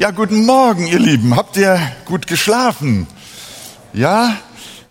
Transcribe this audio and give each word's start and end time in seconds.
Ja, 0.00 0.12
guten 0.12 0.46
Morgen, 0.46 0.86
ihr 0.86 0.98
Lieben. 0.98 1.36
Habt 1.36 1.58
ihr 1.58 1.78
gut 2.06 2.26
geschlafen? 2.26 3.06
Ja, 3.92 4.34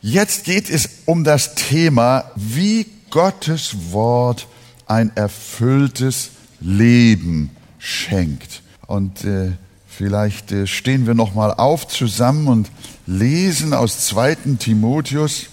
jetzt 0.04 0.44
geht 0.44 0.70
es 0.70 0.88
um 1.06 1.24
das 1.24 1.56
Thema, 1.56 2.26
wie 2.36 2.86
Gottes 3.10 3.92
Wort 3.92 4.48
ein 4.86 5.12
erfülltes 5.16 6.30
Leben 6.60 7.50
schenkt. 7.80 8.62
Und 8.86 9.24
äh, 9.24 9.54
vielleicht 9.88 10.52
äh, 10.52 10.68
stehen 10.68 11.08
wir 11.08 11.16
noch 11.16 11.34
mal 11.34 11.56
auf 11.56 11.88
zusammen 11.88 12.48
und 12.48 12.70
lesen 13.08 13.74
aus 13.74 14.06
2. 14.06 14.36
Timotheus 14.60 15.48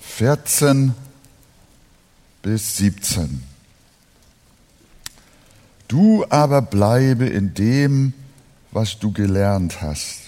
14 0.00 0.92
bis 2.42 2.78
17. 2.78 3.44
Du 5.86 6.24
aber 6.30 6.62
bleibe 6.62 7.26
in 7.26 7.54
dem, 7.54 8.14
was 8.72 8.98
du 8.98 9.12
gelernt 9.12 9.80
hast 9.82 10.20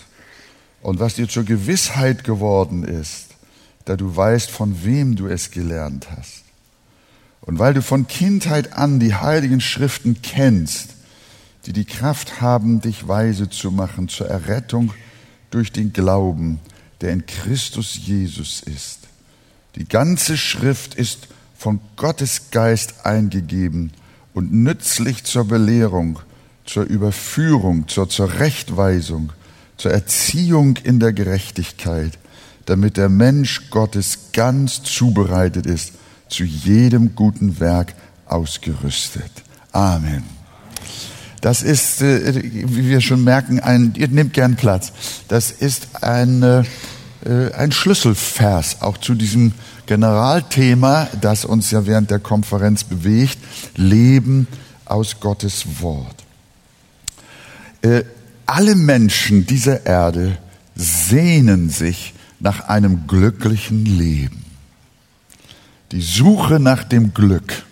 und 0.82 1.00
was 1.00 1.14
dir 1.14 1.28
zur 1.28 1.44
Gewissheit 1.44 2.24
geworden 2.24 2.84
ist, 2.84 3.28
da 3.86 3.96
du 3.96 4.14
weißt, 4.14 4.50
von 4.50 4.84
wem 4.84 5.16
du 5.16 5.26
es 5.26 5.50
gelernt 5.50 6.08
hast. 6.16 6.44
Und 7.40 7.58
weil 7.58 7.74
du 7.74 7.82
von 7.82 8.06
Kindheit 8.06 8.74
an 8.74 9.00
die 9.00 9.14
heiligen 9.14 9.60
Schriften 9.60 10.22
kennst, 10.22 10.90
die 11.66 11.72
die 11.72 11.84
Kraft 11.84 12.40
haben, 12.40 12.80
dich 12.80 13.08
weise 13.08 13.48
zu 13.48 13.70
machen 13.70 14.08
zur 14.08 14.28
Errettung 14.28 14.92
durch 15.50 15.72
den 15.72 15.92
Glauben, 15.92 16.60
der 17.00 17.12
in 17.12 17.26
Christus 17.26 17.98
Jesus 18.02 18.62
ist. 18.62 19.00
Die 19.76 19.86
ganze 19.86 20.36
Schrift 20.36 20.94
ist 20.94 21.28
von 21.56 21.80
Gottes 21.96 22.50
Geist 22.50 23.06
eingegeben 23.06 23.92
und 24.34 24.52
nützlich 24.52 25.24
zur 25.24 25.46
Belehrung, 25.46 26.18
zur 26.64 26.84
Überführung, 26.84 27.88
zur 27.88 28.08
Zurechtweisung, 28.08 29.32
zur 29.76 29.92
Erziehung 29.92 30.76
in 30.82 31.00
der 31.00 31.12
Gerechtigkeit, 31.12 32.18
damit 32.66 32.96
der 32.96 33.08
Mensch 33.08 33.70
Gottes 33.70 34.30
ganz 34.32 34.82
zubereitet 34.82 35.66
ist, 35.66 35.92
zu 36.28 36.44
jedem 36.44 37.14
guten 37.14 37.60
Werk 37.60 37.94
ausgerüstet. 38.26 39.30
Amen. 39.72 40.24
Das 41.40 41.62
ist, 41.62 42.00
äh, 42.00 42.42
wie 42.42 42.88
wir 42.88 43.02
schon 43.02 43.22
merken, 43.22 43.60
ein, 43.60 43.92
ihr 43.96 44.08
nehmt 44.08 44.32
gern 44.32 44.56
Platz. 44.56 44.92
Das 45.28 45.50
ist 45.50 46.02
ein, 46.02 46.42
äh, 46.42 46.64
ein 47.52 47.70
Schlüsselvers 47.70 48.80
auch 48.80 48.96
zu 48.96 49.14
diesem 49.14 49.52
Generalthema, 49.86 51.08
das 51.20 51.44
uns 51.44 51.70
ja 51.70 51.86
während 51.86 52.10
der 52.10 52.18
Konferenz 52.18 52.84
bewegt, 52.84 53.38
Leben 53.76 54.46
aus 54.86 55.20
Gottes 55.20 55.82
Wort. 55.82 56.23
Äh, 57.84 58.04
alle 58.46 58.74
Menschen 58.74 59.46
dieser 59.46 59.86
Erde 59.86 60.38
sehnen 60.74 61.70
sich 61.70 62.14
nach 62.40 62.68
einem 62.68 63.06
glücklichen 63.06 63.84
Leben. 63.84 64.44
Die 65.92 66.02
Suche 66.02 66.58
nach 66.58 66.84
dem 66.84 67.14
Glück 67.14 67.64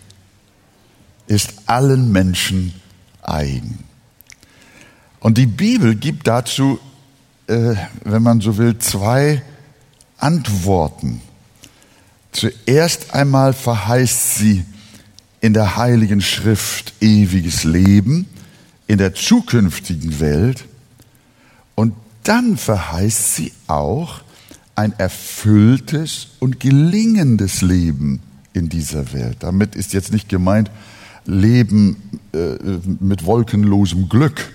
ist 1.27 1.53
allen 1.65 2.11
Menschen 2.11 2.73
eigen. 3.21 3.83
Und 5.19 5.37
die 5.37 5.45
Bibel 5.45 5.95
gibt 5.95 6.27
dazu, 6.27 6.79
äh, 7.47 7.75
wenn 8.03 8.23
man 8.23 8.39
so 8.39 8.57
will, 8.57 8.77
zwei 8.77 9.41
Antworten 10.17 11.21
Zuerst 12.33 13.13
einmal 13.13 13.53
verheißt 13.53 14.37
sie 14.37 14.65
in 15.39 15.53
der 15.53 15.77
Heiligen 15.77 16.19
Schrift 16.19 16.93
ewiges 16.99 17.63
Leben 17.63 18.27
in 18.87 18.97
der 18.97 19.13
zukünftigen 19.13 20.19
Welt 20.19 20.65
und 21.75 21.93
dann 22.23 22.57
verheißt 22.57 23.35
sie 23.35 23.51
auch 23.67 24.21
ein 24.75 24.93
erfülltes 24.97 26.29
und 26.39 26.59
gelingendes 26.59 27.61
Leben 27.61 28.21
in 28.53 28.69
dieser 28.69 29.13
Welt. 29.13 29.37
Damit 29.39 29.75
ist 29.75 29.93
jetzt 29.93 30.11
nicht 30.11 30.29
gemeint 30.29 30.71
Leben 31.25 32.19
äh, 32.33 32.57
mit 32.99 33.25
wolkenlosem 33.25 34.09
Glück, 34.09 34.53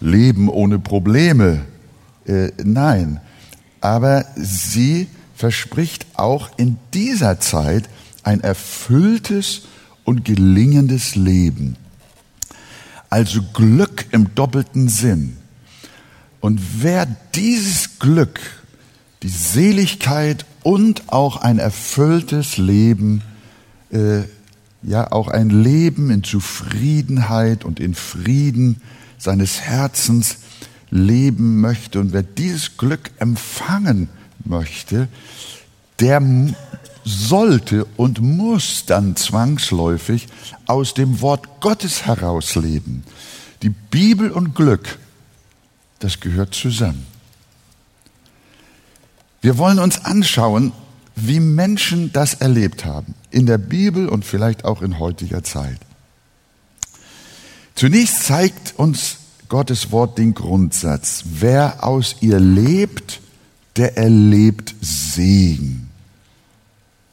Leben 0.00 0.48
ohne 0.48 0.78
Probleme. 0.78 1.62
Äh, 2.26 2.50
nein, 2.62 3.20
aber 3.80 4.24
sie 4.36 5.06
verspricht 5.34 6.06
auch 6.14 6.50
in 6.56 6.76
dieser 6.92 7.40
Zeit 7.40 7.88
ein 8.22 8.40
erfülltes 8.40 9.62
und 10.04 10.24
gelingendes 10.24 11.14
Leben. 11.14 11.76
Also 13.10 13.42
Glück 13.52 14.06
im 14.10 14.34
doppelten 14.34 14.88
Sinn. 14.88 15.36
Und 16.40 16.60
wer 16.82 17.06
dieses 17.34 17.98
Glück, 17.98 18.40
die 19.22 19.28
Seligkeit 19.28 20.44
und 20.62 21.12
auch 21.12 21.38
ein 21.38 21.58
erfülltes 21.58 22.56
Leben, 22.56 23.22
äh, 23.90 24.22
ja 24.82 25.10
auch 25.10 25.28
ein 25.28 25.50
Leben 25.50 26.10
in 26.10 26.22
Zufriedenheit 26.22 27.64
und 27.64 27.80
in 27.80 27.94
Frieden 27.94 28.80
seines 29.18 29.60
Herzens 29.60 30.38
leben 30.90 31.60
möchte 31.60 31.98
und 32.00 32.12
wer 32.12 32.22
dieses 32.22 32.76
Glück 32.76 33.10
empfangen 33.18 34.08
möchte, 34.44 35.08
der 35.98 36.20
sollte 37.06 37.86
und 37.96 38.20
muss 38.20 38.84
dann 38.84 39.14
zwangsläufig 39.14 40.26
aus 40.66 40.92
dem 40.92 41.20
Wort 41.20 41.60
Gottes 41.60 42.04
herausleben. 42.04 43.04
Die 43.62 43.70
Bibel 43.70 44.32
und 44.32 44.56
Glück, 44.56 44.98
das 46.00 46.18
gehört 46.18 46.52
zusammen. 46.52 47.06
Wir 49.40 49.56
wollen 49.56 49.78
uns 49.78 50.04
anschauen, 50.04 50.72
wie 51.14 51.38
Menschen 51.38 52.12
das 52.12 52.34
erlebt 52.34 52.84
haben, 52.84 53.14
in 53.30 53.46
der 53.46 53.58
Bibel 53.58 54.08
und 54.08 54.24
vielleicht 54.24 54.64
auch 54.64 54.82
in 54.82 54.98
heutiger 54.98 55.44
Zeit. 55.44 55.78
Zunächst 57.76 58.24
zeigt 58.24 58.74
uns 58.78 59.18
Gottes 59.48 59.92
Wort 59.92 60.18
den 60.18 60.34
Grundsatz, 60.34 61.22
wer 61.24 61.84
aus 61.84 62.16
ihr 62.20 62.40
lebt, 62.40 63.20
der 63.76 63.96
erlebt 63.96 64.74
Segen 64.80 65.85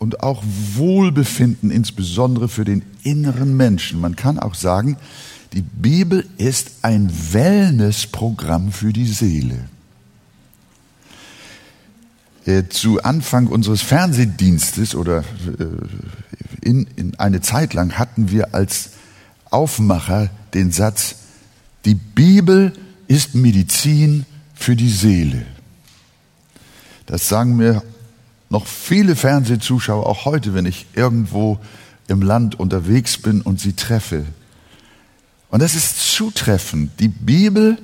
und 0.04 0.20
auch 0.22 0.44
Wohlbefinden, 0.74 1.72
insbesondere 1.72 2.50
für 2.50 2.66
den 2.66 2.82
inneren 3.04 3.56
Menschen. 3.56 4.02
Man 4.02 4.18
kann 4.18 4.38
auch 4.38 4.54
sagen, 4.54 4.98
die 5.54 5.62
Bibel 5.62 6.26
ist 6.38 6.72
ein 6.82 7.10
Wellnessprogramm 7.32 8.74
für 8.74 8.92
die 8.92 9.08
Seele. 9.08 9.70
Äh, 12.44 12.64
zu 12.68 13.02
Anfang 13.02 13.48
unseres 13.48 13.82
Fernsehdienstes 13.82 14.94
oder 14.94 15.20
äh, 15.20 16.68
in, 16.68 16.86
in 16.98 17.18
eine 17.18 17.40
Zeit 17.40 17.74
lang 17.74 17.98
hatten 17.98 18.30
wir 18.30 18.54
als 18.54 18.90
Aufmacher 19.52 20.30
den 20.54 20.74
Satz, 20.74 21.16
die 21.86 21.96
Bibel 21.96 22.74
ist 23.08 23.36
Medizin 23.36 24.26
für 24.54 24.76
die 24.76 24.90
Seele. 24.90 25.46
Das 27.06 27.30
sagen 27.30 27.56
mir 27.56 27.84
noch 28.54 28.68
viele 28.68 29.16
Fernsehzuschauer, 29.16 30.06
auch 30.06 30.26
heute, 30.26 30.54
wenn 30.54 30.68
ich 30.68 30.86
irgendwo 30.94 31.58
im 32.08 32.22
Land 32.22 32.60
unterwegs 32.60 33.18
bin 33.18 33.42
und 33.42 33.60
sie 33.60 33.74
treffe. 33.74 34.26
Und 35.50 35.62
das 35.62 35.74
ist 35.74 36.16
zutreffend. 36.16 36.92
Die 37.00 37.08
Bibel 37.08 37.80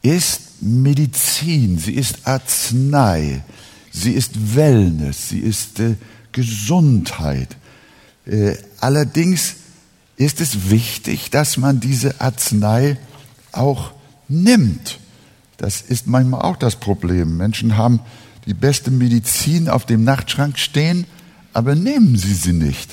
ist 0.00 0.62
Medizin, 0.62 1.78
sie 1.78 1.92
ist 1.92 2.26
Arznei, 2.26 3.44
sie 3.92 4.12
ist 4.12 4.56
Wellness, 4.56 5.28
sie 5.28 5.40
ist 5.40 5.78
äh, 5.78 5.96
Gesundheit. 6.32 7.56
Äh, 8.24 8.56
allerdings 8.80 9.56
ist 10.16 10.40
es 10.40 10.70
wichtig, 10.70 11.30
dass 11.30 11.58
man 11.58 11.80
diese 11.80 12.18
Arznei 12.20 12.96
auch 13.52 13.92
nimmt. 14.26 15.00
Das 15.58 15.82
ist 15.82 16.06
manchmal 16.06 16.42
auch 16.42 16.56
das 16.56 16.76
Problem. 16.76 17.36
Menschen 17.36 17.76
haben 17.76 18.00
die 18.48 18.54
beste 18.54 18.90
Medizin 18.90 19.68
auf 19.68 19.84
dem 19.84 20.04
Nachtschrank 20.04 20.58
stehen, 20.58 21.04
aber 21.52 21.74
nehmen 21.74 22.16
Sie 22.16 22.32
sie 22.32 22.54
nicht. 22.54 22.90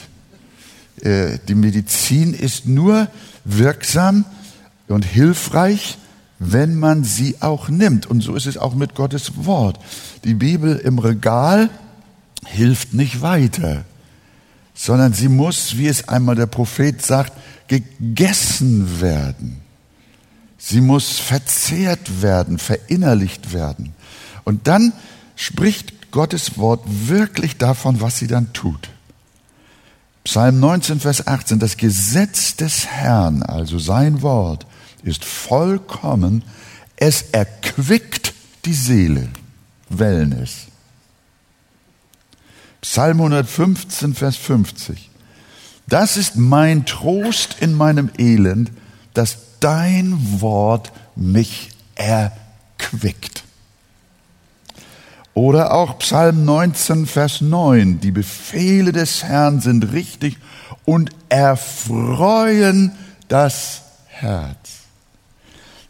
Äh, 1.02 1.40
die 1.48 1.56
Medizin 1.56 2.34
ist 2.34 2.66
nur 2.66 3.08
wirksam 3.46 4.26
und 4.90 5.06
hilfreich, 5.06 5.98
wenn 6.40 6.76
man 6.76 7.06
sie 7.06 7.38
auch 7.40 7.70
nimmt. 7.70 8.06
Und 8.06 8.20
so 8.20 8.36
ist 8.36 8.48
es 8.48 8.58
auch 8.58 8.76
mit 8.76 8.96
Gottes 8.96 9.46
Wort. 9.46 9.80
Die 10.26 10.34
Bibel 10.34 10.76
im 10.76 11.00
Regal 11.00 11.70
hilft 12.46 12.94
nicht 12.94 13.22
weiter, 13.22 13.86
sondern 14.74 15.14
sie 15.14 15.30
muss, 15.30 15.78
wie 15.78 15.88
es 15.88 16.10
einmal 16.10 16.36
der 16.36 16.48
Prophet 16.48 17.02
sagt, 17.02 17.32
gegessen 17.70 19.00
werden. 19.00 19.62
Sie 20.58 20.82
muss 20.82 21.18
verzehrt 21.18 22.22
werden, 22.22 22.58
verinnerlicht 22.58 23.54
werden. 23.54 23.94
Und 24.44 24.68
dann 24.68 24.92
spricht 25.36 26.12
Gottes 26.12 26.58
Wort 26.58 26.84
wirklich 26.86 27.58
davon, 27.58 28.02
was 28.02 28.18
sie 28.18 28.28
dann 28.28 28.54
tut. 28.54 28.90
Psalm 30.24 30.60
19, 30.60 31.00
Vers 31.00 31.28
18, 31.28 31.60
das 31.60 31.78
Gesetz 31.78 32.56
des 32.56 32.88
Herrn, 32.88 33.44
also 33.44 33.78
sein 33.78 34.22
Wort, 34.22 34.66
ist 35.04 35.24
vollkommen, 35.24 36.44
Es 36.98 37.24
erquickt 37.34 38.34
die 38.64 38.74
Seele. 38.74 39.30
Wellness. 39.90 40.68
Psalm 42.82 43.20
115, 43.20 44.16
Vers 44.16 44.38
50. 44.38 45.10
Das 45.88 46.18
ist 46.18 46.36
mein 46.36 46.86
Trost 46.86 47.58
in 47.60 47.74
meinem 47.74 48.10
Elend, 48.18 48.72
dass 49.14 49.38
dein 49.60 50.42
Wort 50.42 50.92
mich 51.16 51.70
erquickt. 51.96 53.45
Oder 55.36 55.74
auch 55.74 56.00
Psalm 56.00 56.46
19, 56.46 57.06
Vers 57.06 57.42
9. 57.42 58.00
Die 58.00 58.12
Befehle 58.12 58.94
des 58.94 59.26
Herrn 59.26 59.60
sind 59.60 59.92
richtig 59.92 60.38
und 60.86 61.12
erfreuen 61.28 62.94
das 63.28 63.82
Herz. 64.08 64.56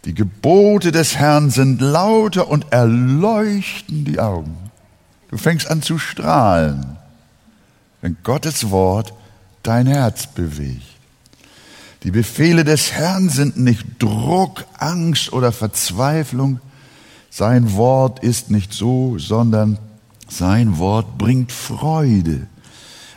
Die 0.05 0.15
Gebote 0.15 0.91
des 0.91 1.15
Herrn 1.17 1.51
sind 1.51 1.79
lauter 1.79 2.47
und 2.47 2.71
erleuchten 2.71 4.03
die 4.03 4.19
Augen. 4.19 4.57
Du 5.29 5.37
fängst 5.37 5.69
an 5.69 5.83
zu 5.83 5.99
strahlen, 5.99 6.97
wenn 8.01 8.17
Gottes 8.23 8.71
Wort 8.71 9.13
dein 9.61 9.85
Herz 9.85 10.25
bewegt. 10.25 10.81
Die 12.01 12.11
Befehle 12.11 12.63
des 12.63 12.93
Herrn 12.93 13.29
sind 13.29 13.57
nicht 13.57 13.85
Druck, 13.99 14.65
Angst 14.79 15.33
oder 15.33 15.51
Verzweiflung. 15.51 16.59
Sein 17.37 17.73
Wort 17.73 18.23
ist 18.23 18.49
nicht 18.49 18.71
so, 18.71 19.17
sondern 19.19 19.77
sein 20.29 20.77
Wort 20.77 21.17
bringt 21.17 21.51
Freude. 21.51 22.47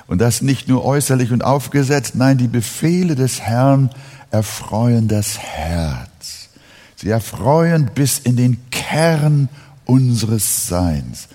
Und 0.09 0.21
das 0.21 0.43
nicht 0.43 0.67
nur 0.67 0.85
äußerlich 0.85 1.31
und 1.31 1.45
aufgesetzt, 1.45 2.17
nein, 2.17 2.37
die 2.37 2.49
Befehle 2.49 3.15
des 3.15 3.41
Herrn 3.41 3.91
erfreuen 4.33 5.07
das 5.07 5.39
Herz. 5.39 6.49
Sie 6.97 7.11
erfreuen 7.11 7.93
bis 7.95 8.19
in 8.19 8.35
den 8.35 8.59
Kern 8.73 9.49
unseres 9.85 10.67
Seins. 10.67 11.29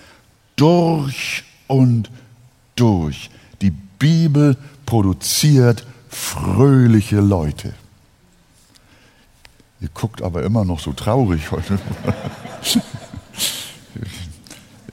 Durch 0.54 1.42
und 1.66 2.10
durch. 2.76 3.30
Die 3.62 3.70
Bibel 3.70 4.58
produziert 4.84 5.86
fröhliche 6.10 7.20
Leute. 7.20 7.72
Ihr 9.84 9.90
guckt 9.92 10.22
aber 10.22 10.42
immer 10.44 10.64
noch 10.64 10.80
so 10.80 10.94
traurig 10.94 11.50
heute. 11.50 11.78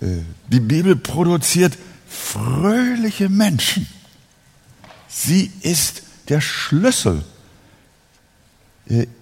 Die 0.51 0.59
Bibel 0.59 0.97
produziert 0.97 1.77
fröhliche 2.09 3.29
Menschen. 3.29 3.87
Sie 5.07 5.49
ist 5.61 6.03
der 6.27 6.41
Schlüssel. 6.41 7.23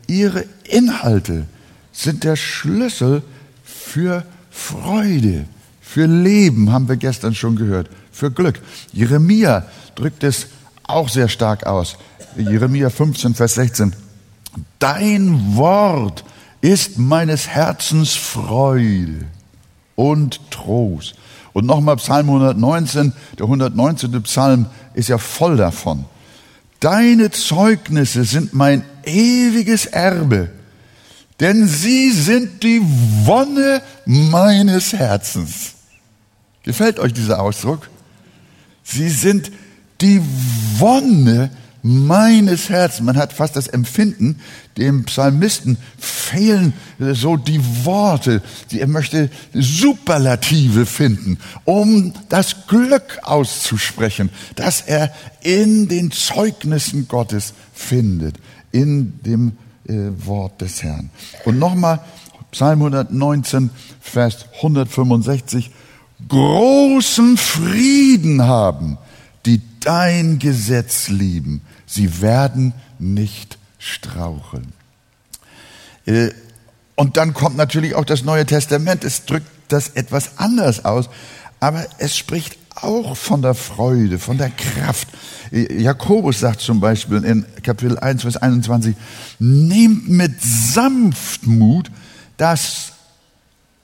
Ihre 0.08 0.46
Inhalte 0.64 1.46
sind 1.92 2.24
der 2.24 2.36
Schlüssel 2.36 3.22
für 3.64 4.26
Freude, 4.50 5.46
für 5.82 6.08
Leben, 6.08 6.72
haben 6.72 6.90
wir 6.90 6.98
gestern 6.98 7.36
schon 7.36 7.56
gehört, 7.56 7.92
für 8.12 8.32
Glück. 8.32 8.60
Jeremia 8.92 9.68
drückt 9.94 10.24
es 10.24 10.48
auch 10.82 11.10
sehr 11.10 11.28
stark 11.28 11.68
aus. 11.68 11.96
Jeremia 12.36 12.90
15, 12.90 13.36
Vers 13.36 13.54
16. 13.54 14.09
Dein 14.80 15.56
Wort 15.56 16.24
ist 16.62 16.98
meines 16.98 17.48
Herzens 17.48 18.16
Freude 18.16 19.26
und 19.96 20.40
Trost. 20.52 21.16
Und 21.54 21.66
nochmal 21.66 21.98
Psalm 21.98 22.30
119, 22.30 23.14
der 23.38 23.46
119. 23.46 24.24
Psalm 24.24 24.66
ist 24.94 25.10
ja 25.10 25.18
voll 25.18 25.58
davon. 25.58 26.06
Deine 26.80 27.32
Zeugnisse 27.32 28.24
sind 28.24 28.54
mein 28.54 28.84
ewiges 29.04 29.86
Erbe, 29.86 30.50
denn 31.40 31.68
sie 31.68 32.12
sind 32.12 32.64
die 32.64 32.82
Wonne 33.26 33.82
meines 34.06 34.94
Herzens. 34.94 35.74
Gefällt 36.64 37.00
euch 37.00 37.14
dieser 37.14 37.42
Ausdruck? 37.42 37.90
Sie 38.84 39.10
sind 39.10 39.52
die 40.02 40.22
Wonne 40.78 41.52
meines 41.82 42.70
Herzens. 42.70 43.06
Man 43.06 43.18
hat 43.18 43.34
fast 43.34 43.56
das 43.56 43.68
Empfinden, 43.68 44.40
dem 44.78 45.06
Psalmisten 45.06 45.78
fehlen 45.98 46.74
so 47.00 47.38
die 47.38 47.62
Worte. 47.86 48.42
Er 48.72 48.88
möchte 48.88 49.30
Superlative 49.54 50.86
finden, 50.86 51.38
um 51.66 52.14
das 52.30 52.68
Glück 52.68 53.20
auszusprechen, 53.24 54.30
das 54.56 54.82
er 54.82 55.12
in 55.42 55.88
den 55.88 56.12
Zeugnissen 56.12 57.08
Gottes 57.08 57.54
findet, 57.74 58.38
in 58.72 59.20
dem 59.24 59.54
äh, 59.88 59.94
Wort 60.26 60.62
des 60.62 60.84
Herrn. 60.84 61.10
Und 61.46 61.60
nochmal 61.60 62.00
Psalm 62.52 62.80
119, 62.80 63.70
Vers 64.02 64.46
165. 64.58 65.72
Großen 66.28 67.38
Frieden 67.38 68.44
haben 68.44 68.98
die 69.46 69.62
dein 69.80 70.40
Gesetz 70.40 71.08
lieben. 71.10 71.62
Sie 71.90 72.22
werden 72.22 72.74
nicht 73.00 73.58
straucheln. 73.80 74.74
Äh, 76.06 76.30
und 76.96 77.18
dann 77.18 77.34
kommt 77.34 77.58
natürlich 77.58 77.96
auch 77.96 78.06
das 78.06 78.24
Neue 78.24 78.46
Testament. 78.46 79.04
Es 79.04 79.26
drückt 79.26 79.48
das 79.70 79.90
etwas 79.90 80.38
anders 80.38 80.86
aus, 80.86 81.10
aber 81.60 81.86
es 81.98 82.16
spricht 82.16 82.58
auch 82.76 83.18
von 83.18 83.42
der 83.42 83.56
Freude, 83.56 84.20
von 84.20 84.38
der 84.38 84.52
Kraft. 84.52 85.08
Äh, 85.52 85.82
Jakobus 85.82 86.40
sagt 86.40 86.62
zum 86.62 86.80
Beispiel 86.80 87.24
in 87.24 87.46
Kapitel 87.64 87.98
1, 87.98 88.22
Vers 88.22 88.38
21, 88.38 88.96
nehmt 89.40 90.08
mit 90.10 90.42
Sanftmut 90.42 91.90
das 92.38 92.94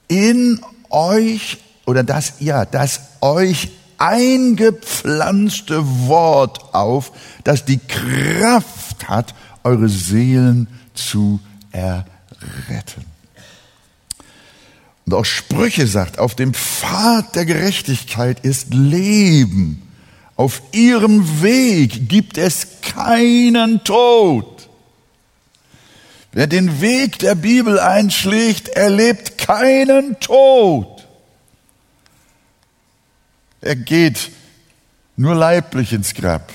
in 0.06 0.60
euch 0.90 1.58
oder 1.86 2.04
das, 2.04 2.34
ja, 2.38 2.64
das 2.64 3.00
euch 3.20 3.70
eingepflanzte 3.98 5.82
Wort 6.06 6.74
auf, 6.74 7.12
das 7.44 7.64
die 7.64 7.78
Kraft 7.78 9.08
hat, 9.08 9.34
eure 9.64 9.88
Seelen 9.88 10.68
zu 10.94 11.40
erretten. 11.72 13.04
Und 15.06 15.14
auch 15.14 15.24
Sprüche 15.24 15.86
sagt, 15.86 16.18
auf 16.18 16.34
dem 16.34 16.52
Pfad 16.52 17.36
der 17.36 17.44
Gerechtigkeit 17.44 18.40
ist 18.40 18.74
Leben. 18.74 19.82
Auf 20.34 20.60
ihrem 20.72 21.42
Weg 21.42 22.08
gibt 22.08 22.38
es 22.38 22.80
keinen 22.82 23.84
Tod. 23.84 24.68
Wer 26.32 26.46
den 26.46 26.80
Weg 26.80 27.18
der 27.20 27.34
Bibel 27.34 27.78
einschlägt, 27.78 28.68
erlebt 28.68 29.38
keinen 29.38 30.18
Tod. 30.20 30.95
Er 33.66 33.76
geht 33.76 34.30
nur 35.16 35.34
leiblich 35.34 35.92
ins 35.92 36.14
Grab, 36.14 36.52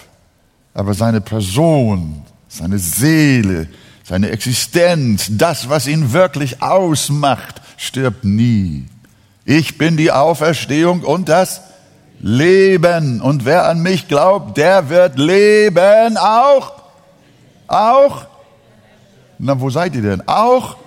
aber 0.74 0.94
seine 0.94 1.20
Person, 1.20 2.24
seine 2.48 2.80
Seele, 2.80 3.68
seine 4.04 4.30
Existenz, 4.30 5.28
das, 5.30 5.68
was 5.68 5.88
ihn 5.88 6.14
wirklich 6.14 6.62
ausmacht, 6.62 7.62
stirbt 7.76 8.24
nie. 8.24 8.86
Ich 9.44 9.78
bin 9.78 9.98
die 9.98 10.12
Auferstehung 10.12 11.02
und 11.02 11.28
das 11.28 11.62
Leben. 12.20 13.20
Und 13.20 13.44
wer 13.44 13.68
an 13.68 13.82
mich 13.82 14.08
glaubt, 14.08 14.58
der 14.58 14.90
wird 14.90 15.18
leben 15.18 16.16
auch. 16.18 16.74
Auch? 17.68 18.26
Na, 19.38 19.60
wo 19.60 19.70
seid 19.70 19.96
ihr 19.96 20.04
denn? 20.04 20.28
Auch? 20.28 20.78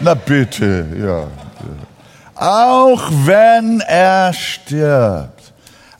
Na 0.00 0.14
bitte, 0.14 0.86
ja. 1.00 1.28
Auch 2.34 3.10
wenn 3.24 3.80
er 3.80 4.34
stirbt. 4.34 5.35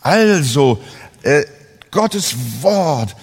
Also, 0.06 0.80
äh, 1.24 1.42
Gottes 1.90 2.36
Wort, 2.60 3.16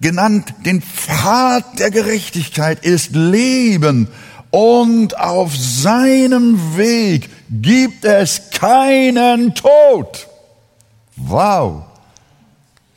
genannt 0.00 0.54
den 0.64 0.80
Pfad 0.80 1.80
der 1.80 1.90
Gerechtigkeit, 1.90 2.84
ist 2.84 3.16
Leben. 3.16 4.06
Und 4.52 5.18
auf 5.18 5.56
seinem 5.56 6.76
Weg 6.76 7.28
gibt 7.50 8.04
es 8.04 8.50
keinen 8.52 9.56
Tod. 9.56 10.28
Wow. 11.16 11.86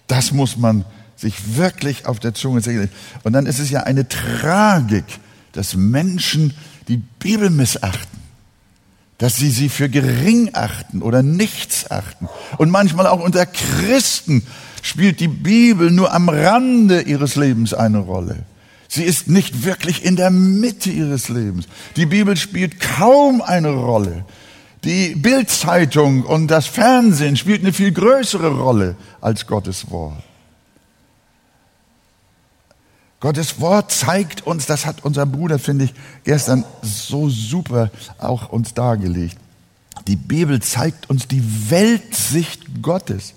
Das 0.06 0.32
muss 0.32 0.56
man 0.56 0.86
sich 1.16 1.58
wirklich 1.58 2.06
auf 2.06 2.20
der 2.20 2.36
Zunge 2.36 2.62
zergehen. 2.62 2.92
Und 3.24 3.34
dann 3.34 3.48
ist 3.48 3.58
es 3.58 3.72
ja 3.72 3.82
eine 3.82 4.08
Tragik, 4.08 5.06
dass 5.54 5.74
Menschen 5.74 6.54
die 6.88 6.98
Bibel 6.98 7.50
missachten 7.50 8.15
dass 9.18 9.36
sie 9.36 9.50
sie 9.50 9.70
für 9.70 9.90
gering 9.90 10.52
achten 10.54 11.02
oder 11.02 11.24
nichts 11.24 11.90
achten. 11.90 12.28
Und 12.58 12.70
manchmal 12.70 13.08
auch 13.08 13.22
unter 13.22 13.46
Christen 13.46 14.46
spielt 14.82 15.20
die 15.20 15.28
Bibel 15.28 15.90
nur 15.92 16.14
am 16.14 16.30
Rande 16.30 17.02
ihres 17.02 17.36
Lebens 17.36 17.74
eine 17.74 18.00
Rolle. 18.00 18.44
Sie 18.88 19.04
ist 19.04 19.28
nicht 19.28 19.66
wirklich 19.66 20.06
in 20.06 20.16
der 20.16 20.30
Mitte 20.30 20.90
ihres 20.90 21.30
Lebens. 21.30 21.66
Die 21.96 22.06
Bibel 22.06 22.38
spielt 22.38 22.80
kaum 22.80 23.42
eine 23.42 23.70
Rolle. 23.70 24.26
Die 24.84 25.16
Bildzeitung 25.16 26.24
und 26.24 26.48
das 26.48 26.68
Fernsehen 26.68 27.38
spielt 27.38 27.62
eine 27.62 27.74
viel 27.74 27.92
größere 27.92 28.50
Rolle 28.50 28.96
als 29.22 29.48
Gottes 29.48 29.90
Wort. 29.90 30.22
Gottes 33.20 33.60
Wort 33.60 33.92
zeigt 33.92 34.46
uns, 34.46 34.66
das 34.66 34.86
hat 34.86 35.04
unser 35.04 35.26
Bruder, 35.26 35.58
finde 35.58 35.86
ich, 35.86 35.94
gestern 36.24 36.64
so 36.82 37.30
super 37.30 37.90
auch 38.18 38.50
uns 38.50 38.74
dargelegt. 38.74 39.38
Die 40.08 40.16
Bibel 40.16 40.62
zeigt 40.62 41.10
uns 41.10 41.28
die 41.28 41.42
Weltsicht 41.70 42.82
Gottes. 42.82 43.34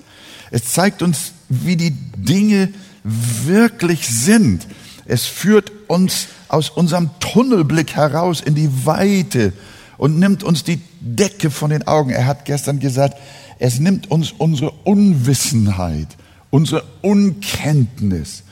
Es 0.51 0.73
zeigt 0.73 1.03
uns, 1.03 1.33
wie 1.49 1.77
die 1.77 1.93
Dinge 1.93 2.71
wirklich 3.05 4.07
sind. 4.07 4.67
Es 5.07 5.25
führt 5.25 5.73
uns 5.87 6.27
aus 6.49 6.69
unserem 6.71 7.11
Tunnelblick 7.21 7.95
heraus 7.95 8.41
in 8.41 8.55
die 8.55 8.85
Weite 8.85 9.53
und 9.97 10.19
nimmt 10.19 10.43
uns 10.43 10.65
die 10.65 10.81
Decke 11.01 11.51
von 11.51 11.71
den 11.71 11.87
Augen. 11.87 12.11
Er 12.11 12.27
hat 12.27 12.45
gestern 12.45 12.81
gesagt, 12.81 13.17
es 13.59 13.79
nimmt 13.79 14.11
uns 14.11 14.33
unsere 14.33 14.71
Unwissenheit, 14.85 16.09
unsere 16.51 16.85
Unkenntnis, 17.03 18.43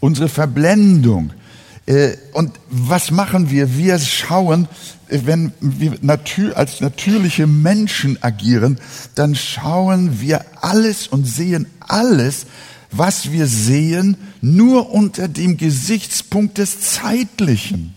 unsere 0.00 0.28
Verblendung. 0.28 1.32
Äh, 1.86 2.16
und 2.32 2.52
was 2.68 3.10
machen 3.10 3.50
wir? 3.50 3.76
Wir 3.76 3.98
schauen, 3.98 4.68
äh, 5.08 5.20
wenn 5.24 5.52
wir 5.60 6.56
als 6.56 6.80
natürliche 6.80 7.46
Menschen 7.46 8.22
agieren, 8.22 8.78
dann 9.14 9.34
schauen 9.34 10.20
wir 10.20 10.44
alles 10.60 11.06
und 11.06 11.26
sehen 11.26 11.66
alles, 11.80 12.46
was 12.90 13.30
wir 13.30 13.46
sehen, 13.46 14.16
nur 14.40 14.90
unter 14.90 15.28
dem 15.28 15.56
Gesichtspunkt 15.56 16.58
des 16.58 16.80
Zeitlichen. 16.80 17.94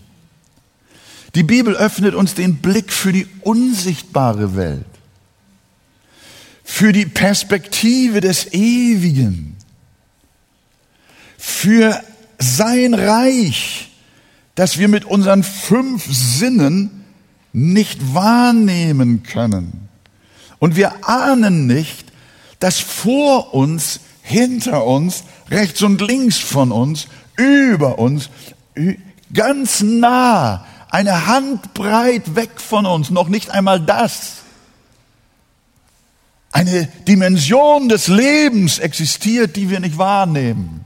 Die 1.34 1.42
Bibel 1.42 1.76
öffnet 1.76 2.14
uns 2.14 2.34
den 2.34 2.56
Blick 2.56 2.92
für 2.92 3.12
die 3.12 3.26
unsichtbare 3.42 4.56
Welt, 4.56 4.84
für 6.64 6.92
die 6.92 7.06
Perspektive 7.06 8.20
des 8.20 8.52
Ewigen, 8.52 9.56
für 11.40 11.98
sein 12.38 12.92
Reich, 12.92 13.88
das 14.54 14.76
wir 14.78 14.88
mit 14.88 15.06
unseren 15.06 15.42
fünf 15.42 16.04
Sinnen 16.06 17.06
nicht 17.54 18.14
wahrnehmen 18.14 19.22
können. 19.22 19.88
Und 20.58 20.76
wir 20.76 21.08
ahnen 21.08 21.66
nicht, 21.66 22.12
dass 22.58 22.78
vor 22.78 23.54
uns, 23.54 24.00
hinter 24.22 24.84
uns, 24.84 25.24
rechts 25.50 25.80
und 25.80 26.02
links 26.02 26.38
von 26.38 26.70
uns, 26.70 27.08
über 27.36 27.98
uns, 27.98 28.28
ganz 29.32 29.80
nah, 29.80 30.66
eine 30.90 31.26
Handbreit 31.26 32.36
weg 32.36 32.50
von 32.56 32.84
uns, 32.84 33.08
noch 33.08 33.28
nicht 33.28 33.50
einmal 33.50 33.80
das, 33.80 34.42
eine 36.52 36.86
Dimension 37.08 37.88
des 37.88 38.08
Lebens 38.08 38.78
existiert, 38.78 39.56
die 39.56 39.70
wir 39.70 39.80
nicht 39.80 39.96
wahrnehmen. 39.96 40.84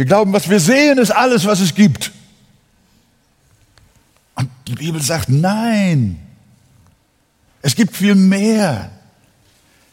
Wir 0.00 0.06
glauben, 0.06 0.32
was 0.32 0.48
wir 0.48 0.60
sehen, 0.60 0.96
ist 0.96 1.10
alles, 1.10 1.44
was 1.44 1.60
es 1.60 1.74
gibt. 1.74 2.10
Und 4.34 4.48
die 4.66 4.76
Bibel 4.76 5.02
sagt, 5.02 5.28
nein, 5.28 6.18
es 7.60 7.74
gibt 7.74 7.94
viel 7.94 8.14
mehr. 8.14 8.90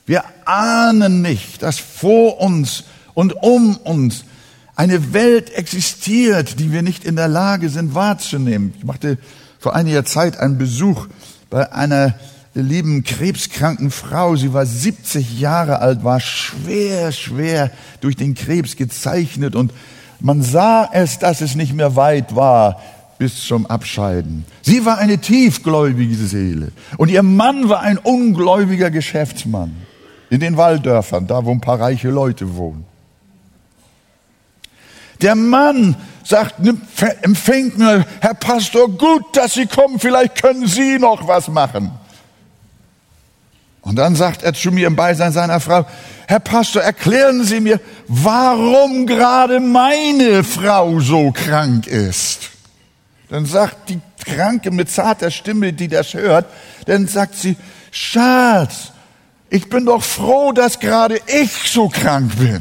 Wir 0.05 0.23
ahnen 0.45 1.21
nicht, 1.21 1.61
dass 1.61 1.79
vor 1.79 2.39
uns 2.39 2.85
und 3.15 3.33
um 3.43 3.75
uns 3.75 4.23
eine 4.77 5.11
Welt 5.11 5.49
existiert, 5.49 6.57
die 6.57 6.71
wir 6.71 6.83
nicht 6.83 7.03
in 7.03 7.17
der 7.17 7.27
Lage 7.27 7.67
sind 7.67 7.93
wahrzunehmen. 7.93 8.75
Ich 8.77 8.85
machte 8.85 9.17
vor 9.59 9.75
einiger 9.75 10.05
Zeit 10.05 10.37
einen 10.37 10.57
Besuch 10.57 11.07
bei 11.49 11.73
einer 11.73 12.17
lieben 12.53 13.03
krebskranken 13.03 13.91
Frau. 13.91 14.37
Sie 14.37 14.53
war 14.53 14.65
70 14.65 15.37
Jahre 15.37 15.79
alt, 15.79 16.05
war 16.05 16.21
schwer, 16.21 17.11
schwer 17.11 17.71
durch 17.99 18.15
den 18.15 18.35
Krebs 18.35 18.77
gezeichnet 18.77 19.53
und 19.53 19.73
man 20.19 20.41
sah 20.41 20.89
es, 20.91 21.19
dass 21.19 21.41
es 21.41 21.55
nicht 21.55 21.73
mehr 21.73 21.95
weit 21.95 22.35
war 22.35 22.81
bis 23.17 23.45
zum 23.45 23.65
Abscheiden. 23.65 24.45
Sie 24.61 24.85
war 24.85 24.97
eine 24.97 25.17
tiefgläubige 25.17 26.15
Seele 26.15 26.71
und 26.97 27.09
ihr 27.09 27.23
Mann 27.23 27.69
war 27.69 27.81
ein 27.81 27.97
ungläubiger 27.97 28.91
Geschäftsmann 28.91 29.75
in 30.29 30.39
den 30.39 30.57
Walddörfern, 30.57 31.27
da 31.27 31.45
wo 31.45 31.51
ein 31.51 31.61
paar 31.61 31.79
reiche 31.79 32.09
Leute 32.09 32.55
wohnen. 32.55 32.85
Der 35.21 35.35
Mann 35.35 35.95
sagt, 36.23 36.55
empfängt 37.21 37.77
mir, 37.77 38.05
Herr 38.19 38.33
Pastor, 38.35 38.89
gut, 38.89 39.23
dass 39.35 39.55
Sie 39.55 39.65
kommen, 39.65 39.99
vielleicht 39.99 40.41
können 40.41 40.67
Sie 40.67 40.99
noch 40.99 41.27
was 41.27 41.47
machen. 41.47 41.91
Und 43.81 43.95
dann 43.95 44.15
sagt 44.15 44.43
er 44.43 44.53
zu 44.53 44.71
mir 44.71 44.87
im 44.87 44.95
Beisein 44.95 45.31
seiner 45.31 45.59
Frau, 45.59 45.85
Herr 46.29 46.41
Pastor, 46.41 46.81
erklären 46.81 47.45
Sie 47.45 47.61
mir, 47.61 47.79
warum 48.09 49.05
gerade 49.05 49.61
meine 49.61 50.43
Frau 50.43 50.99
so 50.99 51.31
krank 51.31 51.87
ist. 51.87 52.49
Dann 53.29 53.45
sagt 53.45 53.89
die 53.89 54.01
Kranke 54.25 54.71
mit 54.71 54.91
zarter 54.91 55.31
Stimme, 55.31 55.71
die 55.71 55.87
das 55.87 56.13
hört, 56.13 56.45
dann 56.85 57.07
sagt 57.07 57.35
sie, 57.35 57.55
Schatz, 57.91 58.91
ich 59.49 59.69
bin 59.69 59.85
doch 59.85 60.03
froh, 60.03 60.51
dass 60.51 60.79
gerade 60.79 61.19
ich 61.27 61.51
so 61.71 61.87
krank 61.87 62.37
bin. 62.37 62.59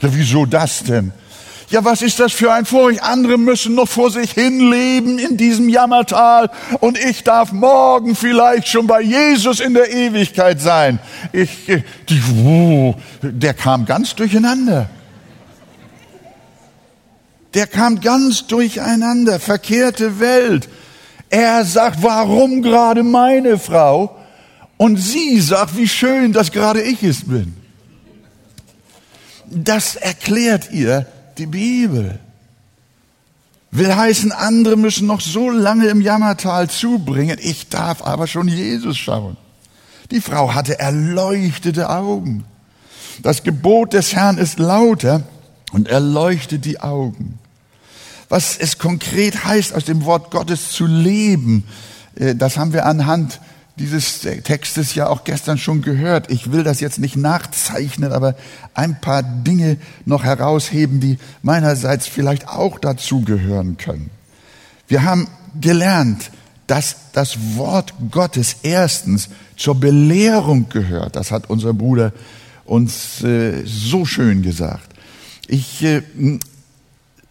Ja, 0.00 0.14
wieso 0.14 0.46
das 0.46 0.84
denn? 0.84 1.12
Ja, 1.70 1.84
was 1.84 2.02
ist 2.02 2.18
das 2.18 2.32
für 2.32 2.52
ein 2.52 2.66
Furcht? 2.66 3.00
Andere 3.00 3.38
müssen 3.38 3.76
noch 3.76 3.88
vor 3.88 4.10
sich 4.10 4.32
hinleben 4.32 5.20
in 5.20 5.36
diesem 5.36 5.68
Jammertal 5.68 6.50
und 6.80 6.98
ich 6.98 7.22
darf 7.22 7.52
morgen 7.52 8.16
vielleicht 8.16 8.66
schon 8.66 8.88
bei 8.88 9.00
Jesus 9.00 9.60
in 9.60 9.74
der 9.74 9.92
Ewigkeit 9.92 10.60
sein. 10.60 10.98
Ich, 11.32 11.68
äh, 11.68 11.84
die, 12.08 12.20
oh, 12.44 12.96
der 13.22 13.54
kam 13.54 13.86
ganz 13.86 14.16
durcheinander. 14.16 14.90
Der 17.54 17.68
kam 17.68 18.00
ganz 18.00 18.48
durcheinander, 18.48 19.38
verkehrte 19.38 20.18
Welt. 20.18 20.68
Er 21.28 21.64
sagt, 21.64 22.02
warum 22.02 22.62
gerade 22.62 23.04
meine 23.04 23.58
Frau? 23.58 24.16
Und 24.76 24.96
sie 24.96 25.40
sagt, 25.40 25.76
wie 25.76 25.86
schön, 25.86 26.32
dass 26.32 26.50
gerade 26.50 26.82
ich 26.82 27.04
es 27.04 27.24
bin. 27.24 27.54
Das 29.46 29.94
erklärt 29.94 30.72
ihr 30.72 31.06
die 31.40 31.46
Bibel. 31.46 32.18
Will 33.72 33.94
heißen, 33.94 34.32
andere 34.32 34.76
müssen 34.76 35.06
noch 35.06 35.20
so 35.20 35.50
lange 35.50 35.86
im 35.86 36.00
Jammertal 36.00 36.68
zubringen, 36.68 37.38
ich 37.40 37.68
darf 37.68 38.02
aber 38.02 38.26
schon 38.26 38.48
Jesus 38.48 38.96
schauen. 38.98 39.36
Die 40.10 40.20
Frau 40.20 40.54
hatte 40.54 40.78
erleuchtete 40.78 41.88
Augen. 41.88 42.44
Das 43.22 43.42
Gebot 43.42 43.92
des 43.92 44.14
Herrn 44.14 44.38
ist 44.38 44.58
lauter 44.58 45.22
und 45.72 45.88
erleuchtet 45.88 46.64
die 46.64 46.80
Augen. 46.80 47.38
Was 48.28 48.56
es 48.56 48.78
konkret 48.78 49.44
heißt, 49.44 49.74
aus 49.74 49.84
dem 49.84 50.04
Wort 50.04 50.30
Gottes 50.30 50.72
zu 50.72 50.86
leben, 50.86 51.64
äh, 52.16 52.34
das 52.34 52.56
haben 52.56 52.72
wir 52.72 52.86
anhand 52.86 53.40
dieses 53.80 54.20
Textes 54.20 54.94
ja 54.94 55.08
auch 55.08 55.24
gestern 55.24 55.56
schon 55.56 55.80
gehört. 55.80 56.30
Ich 56.30 56.52
will 56.52 56.62
das 56.62 56.80
jetzt 56.80 56.98
nicht 56.98 57.16
nachzeichnen, 57.16 58.12
aber 58.12 58.36
ein 58.74 59.00
paar 59.00 59.22
Dinge 59.22 59.78
noch 60.04 60.22
herausheben, 60.22 61.00
die 61.00 61.18
meinerseits 61.42 62.06
vielleicht 62.06 62.46
auch 62.46 62.78
dazu 62.78 63.22
gehören 63.22 63.78
können. 63.78 64.10
Wir 64.86 65.02
haben 65.02 65.28
gelernt, 65.58 66.30
dass 66.66 66.96
das 67.12 67.56
Wort 67.56 67.94
Gottes 68.10 68.56
erstens 68.62 69.30
zur 69.56 69.80
Belehrung 69.80 70.68
gehört. 70.68 71.16
Das 71.16 71.32
hat 71.32 71.48
unser 71.48 71.72
Bruder 71.72 72.12
uns 72.66 73.22
äh, 73.24 73.64
so 73.64 74.04
schön 74.04 74.42
gesagt. 74.42 74.92
Ich 75.48 75.82
äh, 75.82 76.02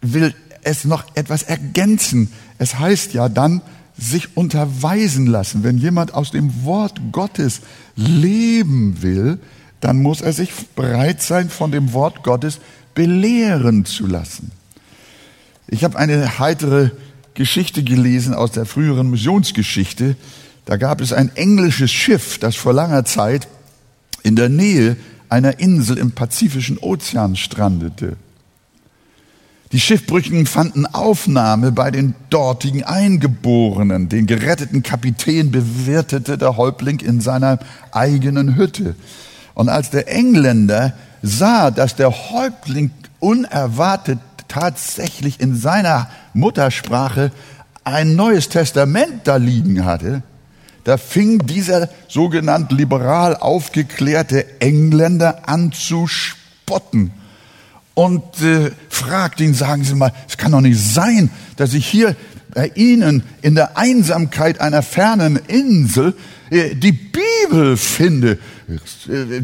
will 0.02 0.34
es 0.62 0.84
noch 0.84 1.04
etwas 1.14 1.44
ergänzen. 1.44 2.32
Es 2.58 2.78
heißt 2.78 3.14
ja 3.14 3.28
dann, 3.28 3.62
sich 4.00 4.36
unterweisen 4.36 5.26
lassen. 5.26 5.62
Wenn 5.62 5.78
jemand 5.78 6.14
aus 6.14 6.30
dem 6.30 6.64
Wort 6.64 7.00
Gottes 7.12 7.60
leben 7.96 9.02
will, 9.02 9.38
dann 9.80 10.02
muss 10.02 10.20
er 10.20 10.32
sich 10.32 10.52
bereit 10.74 11.22
sein, 11.22 11.50
von 11.50 11.70
dem 11.70 11.92
Wort 11.92 12.22
Gottes 12.22 12.60
belehren 12.94 13.84
zu 13.84 14.06
lassen. 14.06 14.52
Ich 15.68 15.84
habe 15.84 15.98
eine 15.98 16.38
heitere 16.38 16.90
Geschichte 17.34 17.82
gelesen 17.82 18.34
aus 18.34 18.52
der 18.52 18.66
früheren 18.66 19.10
Missionsgeschichte. 19.10 20.16
Da 20.64 20.76
gab 20.76 21.00
es 21.00 21.12
ein 21.12 21.34
englisches 21.36 21.90
Schiff, 21.90 22.38
das 22.38 22.56
vor 22.56 22.72
langer 22.72 23.04
Zeit 23.04 23.48
in 24.22 24.36
der 24.36 24.48
Nähe 24.48 24.96
einer 25.28 25.60
Insel 25.60 25.96
im 25.96 26.10
Pazifischen 26.12 26.78
Ozean 26.78 27.36
strandete. 27.36 28.16
Die 29.72 29.78
Schiffbrüchigen 29.78 30.46
fanden 30.46 30.84
Aufnahme 30.84 31.70
bei 31.70 31.92
den 31.92 32.16
dortigen 32.28 32.82
Eingeborenen. 32.82 34.08
Den 34.08 34.26
geretteten 34.26 34.82
Kapitän 34.82 35.52
bewirtete 35.52 36.36
der 36.36 36.56
Häuptling 36.56 36.98
in 36.98 37.20
seiner 37.20 37.60
eigenen 37.92 38.56
Hütte. 38.56 38.96
Und 39.54 39.68
als 39.68 39.90
der 39.90 40.12
Engländer 40.12 40.94
sah, 41.22 41.70
dass 41.70 41.94
der 41.94 42.10
Häuptling 42.10 42.90
unerwartet 43.20 44.18
tatsächlich 44.48 45.38
in 45.38 45.54
seiner 45.54 46.10
Muttersprache 46.34 47.30
ein 47.84 48.16
neues 48.16 48.48
Testament 48.48 49.20
da 49.24 49.36
liegen 49.36 49.84
hatte, 49.84 50.24
da 50.82 50.96
fing 50.96 51.46
dieser 51.46 51.88
sogenannt 52.08 52.72
liberal 52.72 53.36
aufgeklärte 53.36 54.60
Engländer 54.60 55.48
an 55.48 55.70
zu 55.70 56.08
spotten 56.08 57.12
und 58.00 58.40
äh, 58.40 58.70
fragt 58.88 59.42
ihn, 59.42 59.52
sagen 59.52 59.84
Sie 59.84 59.94
mal, 59.94 60.10
es 60.26 60.38
kann 60.38 60.52
doch 60.52 60.62
nicht 60.62 60.80
sein, 60.80 61.28
dass 61.56 61.74
ich 61.74 61.86
hier 61.86 62.16
bei 62.54 62.72
Ihnen 62.74 63.22
in 63.42 63.54
der 63.54 63.76
Einsamkeit 63.76 64.58
einer 64.58 64.80
fernen 64.80 65.36
Insel 65.36 66.14
äh, 66.48 66.74
die 66.74 66.92
Bibel 66.92 67.76
finde. 67.76 68.38
Äh, 69.06 69.42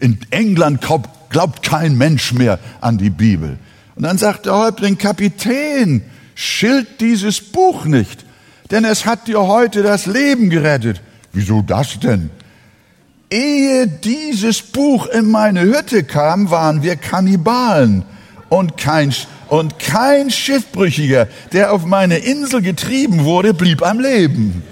in 0.00 0.18
England 0.30 0.80
glaubt, 0.80 1.28
glaubt 1.28 1.62
kein 1.62 1.98
Mensch 1.98 2.32
mehr 2.32 2.58
an 2.80 2.96
die 2.96 3.10
Bibel. 3.10 3.58
Und 3.94 4.04
dann 4.04 4.16
sagt 4.16 4.46
der 4.46 4.54
Häuptling, 4.54 4.96
Kapitän, 4.96 6.00
schild 6.34 6.98
dieses 6.98 7.42
Buch 7.42 7.84
nicht, 7.84 8.24
denn 8.70 8.86
es 8.86 9.04
hat 9.04 9.28
dir 9.28 9.42
heute 9.42 9.82
das 9.82 10.06
Leben 10.06 10.48
gerettet. 10.48 11.02
Wieso 11.34 11.60
das 11.60 12.00
denn? 12.00 12.30
Ehe 13.32 13.86
dieses 13.86 14.60
Buch 14.60 15.06
in 15.06 15.30
meine 15.30 15.62
Hütte 15.62 16.04
kam, 16.04 16.50
waren 16.50 16.82
wir 16.82 16.96
Kannibalen 16.96 18.04
und 18.50 18.76
kein, 18.76 19.14
und 19.48 19.78
kein 19.78 20.30
Schiffbrüchiger, 20.30 21.28
der 21.52 21.72
auf 21.72 21.86
meine 21.86 22.18
Insel 22.18 22.60
getrieben 22.60 23.24
wurde, 23.24 23.54
blieb 23.54 23.80
am 23.82 24.00
Leben. 24.00 24.62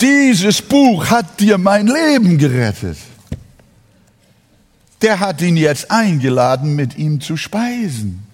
Dieses 0.00 0.60
Buch 0.60 1.06
hat 1.10 1.38
dir 1.38 1.58
mein 1.58 1.86
Leben 1.86 2.36
gerettet. 2.36 2.98
Der 5.02 5.20
hat 5.20 5.40
ihn 5.40 5.56
jetzt 5.56 5.92
eingeladen, 5.92 6.74
mit 6.74 6.98
ihm 6.98 7.20
zu 7.20 7.36
speisen. 7.36 8.26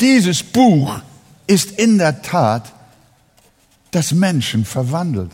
Dieses 0.00 0.42
Buch 0.42 1.00
ist 1.46 1.72
in 1.78 1.98
der 1.98 2.22
Tat 2.22 2.72
das 3.90 4.12
Menschen 4.12 4.64
verwandelt. 4.64 5.30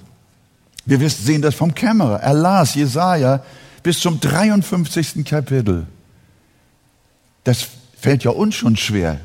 Wir 0.87 1.09
sehen 1.09 1.43
das 1.43 1.55
vom 1.55 1.75
Kämmerer. 1.75 2.21
Er 2.21 2.35
las 2.35 2.75
Jesaja 2.75 3.43
bis 3.83 4.01
zum 4.01 4.21
53. 4.21 5.25
Kapitel. 5.25 5.87
Das 7.45 7.67
fällt 7.99 8.25
ja 8.25 8.31
uns 8.31 8.55
schon 8.55 8.77
schwer. 8.77 9.21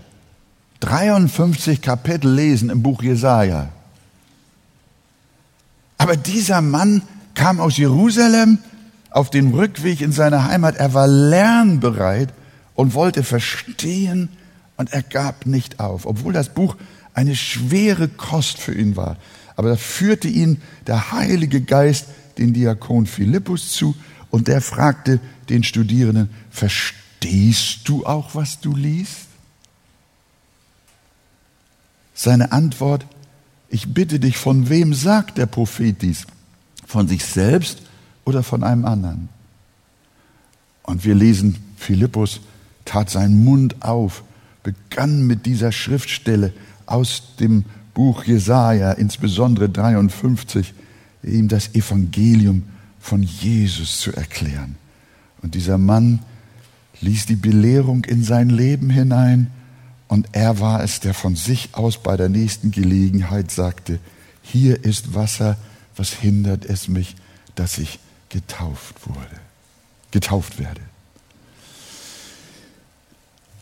53 0.81 1.81
Kapitel 1.81 2.31
lesen 2.31 2.69
im 2.69 2.81
Buch 2.81 3.03
Jesaja. 3.03 3.69
Aber 5.97 6.15
dieser 6.15 6.61
Mann 6.61 7.01
kam 7.33 7.59
aus 7.59 7.77
Jerusalem 7.77 8.59
auf 9.11 9.29
dem 9.29 9.53
Rückweg 9.53 10.01
in 10.01 10.11
seine 10.11 10.45
Heimat. 10.45 10.77
Er 10.77 10.93
war 10.93 11.07
lernbereit 11.07 12.33
und 12.75 12.93
wollte 12.93 13.23
verstehen 13.23 14.29
und 14.77 14.93
er 14.93 15.03
gab 15.03 15.45
nicht 15.45 15.81
auf, 15.81 16.05
obwohl 16.05 16.31
das 16.31 16.49
Buch 16.49 16.77
eine 17.13 17.35
schwere 17.35 18.07
Kost 18.07 18.59
für 18.59 18.73
ihn 18.73 18.95
war. 18.95 19.17
Aber 19.55 19.69
da 19.69 19.75
führte 19.75 20.27
ihn 20.27 20.61
der 20.87 21.11
Heilige 21.11 21.61
Geist 21.61 22.07
den 22.37 22.53
Diakon 22.53 23.05
Philippus 23.05 23.73
zu 23.73 23.95
und 24.29 24.47
der 24.47 24.61
fragte 24.61 25.19
den 25.49 25.63
Studierenden, 25.63 26.29
verstehst 26.49 27.81
du 27.85 28.05
auch, 28.05 28.35
was 28.35 28.59
du 28.59 28.75
liest? 28.75 29.27
Seine 32.13 32.51
Antwort, 32.51 33.05
ich 33.69 33.93
bitte 33.93 34.19
dich, 34.19 34.37
von 34.37 34.69
wem 34.69 34.93
sagt 34.93 35.37
der 35.37 35.45
Prophet 35.45 36.01
dies? 36.01 36.25
Von 36.85 37.07
sich 37.07 37.25
selbst 37.25 37.81
oder 38.25 38.43
von 38.43 38.63
einem 38.63 38.85
anderen? 38.85 39.29
Und 40.83 41.05
wir 41.05 41.15
lesen, 41.15 41.57
Philippus 41.77 42.41
tat 42.85 43.09
seinen 43.09 43.43
Mund 43.43 43.83
auf, 43.83 44.23
begann 44.63 45.27
mit 45.27 45.45
dieser 45.45 45.71
Schriftstelle 45.71 46.53
aus 46.91 47.35
dem 47.39 47.65
Buch 47.93 48.23
Jesaja, 48.23 48.91
insbesondere 48.93 49.69
53, 49.69 50.73
ihm 51.23 51.47
das 51.47 51.75
Evangelium 51.75 52.63
von 52.99 53.23
Jesus 53.23 53.99
zu 53.99 54.13
erklären. 54.13 54.75
Und 55.41 55.55
dieser 55.55 55.77
Mann 55.77 56.19
ließ 57.01 57.25
die 57.25 57.35
Belehrung 57.35 58.05
in 58.05 58.23
sein 58.23 58.49
Leben 58.49 58.89
hinein 58.89 59.51
und 60.07 60.27
er 60.31 60.59
war 60.59 60.83
es, 60.83 60.99
der 60.99 61.13
von 61.13 61.35
sich 61.35 61.69
aus 61.73 62.01
bei 62.01 62.17
der 62.17 62.29
nächsten 62.29 62.71
Gelegenheit 62.71 63.51
sagte, 63.51 63.99
hier 64.41 64.83
ist 64.83 65.13
Wasser, 65.13 65.57
was 65.95 66.11
hindert 66.11 66.65
es 66.65 66.87
mich, 66.87 67.15
dass 67.55 67.77
ich 67.77 67.99
getauft 68.29 69.07
wurde, 69.07 69.39
getauft 70.11 70.57
werde. 70.57 70.81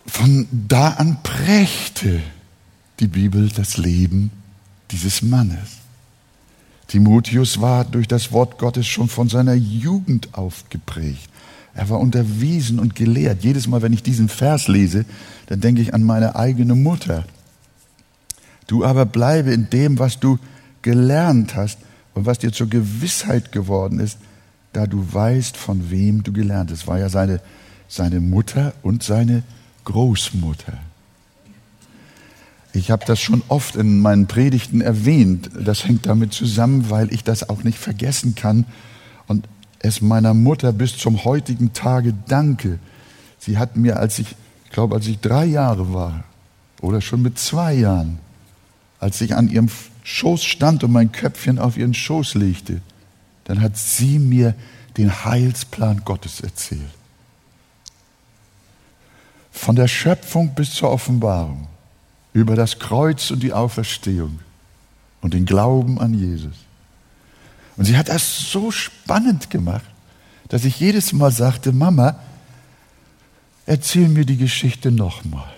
Von 0.06 0.48
da 0.52 0.92
an 0.92 1.22
prägte 1.22 2.22
die 3.00 3.08
Bibel 3.08 3.50
das 3.50 3.78
Leben 3.78 4.32
dieses 4.92 5.22
Mannes. 5.22 5.78
Timotheus 6.88 7.60
war 7.60 7.84
durch 7.86 8.08
das 8.08 8.32
Wort 8.32 8.58
Gottes 8.58 8.88
schon 8.88 9.10
von 9.10 9.28
seiner 9.30 9.54
Jugend 9.54 10.34
auf 10.34 10.70
geprägt. 10.70 11.30
Er 11.74 11.90
war 11.90 12.00
unterwiesen 12.00 12.80
und 12.80 12.96
gelehrt. 12.96 13.44
Jedes 13.44 13.68
Mal, 13.68 13.82
wenn 13.82 13.94
ich 13.94 14.02
diesen 14.02 14.30
Vers 14.30 14.68
lese, 14.68 15.06
dann 15.48 15.62
denke 15.62 15.82
ich 15.82 15.94
an 15.94 16.04
meine 16.04 16.36
eigene 16.36 16.76
Mutter. 16.76 17.26
Du 18.66 18.84
aber 18.84 19.06
bleibe 19.06 19.52
in 19.52 19.70
dem, 19.70 20.00
was 20.00 20.20
du 20.20 20.40
gelernt 20.82 21.56
hast 21.56 21.78
und 22.14 22.26
was 22.26 22.40
dir 22.40 22.52
zur 22.52 22.68
Gewissheit 22.68 23.52
geworden 23.52 24.00
ist, 24.00 24.18
da 24.74 24.88
du 24.88 25.06
weißt, 25.14 25.56
von 25.56 25.92
wem 25.92 26.24
du 26.24 26.34
gelernt 26.34 26.72
hast. 26.72 26.88
War 26.88 27.00
ja 27.00 27.10
seine, 27.10 27.42
seine 27.88 28.22
Mutter 28.22 28.74
und 28.82 29.04
seine 29.04 29.44
Großmutter. 29.84 30.80
Ich 32.78 32.92
habe 32.92 33.06
das 33.06 33.20
schon 33.20 33.42
oft 33.48 33.76
in 33.76 34.02
meinen 34.02 34.28
Predigten 34.28 34.82
erwähnt. 34.82 35.50
Das 35.60 35.86
hängt 35.86 36.06
damit 36.06 36.32
zusammen, 36.32 36.92
weil 36.92 37.12
ich 37.12 37.24
das 37.24 37.50
auch 37.50 37.64
nicht 37.64 37.80
vergessen 37.80 38.36
kann 38.36 38.66
und 39.26 39.48
es 39.80 40.02
meiner 40.02 40.36
Mutter 40.36 40.72
bis 40.74 40.96
zum 40.96 41.24
heutigen 41.24 41.74
Tage 41.74 42.14
danke. 42.28 42.78
Sie 43.40 43.58
hat 43.58 43.78
mir, 43.78 43.98
als 43.98 44.20
ich, 44.20 44.36
ich 44.66 44.70
glaube, 44.70 44.94
als 44.94 45.08
ich 45.08 45.20
drei 45.20 45.46
Jahre 45.46 45.92
war 45.92 46.24
oder 46.80 47.02
schon 47.02 47.24
mit 47.24 47.40
zwei 47.40 47.74
Jahren, 47.74 48.20
als 49.00 49.22
ich 49.22 49.34
an 49.36 49.50
ihrem 49.50 49.70
Schoß 50.04 50.44
stand 50.44 50.84
und 50.84 50.92
mein 50.92 51.12
Köpfchen 51.12 51.58
auf 51.58 51.78
ihren 51.78 51.96
Schoß 51.96 52.36
legte, 52.36 52.82
dann 53.46 53.60
hat 53.60 53.76
sie 53.76 54.20
mir 54.20 54.54
den 54.98 55.26
Heilsplan 55.26 56.04
Gottes 56.06 56.42
erzählt. 56.42 56.82
Von 59.52 59.76
der 59.76 59.88
Schöpfung 59.88 60.54
bis 60.54 60.76
zur 60.76 60.92
Offenbarung 60.92 61.68
über 62.38 62.56
das 62.56 62.78
Kreuz 62.78 63.32
und 63.32 63.42
die 63.42 63.52
Auferstehung 63.52 64.40
und 65.22 65.34
den 65.34 65.46
Glauben 65.46 66.00
an 66.00 66.14
Jesus. 66.14 66.54
Und 67.78 67.86
sie 67.86 67.98
hat 67.98 68.10
das 68.10 68.52
so 68.52 68.70
spannend 68.70 69.50
gemacht, 69.50 69.86
dass 70.48 70.64
ich 70.64 70.80
jedes 70.80 71.14
Mal 71.14 71.32
sagte, 71.32 71.72
Mama, 71.72 72.20
erzähl 73.66 74.08
mir 74.08 74.24
die 74.24 74.38
Geschichte 74.38 74.92
nochmal. 74.92 75.52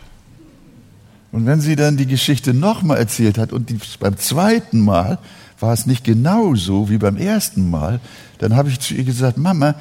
Und 1.33 1.45
wenn 1.45 1.59
sie 1.59 1.75
dann 1.75 1.97
die 1.97 2.07
Geschichte 2.07 2.53
nochmal 2.53 2.97
erzählt 2.97 3.37
hat 3.37 3.51
und 3.51 3.69
die, 3.69 3.79
beim 3.99 4.17
zweiten 4.17 4.79
Mal 4.79 5.19
war 5.59 5.73
es 5.73 5.85
nicht 5.85 6.05
genau 6.05 6.55
so 6.55 6.89
wie 6.89 6.97
beim 6.97 7.17
ersten 7.17 7.69
Mal, 7.69 7.99
dann 8.37 8.55
habe 8.55 8.69
ich 8.69 8.79
zu 8.79 8.93
ihr 8.93 9.03
gesagt, 9.03 9.37
Mama, 9.37 9.75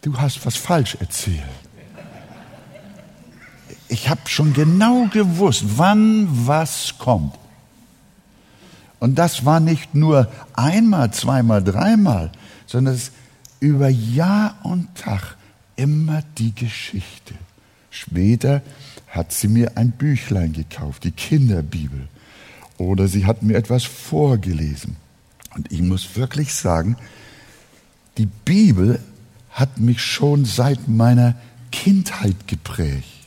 du 0.00 0.16
hast 0.16 0.46
was 0.46 0.56
falsch 0.56 0.96
erzählt 1.00 1.67
ich 3.88 4.08
habe 4.08 4.20
schon 4.26 4.52
genau 4.52 5.06
gewusst, 5.12 5.64
wann 5.76 6.28
was 6.46 6.94
kommt. 6.98 7.34
Und 9.00 9.18
das 9.18 9.44
war 9.44 9.60
nicht 9.60 9.94
nur 9.94 10.30
einmal, 10.54 11.12
zweimal, 11.12 11.62
dreimal, 11.62 12.32
sondern 12.66 12.94
es 12.94 13.04
ist 13.04 13.12
über 13.60 13.88
Jahr 13.88 14.56
und 14.62 14.94
Tag 14.94 15.36
immer 15.76 16.22
die 16.36 16.54
Geschichte. 16.54 17.34
Später 17.90 18.62
hat 19.08 19.32
sie 19.32 19.48
mir 19.48 19.76
ein 19.76 19.92
Büchlein 19.92 20.52
gekauft, 20.52 21.04
die 21.04 21.12
Kinderbibel. 21.12 22.08
Oder 22.76 23.08
sie 23.08 23.26
hat 23.26 23.42
mir 23.42 23.56
etwas 23.56 23.84
vorgelesen. 23.84 24.96
Und 25.56 25.72
ich 25.72 25.80
muss 25.80 26.16
wirklich 26.16 26.54
sagen, 26.54 26.96
die 28.18 28.26
Bibel 28.26 29.00
hat 29.50 29.80
mich 29.80 30.00
schon 30.00 30.44
seit 30.44 30.88
meiner 30.88 31.34
Kindheit 31.72 32.46
geprägt. 32.46 33.17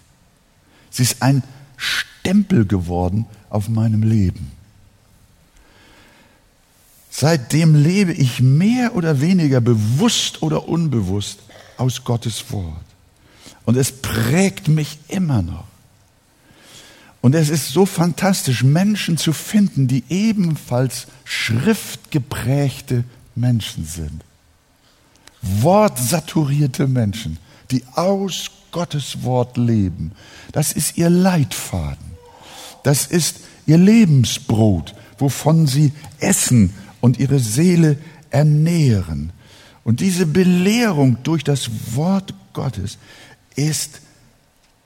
Sie 0.91 1.04
ist 1.04 1.23
ein 1.23 1.41
Stempel 1.77 2.65
geworden 2.65 3.25
auf 3.49 3.69
meinem 3.69 4.04
Leben. 4.04 4.51
Seitdem 7.10 7.75
lebe 7.75 8.13
ich 8.13 8.41
mehr 8.41 8.95
oder 8.95 9.19
weniger 9.19 9.60
bewusst 9.62 10.41
oder 10.41 10.67
unbewusst 10.67 11.39
aus 11.77 12.04
Gottes 12.04 12.51
Wort. 12.51 12.86
Und 13.65 13.77
es 13.77 13.91
prägt 13.91 14.67
mich 14.67 14.99
immer 15.08 15.41
noch. 15.41 15.65
Und 17.21 17.36
es 17.36 17.49
ist 17.49 17.69
so 17.69 17.86
fantastisch, 17.86 18.63
Menschen 18.63 19.17
zu 19.17 19.34
finden, 19.34 19.88
die 19.88 20.04
ebenfalls 20.10 21.08
schriftgeprägte 21.23 23.04
Menschen 23.36 23.86
sind. 23.86 24.23
Wortsaturierte 25.41 26.88
Menschen, 26.88 27.38
die 27.69 27.84
aus 27.93 28.49
Gottes 28.71 29.23
Wort 29.23 29.57
leben. 29.57 30.12
Das 30.51 30.71
ist 30.71 30.97
ihr 30.97 31.10
Leitfaden. 31.10 32.12
Das 32.84 33.05
ist 33.05 33.41
ihr 33.65 33.77
Lebensbrot, 33.77 34.95
wovon 35.17 35.67
sie 35.67 35.91
essen 36.19 36.73
und 36.99 37.19
ihre 37.19 37.39
Seele 37.39 37.97
ernähren. 38.29 39.31
Und 39.84 39.99
diese 39.99 40.25
Belehrung 40.25 41.17
durch 41.23 41.43
das 41.43 41.69
Wort 41.95 42.34
Gottes 42.53 42.97
ist 43.55 44.01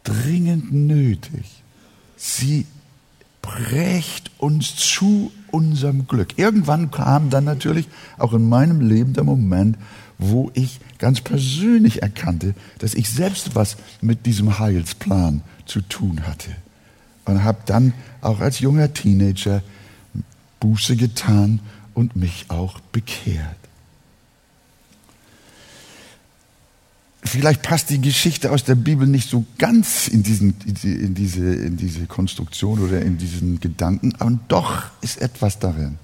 dringend 0.03 0.73
nötig. 0.73 1.63
Sie 2.15 2.65
prägt 3.41 4.31
uns 4.37 4.75
zu 4.75 5.31
unserem 5.51 6.07
Glück. 6.07 6.37
Irgendwann 6.37 6.91
kam 6.91 7.29
dann 7.29 7.43
natürlich 7.43 7.87
auch 8.17 8.33
in 8.33 8.49
meinem 8.49 8.81
Leben 8.81 9.13
der 9.13 9.23
Moment, 9.23 9.77
wo 10.17 10.51
ich 10.53 10.79
ganz 10.97 11.21
persönlich 11.21 12.01
erkannte, 12.01 12.53
dass 12.79 12.93
ich 12.93 13.09
selbst 13.09 13.55
was 13.55 13.77
mit 14.01 14.25
diesem 14.25 14.59
Heilsplan 14.59 15.41
zu 15.65 15.81
tun 15.81 16.25
hatte. 16.27 16.51
Und 17.25 17.43
habe 17.43 17.59
dann 17.65 17.93
auch 18.21 18.39
als 18.39 18.59
junger 18.59 18.93
Teenager 18.93 19.63
Buße 20.59 20.95
getan 20.95 21.59
und 21.93 22.15
mich 22.15 22.45
auch 22.49 22.79
bekehrt. 22.91 23.57
Vielleicht 27.23 27.63
passt 27.63 27.89
die 27.89 27.99
Geschichte 27.99 28.51
aus 28.51 28.63
der 28.63 28.75
Bibel 28.75 29.07
nicht 29.07 29.29
so 29.29 29.45
ganz 29.57 30.07
in, 30.07 30.21
diesen, 30.21 30.55
in, 30.83 31.15
diese, 31.15 31.55
in 31.55 31.75
diese 31.75 32.05
Konstruktion 32.05 32.79
oder 32.79 33.01
in 33.01 33.17
diesen 33.17 33.59
Gedanken, 33.59 34.13
aber 34.19 34.37
doch 34.47 34.83
ist 35.01 35.19
etwas 35.19 35.57
darin. 35.57 35.97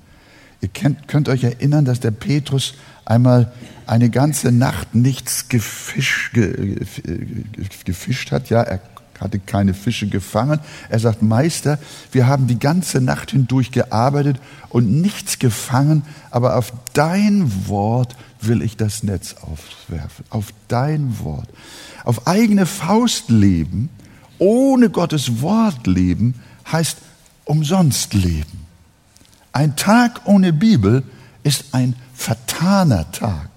Ihr 0.62 0.70
könnt, 0.70 1.08
könnt 1.08 1.28
euch 1.28 1.44
erinnern, 1.44 1.86
dass 1.86 2.00
der 2.00 2.12
Petrus 2.12 2.76
einmal 3.06 3.52
eine 3.88 4.10
ganze 4.10 4.52
Nacht 4.52 4.94
nichts 4.96 5.50
gefisch, 5.50 6.32
ge, 6.34 6.78
gefischt 7.84 8.32
hat. 8.32 8.50
Ja, 8.50 8.62
er 8.62 8.80
hatte 9.20 9.40
keine 9.40 9.74
Fische 9.74 10.08
gefangen. 10.08 10.60
Er 10.90 11.00
sagt, 11.00 11.22
Meister, 11.22 11.78
wir 12.12 12.28
haben 12.28 12.48
die 12.48 12.60
ganze 12.60 13.02
Nacht 13.02 13.32
hindurch 13.32 13.72
gearbeitet 13.72 14.38
und 14.70 15.02
nichts 15.02 15.40
gefangen, 15.40 16.04
aber 16.32 16.58
auf 16.58 16.74
dein 16.94 17.68
Wort 17.68 18.16
will 18.42 18.62
ich 18.62 18.78
das 18.78 19.04
Netz 19.04 19.36
aufwerfen. 19.42 20.26
Auf 20.30 20.48
dein 20.68 21.20
Wort. 21.20 21.48
Auf 22.04 22.28
eigene 22.28 22.66
Faust 22.66 23.30
leben, 23.30 23.90
ohne 24.40 24.90
Gottes 24.90 25.42
Wort 25.42 25.86
leben, 25.86 26.36
heißt 26.72 26.98
umsonst 27.46 28.14
leben. 28.16 28.61
Ein 29.52 29.76
Tag 29.76 30.22
ohne 30.26 30.54
Bibel 30.54 31.04
ist 31.44 31.66
ein 31.74 31.96
vertaner 32.14 33.12
Tag. 33.12 33.50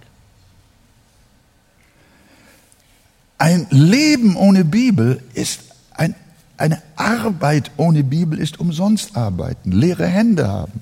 Ein 3.38 3.66
Leben 3.70 4.36
ohne 4.36 4.64
Bibel 4.64 5.22
ist 5.34 5.60
ein, 5.92 6.14
eine 6.56 6.80
Arbeit 6.96 7.70
ohne 7.76 8.02
Bibel 8.02 8.38
ist 8.38 8.58
umsonst 8.58 9.16
arbeiten, 9.16 9.72
leere 9.72 10.06
Hände 10.06 10.48
haben. 10.48 10.80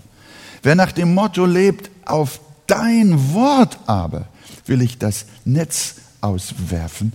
Wer 0.63 0.75
nach 0.75 0.93
dem 0.93 1.15
Motto 1.15 1.45
lebt, 1.45 1.91
auf 2.05 2.41
dein 2.67 3.33
Wort 3.35 3.79
aber 3.87 4.27
will 4.67 4.81
ich 4.81 4.99
das 4.99 5.27
Netz 5.45 5.97
auswerfen, 6.21 7.13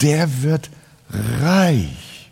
der 0.00 0.42
wird 0.42 0.70
reich. 1.40 2.30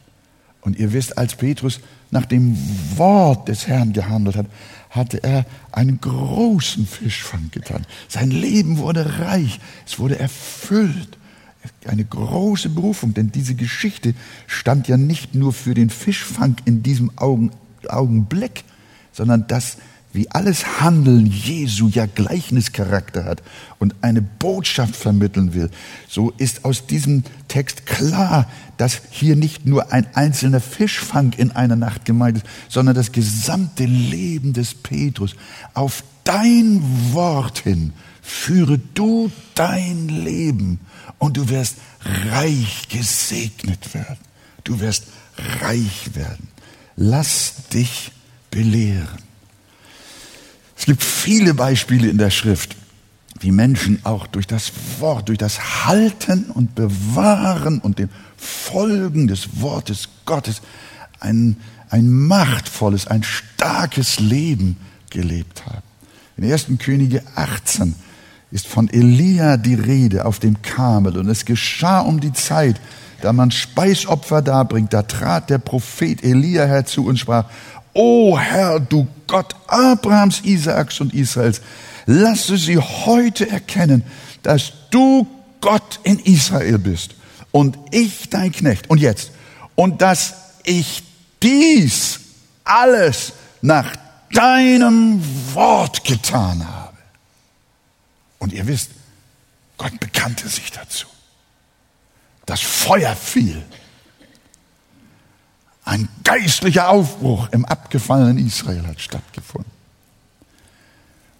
Und 0.61 0.79
ihr 0.79 0.93
wisst, 0.93 1.19
als 1.19 1.35
Petrus 1.35 1.81
nach 2.11 2.25
dem 2.25 2.57
Wort 2.97 3.49
des 3.49 3.67
Herrn 3.67 3.93
gehandelt 3.93 4.37
hat, 4.37 4.47
hatte 4.95 5.23
er 5.23 5.45
einen 5.73 6.01
großen 6.01 6.87
Fischfang 6.87 7.51
getan. 7.51 7.85
Sein 8.09 8.31
Leben 8.31 8.79
wurde 8.79 9.19
reich, 9.19 9.59
es 9.87 9.99
wurde 9.99 10.19
erfüllt. 10.19 11.19
Eine 11.87 12.05
große 12.05 12.69
Berufung, 12.69 13.15
denn 13.15 13.33
diese 13.33 13.55
Geschichte 13.55 14.15
stand 14.47 14.87
ja 14.87 14.97
nicht 14.97 15.35
nur 15.35 15.53
für 15.53 15.75
den 15.75 15.91
Fischfang 15.91 16.57
in 16.67 16.83
diesem 16.83 17.11
Augenblick, 17.17 18.65
sondern 19.13 19.47
das 19.49 19.79
wie 20.14 20.31
alles 20.31 20.81
Handeln 20.81 21.27
Jesu 21.27 21.88
ja 21.88 22.07
Gleichnischarakter 22.07 23.24
hat 23.24 23.42
und 23.81 23.96
eine 24.00 24.22
Botschaft 24.22 24.94
vermitteln 24.94 25.55
will, 25.55 25.70
so 26.09 26.31
ist 26.38 26.64
aus 26.64 26.87
diesem 26.87 27.24
Text 27.48 27.85
klar, 27.85 28.48
dass 28.77 29.03
hier 29.11 29.35
nicht 29.35 29.66
nur 29.66 29.92
ein 29.92 30.07
einzelner 30.14 30.61
Fischfang 30.61 31.33
in 31.33 31.50
einer 31.50 31.77
Nacht 31.77 32.05
gemeint 32.05 32.38
ist, 32.38 32.46
sondern 32.68 32.94
das 32.94 33.11
gesamte 33.11 33.85
Leben 33.85 34.53
des 34.53 34.74
Petrus. 34.74 35.35
Auf 35.74 36.05
dein 36.22 36.81
Wort 37.12 37.59
hin 37.59 37.92
führe 38.22 38.79
du 38.79 39.33
dein 39.57 40.09
Leben 40.09 40.79
und 41.18 41.37
du 41.37 41.48
wirst 41.48 41.77
reich 42.31 42.88
gesegnet 42.88 43.94
werden. 43.94 44.18
Du 44.62 44.79
wirst 44.81 45.07
reich 45.61 46.14
werden. 46.14 46.48
Lass 46.96 47.68
dich 47.72 48.12
belehren. 48.50 49.34
Es 50.77 50.87
gibt 50.87 51.03
viele 51.03 51.55
Beispiele 51.55 52.09
in 52.09 52.19
der 52.19 52.31
Schrift, 52.31 52.77
wie 53.41 53.51
Menschen 53.51 54.01
auch 54.05 54.27
durch 54.27 54.47
das 54.47 54.73
Wort, 54.99 55.29
durch 55.29 55.39
das 55.39 55.85
Halten 55.87 56.51
und 56.51 56.75
Bewahren 56.75 57.79
und 57.79 57.99
dem 57.99 58.09
Folgen 58.37 59.29
des 59.29 59.61
Wortes 59.61 60.09
Gottes 60.25 60.63
ein, 61.21 61.57
ein 61.91 62.11
machtvolles, 62.11 63.07
ein 63.07 63.23
starkes 63.23 64.21
Leben 64.21 64.77
gelebt 65.11 65.65
haben. 65.67 65.83
In 66.37 66.51
1. 66.51 66.67
Könige 66.79 67.23
18 67.35 67.95
ist 68.51 68.67
von 68.67 68.89
Elia 68.89 69.57
die 69.57 69.75
Rede 69.75 70.27
auf 70.27 70.39
dem 70.39 70.63
Kamel 70.63 71.17
und 71.17 71.29
es 71.29 71.45
geschah 71.45 72.01
um 72.01 72.21
die 72.21 72.33
Zeit, 72.33 72.81
da 73.21 73.33
man 73.33 73.51
Speisopfer 73.51 74.43
darbringt, 74.43 74.93
da 74.93 75.03
trat 75.03 75.51
der 75.51 75.59
Prophet 75.59 76.23
Elia 76.23 76.65
herzu 76.65 77.07
und 77.07 77.19
sprach, 77.19 77.47
O 77.95 78.39
Herr, 78.39 78.81
du 78.81 79.07
Gott 79.27 79.55
Abrahams, 79.69 80.41
Isaaks 80.41 81.01
und 81.01 81.15
Israels, 81.15 81.63
lasse 82.07 82.59
sie 82.59 82.79
heute 82.79 83.49
erkennen, 83.49 84.05
dass 84.43 84.73
du 84.91 85.27
Gott 85.61 86.01
in 86.03 86.19
Israel 86.19 86.79
bist 86.79 87.15
und 87.53 87.79
ich 87.91 88.29
dein 88.29 88.53
Knecht. 88.53 88.91
Und 88.91 89.01
jetzt, 89.01 89.31
und 89.77 90.03
dass 90.03 90.35
ich 90.65 91.03
dies 91.43 92.21
alles 92.65 93.33
nach 93.63 93.97
deinem 94.33 95.23
Wort 95.55 96.05
getan 96.05 96.67
habe. 96.69 96.99
Und 98.39 98.53
ihr 98.53 98.67
wisst, 98.67 98.91
Gott 99.79 99.99
bekannte 100.01 100.49
sich 100.49 100.71
dazu. 100.71 101.07
Das 102.47 102.61
Feuer 102.61 103.15
fiel 103.17 103.63
ein 105.85 106.09
geistlicher 106.23 106.88
Aufbruch 106.88 107.49
im 107.53 107.64
abgefallenen 107.64 108.38
Israel 108.38 108.87
hat 108.87 109.01
stattgefunden. 109.01 109.70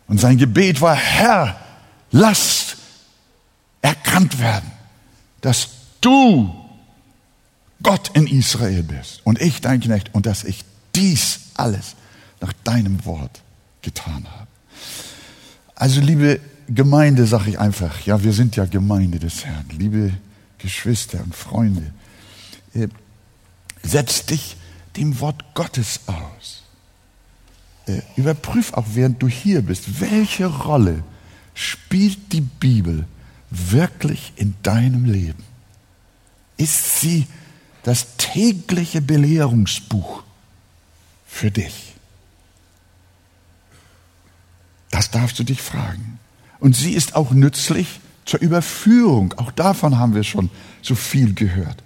Und 0.07 0.21
sein 0.21 0.37
Gebet 0.37 0.81
war, 0.81 0.95
Herr, 0.95 1.57
lass 2.11 2.77
erkannt 3.81 4.39
werden, 4.39 4.71
dass 5.41 5.69
du 6.01 6.55
Gott 7.83 8.11
in 8.15 8.27
Israel 8.27 8.83
bist 8.83 9.21
und 9.25 9.41
ich 9.41 9.61
dein 9.61 9.81
Knecht 9.81 10.15
und 10.15 10.27
dass 10.27 10.45
ich 10.45 10.65
dies 10.95 11.41
alles 11.55 11.97
nach 12.41 12.53
deinem 12.65 13.05
Wort 13.05 13.43
getan 13.83 14.27
habe. 14.31 14.49
Also 15.75 16.01
liebe 16.01 16.41
Gemeinde, 16.69 17.27
sage 17.27 17.51
ich 17.51 17.59
einfach, 17.59 18.01
ja, 18.01 18.23
wir 18.23 18.33
sind 18.33 18.57
ja 18.57 18.65
Gemeinde 18.65 19.19
des 19.19 19.45
Herrn, 19.45 19.67
liebe 19.71 20.13
Geschwister 20.59 21.21
und 21.23 21.35
Freunde. 21.35 21.93
Setz 23.85 24.27
dich 24.27 24.57
dem 24.97 25.21
Wort 25.21 25.55
Gottes 25.55 26.01
aus. 26.07 26.63
Äh, 27.87 28.01
überprüf 28.17 28.73
auch, 28.73 28.87
während 28.95 29.23
du 29.23 29.29
hier 29.29 29.63
bist, 29.63 30.01
welche 30.01 30.47
Rolle 30.47 31.05
spielt 31.55 32.33
die 32.33 32.41
Bibel 32.41 33.07
wirklich 33.51 34.33
in 34.37 34.55
deinem 34.63 35.05
Leben? 35.05 35.45
Ist 36.57 37.01
sie 37.01 37.27
das 37.83 38.17
tägliche 38.17 39.03
Belehrungsbuch 39.03 40.23
für 41.27 41.51
dich? 41.51 41.93
Das 44.91 45.11
darfst 45.11 45.39
du 45.39 45.45
dich 45.45 45.61
fragen. 45.61 46.19
Und 46.61 46.75
sie 46.75 46.93
ist 46.93 47.17
auch 47.17 47.33
nützlich 47.33 48.01
zur 48.25 48.41
Überführung. 48.41 49.35
Auch 49.35 49.51
davon 49.51 49.99
haben 49.99 50.15
wir 50.15 50.25
schon 50.25 50.51
so 50.83 50.95
viel 50.95 51.35
gehört. 51.35 51.83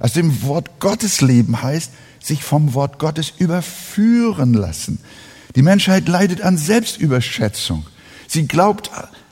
Aus 0.00 0.14
dem 0.14 0.42
Wort 0.42 0.80
Gottes 0.80 1.20
leben 1.20 1.62
heißt, 1.62 1.92
sich 2.18 2.42
vom 2.42 2.74
Wort 2.74 2.98
Gottes 2.98 3.32
überführen 3.38 4.54
lassen. 4.54 4.98
Die 5.54 5.62
Menschheit 5.62 6.08
leidet 6.08 6.42
an 6.42 6.56
Selbstüberschätzung. 6.56 7.86
Sie 8.26 8.48
glaubt, 8.48 8.90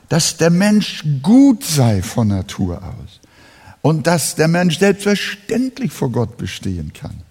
dass 0.09 0.37
der 0.37 0.51
Mensch 0.51 1.05
gut 1.23 1.65
sei 1.65 2.03
von 2.03 2.29
Natur 2.29 2.83
aus 2.83 3.21
und 3.83 4.07
dass 4.07 4.35
der 4.35 4.49
Mensch 4.49 4.79
selbstverständlich 4.79 5.93
vor 5.93 6.11
Gott 6.11 6.37
bestehen 6.37 6.93
kann. 6.93 7.23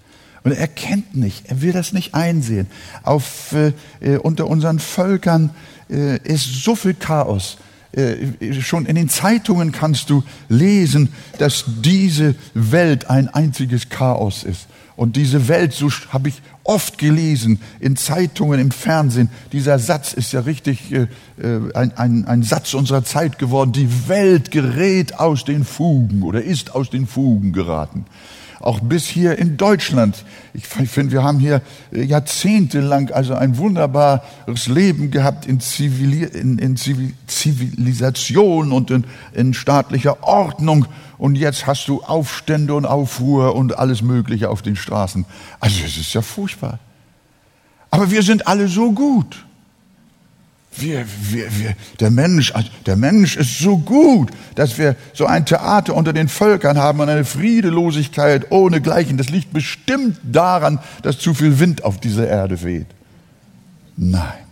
Und 0.43 0.53
er 0.53 0.67
kennt 0.67 1.15
nicht, 1.15 1.47
er 1.47 1.61
will 1.61 1.73
das 1.73 1.93
nicht 1.93 2.13
einsehen. 2.13 2.67
Auf, 3.03 3.53
äh, 3.53 4.17
unter 4.17 4.47
unseren 4.47 4.79
Völkern 4.79 5.49
äh, 5.89 6.17
ist 6.23 6.63
so 6.63 6.75
viel 6.75 6.93
Chaos 6.93 7.57
äh, 7.59 7.66
schon 8.61 8.85
in 8.85 8.95
den 8.95 9.09
Zeitungen 9.09 9.71
kannst 9.71 10.09
du 10.09 10.23
lesen, 10.49 11.09
dass 11.39 11.65
diese 11.81 12.35
Welt 12.53 13.09
ein 13.09 13.27
einziges 13.27 13.89
Chaos 13.89 14.43
ist. 14.43 14.67
Und 14.95 15.15
diese 15.15 15.47
Welt, 15.47 15.73
so 15.73 15.89
habe 16.09 16.29
ich 16.29 16.41
oft 16.63 16.97
gelesen, 16.97 17.59
in 17.79 17.95
Zeitungen, 17.95 18.59
im 18.59 18.71
Fernsehen, 18.71 19.29
dieser 19.51 19.77
Satz 19.77 20.13
ist 20.13 20.33
ja 20.33 20.39
richtig 20.39 20.91
äh, 20.91 21.07
äh, 21.39 21.71
ein, 21.75 21.95
ein, 21.95 22.25
ein 22.25 22.41
Satz 22.41 22.73
unserer 22.73 23.03
Zeit 23.03 23.37
geworden. 23.37 23.73
Die 23.73 24.07
Welt 24.07 24.49
gerät 24.49 25.19
aus 25.19 25.45
den 25.45 25.65
Fugen 25.65 26.23
oder 26.23 26.41
ist 26.41 26.73
aus 26.73 26.89
den 26.89 27.05
Fugen 27.05 27.53
geraten 27.53 28.05
auch 28.59 28.79
bis 28.79 29.05
hier 29.05 29.37
in 29.37 29.57
Deutschland. 29.57 30.23
Ich 30.53 30.67
finde, 30.67 31.11
wir 31.11 31.23
haben 31.23 31.39
hier 31.39 31.61
äh, 31.91 32.03
jahrzehntelang 32.03 33.11
also 33.11 33.33
ein 33.35 33.57
wunderbares 33.57 34.67
Leben 34.67 35.11
gehabt 35.11 35.45
in, 35.45 35.59
Zivili 35.59 36.23
in, 36.23 36.57
in 36.59 36.75
Zivilisation 36.77 38.71
und 38.71 38.91
in, 38.91 39.05
in 39.33 39.53
staatlicher 39.53 40.23
Ordnung. 40.23 40.85
Und 41.17 41.35
jetzt 41.35 41.65
hast 41.65 41.87
du 41.87 42.01
Aufstände 42.03 42.75
und 42.75 42.85
Aufruhr 42.85 43.55
und 43.55 43.77
alles 43.77 44.01
Mögliche 44.01 44.49
auf 44.49 44.61
den 44.61 44.75
Straßen. 44.75 45.25
Also 45.59 45.83
es 45.85 45.97
ist 45.97 46.13
ja 46.13 46.21
furchtbar. 46.21 46.79
Aber 47.89 48.11
wir 48.11 48.21
sind 48.21 48.47
alle 48.47 48.67
so 48.67 48.91
gut. 48.91 49.46
Wir, 50.79 51.05
wir, 51.31 51.45
wir, 51.57 51.75
der, 51.99 52.11
Mensch, 52.11 52.53
also 52.53 52.69
der 52.85 52.95
Mensch 52.95 53.35
ist 53.35 53.59
so 53.59 53.77
gut, 53.77 54.29
dass 54.55 54.77
wir 54.77 54.95
so 55.13 55.25
ein 55.25 55.45
Theater 55.45 55.95
unter 55.95 56.13
den 56.13 56.27
Völkern 56.27 56.77
haben 56.77 56.99
und 56.99 57.09
eine 57.09 57.25
Friedelosigkeit 57.25 58.51
ohne 58.51 58.81
Gleichen. 58.81 59.17
Das 59.17 59.29
liegt 59.29 59.53
bestimmt 59.53 60.17
daran, 60.23 60.79
dass 61.01 61.17
zu 61.17 61.33
viel 61.33 61.59
Wind 61.59 61.83
auf 61.83 61.99
dieser 61.99 62.27
Erde 62.27 62.61
weht. 62.63 62.87
Nein, 63.95 64.45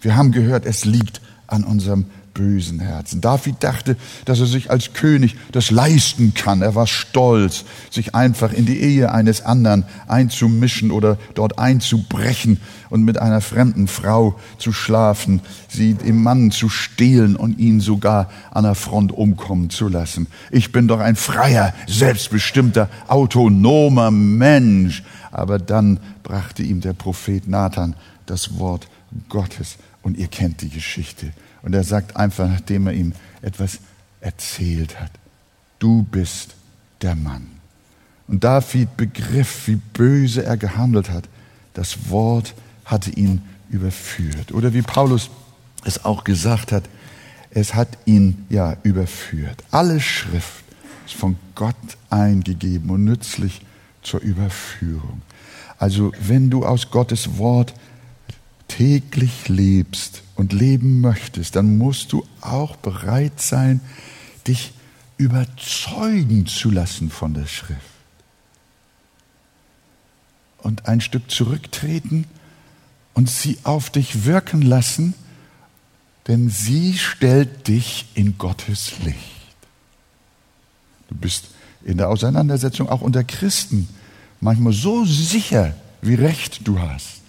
wir 0.00 0.16
haben 0.16 0.32
gehört, 0.32 0.64
es 0.64 0.84
liegt 0.84 1.20
an 1.46 1.64
unserem 1.64 2.06
bösen 2.34 2.80
Herzen. 2.80 3.20
David 3.20 3.56
dachte, 3.60 3.96
dass 4.24 4.40
er 4.40 4.46
sich 4.46 4.70
als 4.70 4.92
König 4.92 5.36
das 5.52 5.70
leisten 5.70 6.34
kann. 6.34 6.62
Er 6.62 6.74
war 6.74 6.86
stolz, 6.86 7.64
sich 7.90 8.14
einfach 8.14 8.52
in 8.52 8.66
die 8.66 8.80
Ehe 8.80 9.12
eines 9.12 9.42
anderen 9.42 9.84
einzumischen 10.08 10.90
oder 10.90 11.18
dort 11.34 11.58
einzubrechen 11.58 12.60
und 12.88 13.04
mit 13.04 13.18
einer 13.18 13.40
fremden 13.40 13.88
Frau 13.88 14.38
zu 14.58 14.72
schlafen, 14.72 15.40
sie 15.68 15.94
dem 15.94 16.22
Mann 16.22 16.50
zu 16.50 16.68
stehlen 16.68 17.36
und 17.36 17.58
ihn 17.58 17.80
sogar 17.80 18.30
an 18.50 18.64
der 18.64 18.74
Front 18.74 19.12
umkommen 19.12 19.70
zu 19.70 19.88
lassen. 19.88 20.26
Ich 20.50 20.72
bin 20.72 20.88
doch 20.88 21.00
ein 21.00 21.16
freier, 21.16 21.74
selbstbestimmter, 21.86 22.88
autonomer 23.08 24.10
Mensch. 24.10 25.02
Aber 25.32 25.58
dann 25.58 26.00
brachte 26.22 26.62
ihm 26.62 26.80
der 26.80 26.92
Prophet 26.92 27.46
Nathan 27.46 27.94
das 28.26 28.58
Wort 28.58 28.88
Gottes 29.28 29.76
und 30.02 30.16
ihr 30.16 30.28
kennt 30.28 30.62
die 30.62 30.70
Geschichte. 30.70 31.32
Und 31.62 31.74
er 31.74 31.84
sagt 31.84 32.16
einfach, 32.16 32.48
nachdem 32.48 32.86
er 32.86 32.94
ihm 32.94 33.12
etwas 33.42 33.78
erzählt 34.20 35.00
hat, 35.00 35.10
du 35.78 36.02
bist 36.02 36.54
der 37.02 37.16
Mann. 37.16 37.46
Und 38.28 38.44
David 38.44 38.96
begriff, 38.96 39.66
wie 39.66 39.76
böse 39.76 40.44
er 40.44 40.56
gehandelt 40.56 41.10
hat. 41.10 41.28
Das 41.74 42.10
Wort 42.10 42.54
hatte 42.84 43.10
ihn 43.10 43.42
überführt. 43.70 44.52
Oder 44.52 44.72
wie 44.72 44.82
Paulus 44.82 45.30
es 45.84 46.04
auch 46.04 46.24
gesagt 46.24 46.72
hat, 46.72 46.84
es 47.50 47.74
hat 47.74 47.88
ihn 48.04 48.46
ja 48.48 48.76
überführt. 48.82 49.64
Alle 49.70 50.00
Schrift 50.00 50.64
ist 51.06 51.14
von 51.14 51.36
Gott 51.54 51.74
eingegeben 52.08 52.90
und 52.90 53.04
nützlich 53.04 53.62
zur 54.02 54.20
Überführung. 54.20 55.22
Also 55.78 56.12
wenn 56.20 56.50
du 56.50 56.64
aus 56.64 56.90
Gottes 56.90 57.38
Wort 57.38 57.74
täglich 58.70 59.48
lebst 59.48 60.22
und 60.36 60.52
leben 60.52 61.00
möchtest, 61.00 61.56
dann 61.56 61.76
musst 61.76 62.12
du 62.12 62.24
auch 62.40 62.76
bereit 62.76 63.40
sein, 63.40 63.80
dich 64.46 64.72
überzeugen 65.16 66.46
zu 66.46 66.70
lassen 66.70 67.10
von 67.10 67.34
der 67.34 67.46
Schrift. 67.46 67.80
Und 70.58 70.86
ein 70.86 71.00
Stück 71.00 71.30
zurücktreten 71.30 72.26
und 73.12 73.28
sie 73.28 73.58
auf 73.64 73.90
dich 73.90 74.24
wirken 74.24 74.62
lassen, 74.62 75.14
denn 76.28 76.48
sie 76.48 76.96
stellt 76.96 77.66
dich 77.66 78.06
in 78.14 78.38
Gottes 78.38 78.92
Licht. 79.04 79.18
Du 81.08 81.16
bist 81.16 81.48
in 81.82 81.98
der 81.98 82.08
Auseinandersetzung 82.08 82.88
auch 82.88 83.00
unter 83.00 83.24
Christen 83.24 83.88
manchmal 84.40 84.72
so 84.72 85.04
sicher, 85.04 85.74
wie 86.02 86.14
recht 86.14 86.66
du 86.68 86.78
hast. 86.78 87.20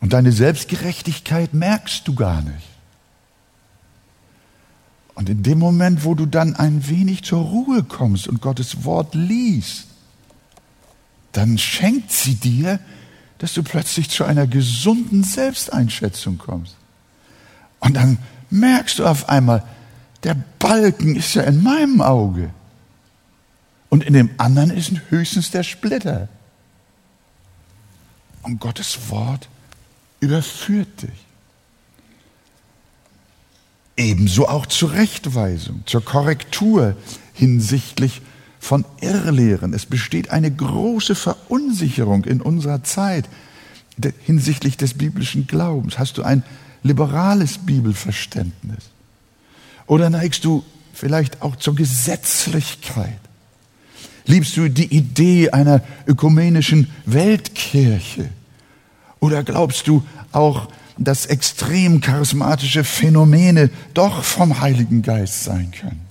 Und 0.00 0.12
deine 0.12 0.32
Selbstgerechtigkeit 0.32 1.54
merkst 1.54 2.06
du 2.06 2.14
gar 2.14 2.42
nicht. 2.42 2.66
Und 5.14 5.28
in 5.28 5.42
dem 5.42 5.58
Moment, 5.58 6.04
wo 6.04 6.14
du 6.14 6.26
dann 6.26 6.54
ein 6.54 6.88
wenig 6.88 7.24
zur 7.24 7.42
Ruhe 7.42 7.82
kommst 7.82 8.28
und 8.28 8.40
Gottes 8.40 8.84
Wort 8.84 9.16
liest, 9.16 9.86
dann 11.32 11.58
schenkt 11.58 12.12
sie 12.12 12.36
dir, 12.36 12.78
dass 13.38 13.54
du 13.54 13.62
plötzlich 13.62 14.10
zu 14.10 14.24
einer 14.24 14.46
gesunden 14.46 15.24
Selbsteinschätzung 15.24 16.38
kommst. 16.38 16.76
Und 17.80 17.94
dann 17.94 18.18
merkst 18.50 19.00
du 19.00 19.06
auf 19.06 19.28
einmal, 19.28 19.64
der 20.22 20.36
Balken 20.58 21.16
ist 21.16 21.34
ja 21.34 21.42
in 21.42 21.62
meinem 21.62 22.00
Auge. 22.00 22.50
Und 23.88 24.04
in 24.04 24.14
dem 24.14 24.30
anderen 24.38 24.70
ist 24.70 24.92
höchstens 25.08 25.50
der 25.50 25.62
Splitter. 25.62 26.28
Und 28.42 28.60
Gottes 28.60 29.10
Wort 29.10 29.48
überführt 30.20 31.02
dich. 31.02 31.26
Ebenso 33.96 34.46
auch 34.46 34.66
zur 34.66 34.92
Rechtweisung, 34.92 35.82
zur 35.86 36.04
Korrektur 36.04 36.96
hinsichtlich 37.32 38.22
von 38.60 38.84
Irrlehren. 39.00 39.74
Es 39.74 39.86
besteht 39.86 40.30
eine 40.30 40.50
große 40.50 41.14
Verunsicherung 41.14 42.24
in 42.24 42.40
unserer 42.40 42.84
Zeit 42.84 43.28
hinsichtlich 44.24 44.76
des 44.76 44.94
biblischen 44.94 45.46
Glaubens. 45.46 45.98
Hast 45.98 46.18
du 46.18 46.22
ein 46.22 46.44
liberales 46.82 47.58
Bibelverständnis? 47.58 48.90
Oder 49.86 50.10
neigst 50.10 50.44
du 50.44 50.64
vielleicht 50.92 51.42
auch 51.42 51.56
zur 51.56 51.74
Gesetzlichkeit? 51.74 53.18
Liebst 54.26 54.56
du 54.56 54.68
die 54.68 54.94
Idee 54.94 55.50
einer 55.50 55.82
ökumenischen 56.06 56.90
Weltkirche? 57.06 58.28
Oder 59.20 59.42
glaubst 59.42 59.88
du 59.88 60.04
auch, 60.32 60.68
dass 60.96 61.26
extrem 61.26 62.00
charismatische 62.00 62.84
Phänomene 62.84 63.70
doch 63.94 64.22
vom 64.22 64.60
Heiligen 64.60 65.02
Geist 65.02 65.44
sein 65.44 65.70
können? 65.70 66.08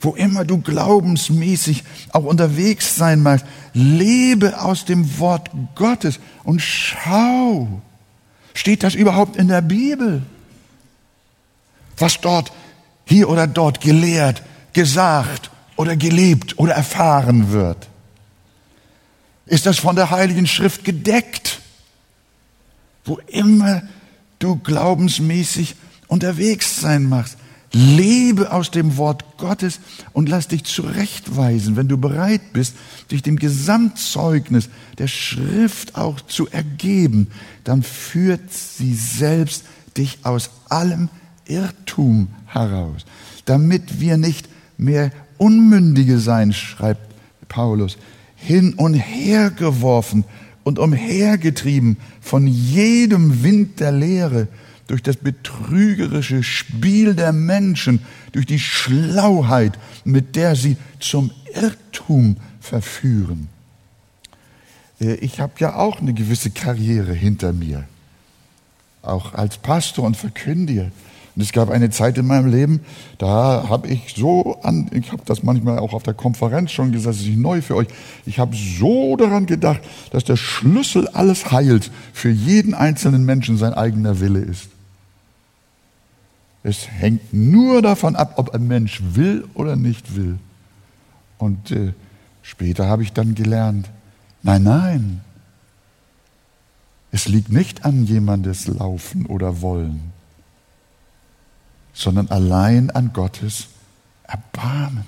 Wo 0.00 0.14
immer 0.14 0.44
du 0.44 0.58
glaubensmäßig 0.58 1.82
auch 2.12 2.24
unterwegs 2.24 2.94
sein 2.94 3.20
magst, 3.20 3.44
lebe 3.74 4.60
aus 4.60 4.84
dem 4.84 5.18
Wort 5.18 5.50
Gottes 5.74 6.20
und 6.44 6.62
schau, 6.62 7.82
steht 8.54 8.84
das 8.84 8.94
überhaupt 8.94 9.36
in 9.36 9.48
der 9.48 9.60
Bibel? 9.60 10.22
Was 11.96 12.20
dort 12.20 12.52
hier 13.06 13.28
oder 13.28 13.48
dort 13.48 13.80
gelehrt, 13.80 14.42
gesagt 14.72 15.50
oder 15.74 15.96
gelebt 15.96 16.58
oder 16.58 16.74
erfahren 16.74 17.50
wird? 17.50 17.87
Ist 19.48 19.66
das 19.66 19.78
von 19.78 19.96
der 19.96 20.10
Heiligen 20.10 20.46
Schrift 20.46 20.84
gedeckt? 20.84 21.58
wo 23.08 23.18
immer 23.26 23.82
du 24.38 24.56
glaubensmäßig 24.56 25.74
unterwegs 26.06 26.80
sein 26.80 27.04
machst. 27.04 27.36
Lebe 27.72 28.50
aus 28.52 28.70
dem 28.70 28.96
Wort 28.96 29.36
Gottes 29.36 29.80
und 30.14 30.28
lass 30.28 30.48
dich 30.48 30.64
zurechtweisen, 30.64 31.76
wenn 31.76 31.88
du 31.88 31.98
bereit 31.98 32.52
bist, 32.54 32.74
dich 33.10 33.22
dem 33.22 33.36
Gesamtzeugnis 33.36 34.70
der 34.96 35.08
Schrift 35.08 35.94
auch 35.94 36.20
zu 36.22 36.48
ergeben, 36.48 37.30
dann 37.64 37.82
führt 37.82 38.52
sie 38.52 38.94
selbst 38.94 39.64
dich 39.98 40.20
aus 40.22 40.50
allem 40.70 41.10
Irrtum 41.46 42.28
heraus, 42.46 43.04
damit 43.44 44.00
wir 44.00 44.16
nicht 44.16 44.48
mehr 44.78 45.12
Unmündige 45.36 46.18
sein, 46.18 46.54
schreibt 46.54 47.14
Paulus, 47.48 47.98
hin 48.38 48.74
und 48.74 48.94
her 48.94 49.50
geworfen 49.50 50.24
und 50.64 50.78
umhergetrieben 50.78 51.96
von 52.20 52.46
jedem 52.46 53.42
Wind 53.42 53.80
der 53.80 53.92
Lehre, 53.92 54.48
durch 54.88 55.02
das 55.02 55.16
betrügerische 55.16 56.42
Spiel 56.42 57.14
der 57.14 57.32
Menschen, 57.32 58.00
durch 58.32 58.46
die 58.46 58.58
Schlauheit, 58.58 59.78
mit 60.04 60.34
der 60.34 60.56
sie 60.56 60.76
zum 60.98 61.30
Irrtum 61.54 62.38
verführen. 62.60 63.48
Äh, 65.00 65.14
ich 65.16 65.40
habe 65.40 65.52
ja 65.58 65.76
auch 65.76 66.00
eine 66.00 66.14
gewisse 66.14 66.50
Karriere 66.50 67.12
hinter 67.12 67.52
mir, 67.52 67.84
auch 69.02 69.34
als 69.34 69.58
Pastor 69.58 70.06
und 70.06 70.16
Verkündiger. 70.16 70.90
Und 71.38 71.44
es 71.44 71.52
gab 71.52 71.70
eine 71.70 71.88
Zeit 71.90 72.18
in 72.18 72.26
meinem 72.26 72.50
Leben, 72.50 72.80
da 73.18 73.68
habe 73.68 73.86
ich 73.86 74.14
so 74.16 74.58
an, 74.64 74.90
ich 74.92 75.12
habe 75.12 75.22
das 75.24 75.44
manchmal 75.44 75.78
auch 75.78 75.92
auf 75.92 76.02
der 76.02 76.14
Konferenz 76.14 76.72
schon 76.72 76.90
gesagt, 76.90 77.14
das 77.14 77.22
ist 77.22 77.28
nicht 77.28 77.38
neu 77.38 77.62
für 77.62 77.76
euch. 77.76 77.86
Ich 78.26 78.40
habe 78.40 78.56
so 78.56 79.14
daran 79.14 79.46
gedacht, 79.46 79.80
dass 80.10 80.24
der 80.24 80.34
Schlüssel 80.34 81.06
alles 81.06 81.52
heilt 81.52 81.92
für 82.12 82.28
jeden 82.28 82.74
einzelnen 82.74 83.24
Menschen 83.24 83.56
sein 83.56 83.72
eigener 83.72 84.18
Wille 84.18 84.40
ist. 84.40 84.68
Es 86.64 86.88
hängt 86.90 87.32
nur 87.32 87.82
davon 87.82 88.16
ab, 88.16 88.32
ob 88.34 88.52
ein 88.52 88.66
Mensch 88.66 89.00
will 89.12 89.44
oder 89.54 89.76
nicht 89.76 90.16
will. 90.16 90.40
Und 91.38 91.70
äh, 91.70 91.92
später 92.42 92.88
habe 92.88 93.04
ich 93.04 93.12
dann 93.12 93.36
gelernt, 93.36 93.88
nein, 94.42 94.64
nein, 94.64 95.20
es 97.12 97.28
liegt 97.28 97.52
nicht 97.52 97.84
an 97.84 98.06
jemandes 98.06 98.66
Laufen 98.66 99.24
oder 99.26 99.60
Wollen, 99.62 100.17
sondern 101.98 102.28
allein 102.28 102.90
an 102.90 103.12
Gottes 103.12 103.66
Erbarmen. 104.22 105.02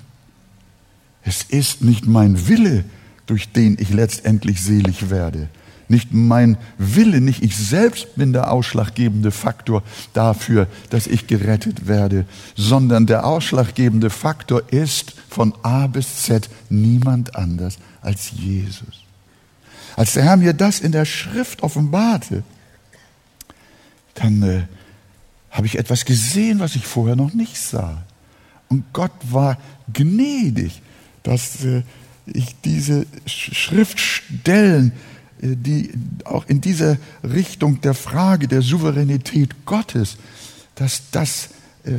Es 1.22 1.44
ist 1.44 1.82
nicht 1.82 2.04
mein 2.06 2.48
Wille, 2.48 2.84
durch 3.26 3.52
den 3.52 3.76
ich 3.78 3.90
letztendlich 3.90 4.60
selig 4.60 5.08
werde, 5.08 5.48
nicht 5.86 6.12
mein 6.12 6.56
Wille, 6.78 7.20
nicht 7.20 7.44
ich 7.44 7.56
selbst 7.56 8.16
bin 8.16 8.32
der 8.32 8.50
ausschlaggebende 8.50 9.30
Faktor 9.30 9.84
dafür, 10.14 10.66
dass 10.90 11.06
ich 11.06 11.28
gerettet 11.28 11.86
werde, 11.86 12.26
sondern 12.56 13.06
der 13.06 13.24
ausschlaggebende 13.24 14.10
Faktor 14.10 14.62
ist 14.72 15.14
von 15.28 15.54
A 15.62 15.86
bis 15.86 16.24
Z 16.24 16.50
niemand 16.70 17.36
anders 17.36 17.78
als 18.02 18.32
Jesus. 18.32 19.04
Als 19.94 20.14
der 20.14 20.24
Herr 20.24 20.36
mir 20.36 20.54
das 20.54 20.80
in 20.80 20.90
der 20.90 21.04
Schrift 21.04 21.62
offenbarte, 21.62 22.42
dann 24.14 24.42
äh, 24.42 24.62
habe 25.50 25.66
ich 25.66 25.78
etwas 25.78 26.04
gesehen, 26.04 26.60
was 26.60 26.76
ich 26.76 26.86
vorher 26.86 27.16
noch 27.16 27.34
nicht 27.34 27.56
sah. 27.58 28.02
Und 28.68 28.84
Gott 28.92 29.12
war 29.30 29.58
gnädig, 29.92 30.80
dass 31.22 31.64
äh, 31.64 31.82
ich 32.26 32.54
diese 32.64 33.06
Schriftstellen 33.26 34.92
äh, 35.42 35.56
die 35.56 35.90
auch 36.24 36.46
in 36.46 36.60
dieser 36.60 36.98
Richtung 37.24 37.80
der 37.80 37.94
Frage 37.94 38.48
der 38.48 38.62
Souveränität 38.62 39.66
Gottes, 39.66 40.16
dass 40.74 41.10
das 41.10 41.50
äh, 41.84 41.92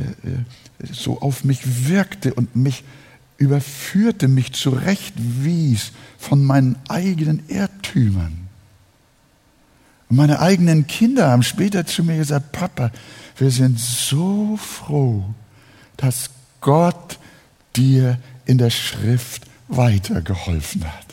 so 0.90 1.20
auf 1.20 1.44
mich 1.44 1.88
wirkte 1.88 2.34
und 2.34 2.56
mich 2.56 2.84
überführte, 3.36 4.28
mich 4.28 4.52
zurechtwies 4.52 5.92
von 6.18 6.44
meinen 6.44 6.76
eigenen 6.88 7.42
Irrtümern. 7.48 8.48
Und 10.08 10.16
meine 10.16 10.40
eigenen 10.40 10.86
Kinder 10.86 11.30
haben 11.30 11.42
später 11.42 11.84
zu 11.86 12.04
mir 12.04 12.16
gesagt, 12.16 12.52
Papa, 12.52 12.90
wir 13.36 13.50
sind 13.50 13.78
so 13.78 14.56
froh, 14.56 15.24
dass 15.96 16.30
Gott 16.60 17.18
dir 17.76 18.18
in 18.44 18.58
der 18.58 18.70
Schrift 18.70 19.46
weitergeholfen 19.68 20.84
hat. 20.84 21.06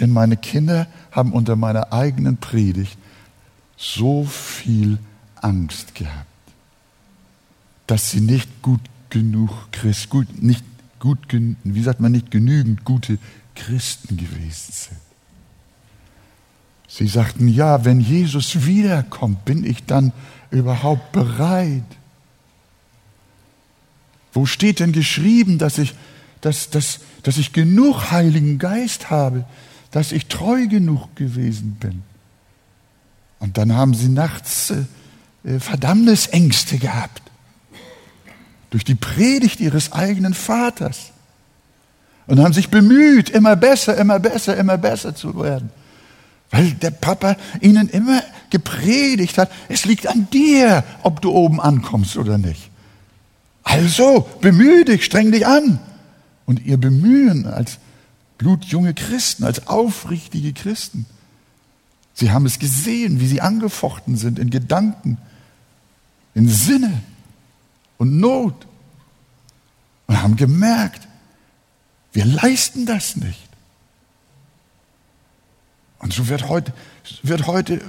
Denn 0.00 0.10
meine 0.10 0.36
Kinder 0.36 0.86
haben 1.12 1.32
unter 1.32 1.56
meiner 1.56 1.92
eigenen 1.92 2.38
Predigt 2.38 2.98
so 3.76 4.24
viel 4.24 4.98
Angst 5.36 5.94
gehabt, 5.94 6.26
dass 7.86 8.10
sie 8.10 8.20
nicht 8.20 8.62
gut 8.62 8.80
genug 9.10 9.50
Christ, 9.72 10.10
gut, 10.10 10.42
nicht 10.42 10.64
gut, 10.98 11.18
wie 11.30 11.82
sagt 11.82 12.00
man, 12.00 12.12
nicht 12.12 12.30
genügend 12.30 12.84
gute 12.84 13.18
Christen 13.54 14.16
gewesen 14.16 14.72
sind. 14.72 15.00
Sie 16.88 17.06
sagten, 17.06 17.48
ja, 17.48 17.84
wenn 17.84 18.00
Jesus 18.00 18.66
wiederkommt, 18.66 19.44
bin 19.44 19.64
ich 19.64 19.84
dann 19.84 20.12
überhaupt 20.54 21.12
bereit? 21.12 21.82
Wo 24.32 24.46
steht 24.46 24.80
denn 24.80 24.92
geschrieben, 24.92 25.58
dass 25.58 25.78
ich, 25.78 25.94
dass, 26.40 26.70
dass, 26.70 27.00
dass 27.22 27.36
ich 27.36 27.52
genug 27.52 28.10
Heiligen 28.10 28.58
Geist 28.58 29.10
habe, 29.10 29.44
dass 29.94 30.10
ich 30.10 30.26
treu 30.26 30.66
genug 30.66 31.14
gewesen 31.14 31.76
bin. 31.78 32.02
Und 33.38 33.58
dann 33.58 33.72
haben 33.74 33.94
sie 33.94 34.08
nachts 34.08 34.72
äh, 35.44 35.60
Verdammnisängste 35.60 36.78
gehabt. 36.78 37.22
Durch 38.70 38.82
die 38.82 38.96
Predigt 38.96 39.60
ihres 39.60 39.92
eigenen 39.92 40.34
Vaters. 40.34 41.12
Und 42.26 42.40
haben 42.40 42.52
sich 42.52 42.70
bemüht, 42.70 43.30
immer 43.30 43.54
besser, 43.54 43.96
immer 43.96 44.18
besser, 44.18 44.56
immer 44.56 44.78
besser 44.78 45.14
zu 45.14 45.40
werden. 45.40 45.70
Weil 46.50 46.72
der 46.72 46.90
Papa 46.90 47.36
ihnen 47.60 47.88
immer 47.88 48.20
gepredigt 48.54 49.36
hat, 49.36 49.50
es 49.68 49.84
liegt 49.84 50.06
an 50.06 50.30
dir, 50.30 50.84
ob 51.02 51.20
du 51.20 51.32
oben 51.32 51.60
ankommst 51.60 52.16
oder 52.16 52.38
nicht. 52.38 52.70
Also, 53.64 54.28
bemühe 54.40 54.84
dich, 54.84 55.04
streng 55.04 55.32
dich 55.32 55.44
an. 55.44 55.80
Und 56.46 56.64
ihr 56.64 56.76
Bemühen 56.76 57.46
als 57.46 57.78
blutjunge 58.38 58.94
Christen, 58.94 59.42
als 59.42 59.66
aufrichtige 59.66 60.52
Christen. 60.52 61.06
Sie 62.12 62.30
haben 62.30 62.46
es 62.46 62.60
gesehen, 62.60 63.18
wie 63.18 63.26
sie 63.26 63.40
angefochten 63.40 64.16
sind 64.16 64.38
in 64.38 64.50
Gedanken, 64.50 65.18
in 66.34 66.48
Sinne 66.48 67.02
und 67.98 68.20
Not. 68.20 68.68
Und 70.06 70.22
haben 70.22 70.36
gemerkt, 70.36 71.08
wir 72.12 72.24
leisten 72.24 72.86
das 72.86 73.16
nicht. 73.16 73.48
Und 75.98 76.12
so 76.12 76.28
wird 76.28 76.48
heute, 76.48 76.72
wird 77.24 77.48
heute 77.48 77.80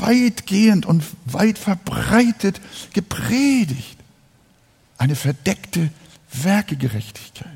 weitgehend 0.00 0.86
und 0.86 1.02
weit 1.24 1.58
verbreitet 1.58 2.60
gepredigt. 2.92 3.96
Eine 4.98 5.16
verdeckte 5.16 5.90
Werkegerechtigkeit. 6.32 7.50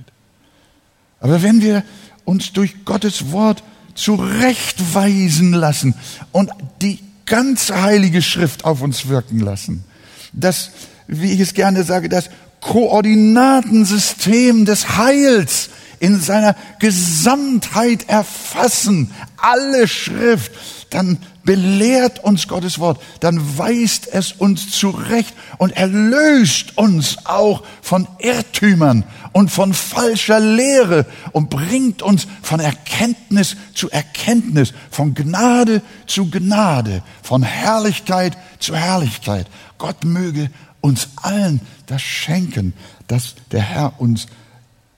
Aber 1.20 1.42
wenn 1.42 1.62
wir 1.62 1.84
uns 2.24 2.52
durch 2.52 2.84
Gottes 2.84 3.32
Wort 3.32 3.62
zurechtweisen 3.94 5.52
lassen 5.52 5.94
und 6.32 6.50
die 6.82 6.98
ganze 7.26 7.82
heilige 7.82 8.22
Schrift 8.22 8.64
auf 8.64 8.80
uns 8.82 9.08
wirken 9.08 9.40
lassen. 9.40 9.84
Das, 10.32 10.70
wie 11.06 11.32
ich 11.32 11.40
es 11.40 11.54
gerne 11.54 11.82
sage, 11.84 12.08
das 12.08 12.30
Koordinatensystem 12.60 14.64
des 14.64 14.96
Heils 14.96 15.68
in 16.00 16.18
seiner 16.20 16.56
Gesamtheit 16.80 18.08
erfassen, 18.08 19.10
alle 19.36 19.86
Schrift, 19.88 20.52
dann 20.90 21.18
belehrt 21.44 22.24
uns 22.24 22.48
Gottes 22.48 22.78
Wort, 22.78 23.00
dann 23.20 23.58
weist 23.58 24.08
es 24.12 24.32
uns 24.32 24.70
zurecht 24.70 25.34
und 25.58 25.76
erlöst 25.76 26.76
uns 26.76 27.18
auch 27.24 27.62
von 27.82 28.08
Irrtümern 28.18 29.04
und 29.32 29.50
von 29.50 29.74
falscher 29.74 30.40
Lehre 30.40 31.06
und 31.32 31.50
bringt 31.50 32.02
uns 32.02 32.26
von 32.42 32.60
Erkenntnis 32.60 33.56
zu 33.74 33.90
Erkenntnis, 33.90 34.72
von 34.90 35.14
Gnade 35.14 35.82
zu 36.06 36.30
Gnade, 36.30 37.02
von 37.22 37.42
Herrlichkeit 37.42 38.36
zu 38.58 38.74
Herrlichkeit. 38.74 39.46
Gott 39.78 40.04
möge 40.04 40.50
uns 40.80 41.08
allen 41.16 41.60
das 41.86 42.02
schenken, 42.02 42.74
dass 43.06 43.34
der 43.52 43.62
Herr 43.62 44.00
uns 44.00 44.26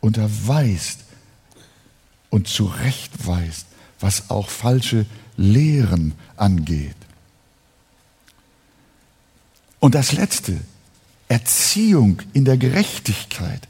unterweist 0.01 1.01
und 2.31 2.49
zurechtweist, 2.49 3.67
was 3.99 4.31
auch 4.31 4.49
falsche 4.49 5.07
Lehren 5.37 6.15
angeht. 6.37 6.97
Und 9.81 9.95
das 9.95 10.13
Letzte, 10.13 10.57
Erziehung 11.29 12.23
in 12.33 12.45
der 12.45 12.57
Gerechtigkeit. 12.57 13.69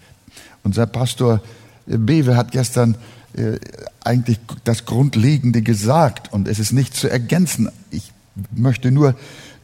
Unser 0.63 0.87
Pastor 0.87 1.41
Bewe 1.87 2.37
hat 2.37 2.53
gestern 2.53 2.97
äh, 3.35 3.59
eigentlich 4.03 4.39
das 4.65 4.85
Grundlegende 4.85 5.63
gesagt 5.63 6.33
und 6.33 6.49
es 6.49 6.59
ist 6.59 6.73
nicht 6.73 6.95
zu 6.95 7.09
ergänzen. 7.09 7.71
Ich 7.91 8.13
möchte 8.55 8.91
nur 8.91 9.15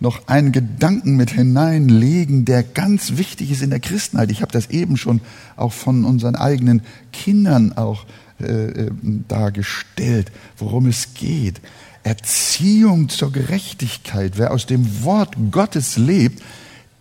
noch 0.01 0.27
einen 0.29 0.53
Gedanken 0.53 1.17
mit 1.17 1.31
hineinlegen, 1.31 2.45
der 2.45 2.63
ganz 2.63 3.17
wichtig 3.17 3.51
ist 3.51 3.63
in 3.63 3.71
der 3.71 3.81
Christenheit. 3.81 4.31
Ich 4.31 4.43
habe 4.43 4.53
das 4.53 4.71
eben 4.71 4.97
schon 4.97 5.21
auch 5.57 5.73
von 5.73 6.05
unseren 6.05 6.35
eigenen 6.35 6.83
Kindern 7.13 7.73
auch 7.73 8.05
äh, 8.41 8.47
äh 8.47 8.91
dargestellt, 9.29 10.33
worum 10.59 10.87
es 10.87 11.15
geht. 11.15 11.61
Erziehung 12.05 13.09
zur 13.09 13.33
Gerechtigkeit. 13.33 14.33
Wer 14.37 14.53
aus 14.53 14.67
dem 14.67 15.05
Wort 15.05 15.35
Gottes 15.51 15.97
lebt, 15.97 16.43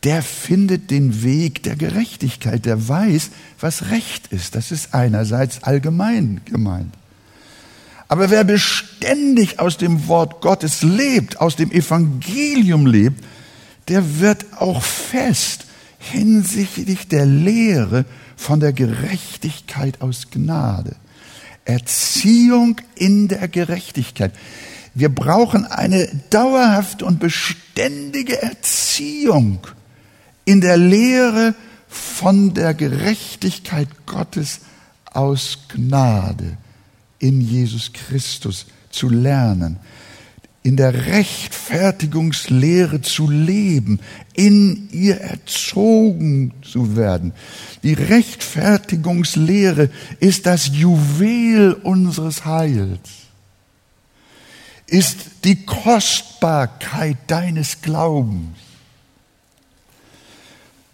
der 0.04 0.24
findet 0.24 0.90
den 0.90 1.24
Weg 1.24 1.64
der 1.64 1.76
Gerechtigkeit, 1.76 2.66
der 2.66 2.88
weiß, 2.88 3.30
was 3.60 3.90
Recht 3.90 4.28
ist. 4.28 4.56
Das 4.56 4.72
ist 4.72 4.94
einerseits 4.94 5.64
allgemein 5.64 6.42
gemeint. 6.46 6.94
Aber 8.08 8.30
wer 8.30 8.44
beständig 8.44 9.60
aus 9.60 9.78
dem 9.78 10.08
Wort 10.08 10.42
Gottes 10.42 10.82
lebt, 10.82 11.40
aus 11.40 11.56
dem 11.56 11.72
Evangelium 11.72 12.86
lebt, 12.86 13.24
der 13.88 14.20
wird 14.20 14.46
auch 14.58 14.82
fest 14.82 15.66
hinsichtlich 15.98 17.08
der 17.08 17.26
Lehre 17.26 18.06
von 18.36 18.60
der 18.60 18.74
Gerechtigkeit 18.74 20.02
aus 20.02 20.30
Gnade. 20.32 20.96
Erziehung 21.64 22.82
in 22.96 23.28
der 23.28 23.48
Gerechtigkeit. 23.48 24.34
Wir 24.94 25.10
brauchen 25.10 25.66
eine 25.66 26.08
dauerhafte 26.30 27.06
und 27.06 27.20
beständige 27.20 28.42
Erziehung 28.42 29.60
in 30.46 30.62
der 30.62 30.78
Lehre 30.78 31.56
von 31.88 32.54
der 32.54 32.74
Gerechtigkeit 32.74 33.88
Gottes 34.06 34.62
aus 35.06 35.60
Gnade 35.70 36.58
in 37.20 37.42
Jesus 37.42 37.94
Christus 37.94 38.66
zu 38.90 39.10
lernen. 39.10 39.80
in 40.64 40.78
der 40.78 41.08
Rechtfertigungslehre 41.08 43.02
zu 43.02 43.28
leben, 43.30 44.00
in 44.34 44.90
ihr 44.92 45.20
erzogen 45.20 46.54
zu 46.62 46.96
werden. 46.96 47.34
Die 47.82 47.94
Rechtfertigungslehre 47.94 49.90
ist 50.20 50.46
das 50.46 50.68
Juwel 50.68 51.74
unseres 51.74 52.46
Heils, 52.46 53.00
ist 54.92 55.46
die 55.46 55.66
Kostbarkeit 55.66 57.18
deines 57.28 57.82
Glaubens. 57.82 58.58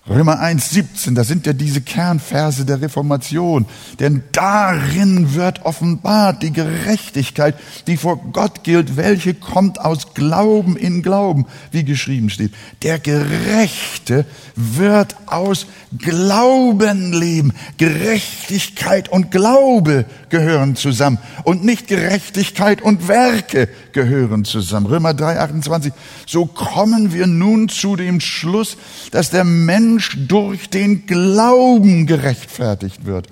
Römer 0.09 0.39
1, 0.39 0.69
17, 0.69 1.15
das 1.15 1.27
sind 1.27 1.45
ja 1.45 1.51
diese 1.51 1.81
Kernverse 1.81 2.63
der 2.63 2.81
Reformation. 2.81 3.65
Denn 3.99 4.23
darin 4.31 5.35
wird 5.35 5.65
offenbart 5.65 6.43
die 6.43 6.53
Gerechtigkeit, 6.53 7.55
die 7.87 7.97
vor 7.97 8.17
Gott 8.31 8.63
gilt, 8.63 8.95
welche 8.95 9.33
kommt 9.33 9.81
aus 9.81 10.13
Glauben 10.13 10.77
in 10.77 11.01
Glauben, 11.01 11.45
wie 11.71 11.83
geschrieben 11.83 12.29
steht. 12.29 12.53
Der 12.83 12.99
Gerechte 12.99 14.25
wird 14.55 15.17
aus 15.25 15.67
Glauben 15.97 17.11
leben. 17.11 17.53
Gerechtigkeit 17.77 19.09
und 19.09 19.29
Glaube 19.29 20.05
gehören 20.29 20.77
zusammen 20.77 21.17
und 21.43 21.65
nicht 21.65 21.87
Gerechtigkeit 21.87 22.81
und 22.81 23.09
Werke 23.09 23.67
gehören 23.91 24.45
zusammen. 24.45 24.85
Römer 24.85 25.13
3, 25.13 25.39
28. 25.39 25.91
So 26.25 26.45
kommen 26.45 27.13
wir 27.13 27.27
nun 27.27 27.67
zu 27.67 27.97
dem 27.97 28.21
Schluss, 28.21 28.77
dass 29.11 29.31
der 29.31 29.43
Mensch 29.43 29.96
durch 30.27 30.69
den 30.69 31.05
Glauben 31.05 32.05
gerechtfertigt 32.05 33.05
wird 33.05 33.27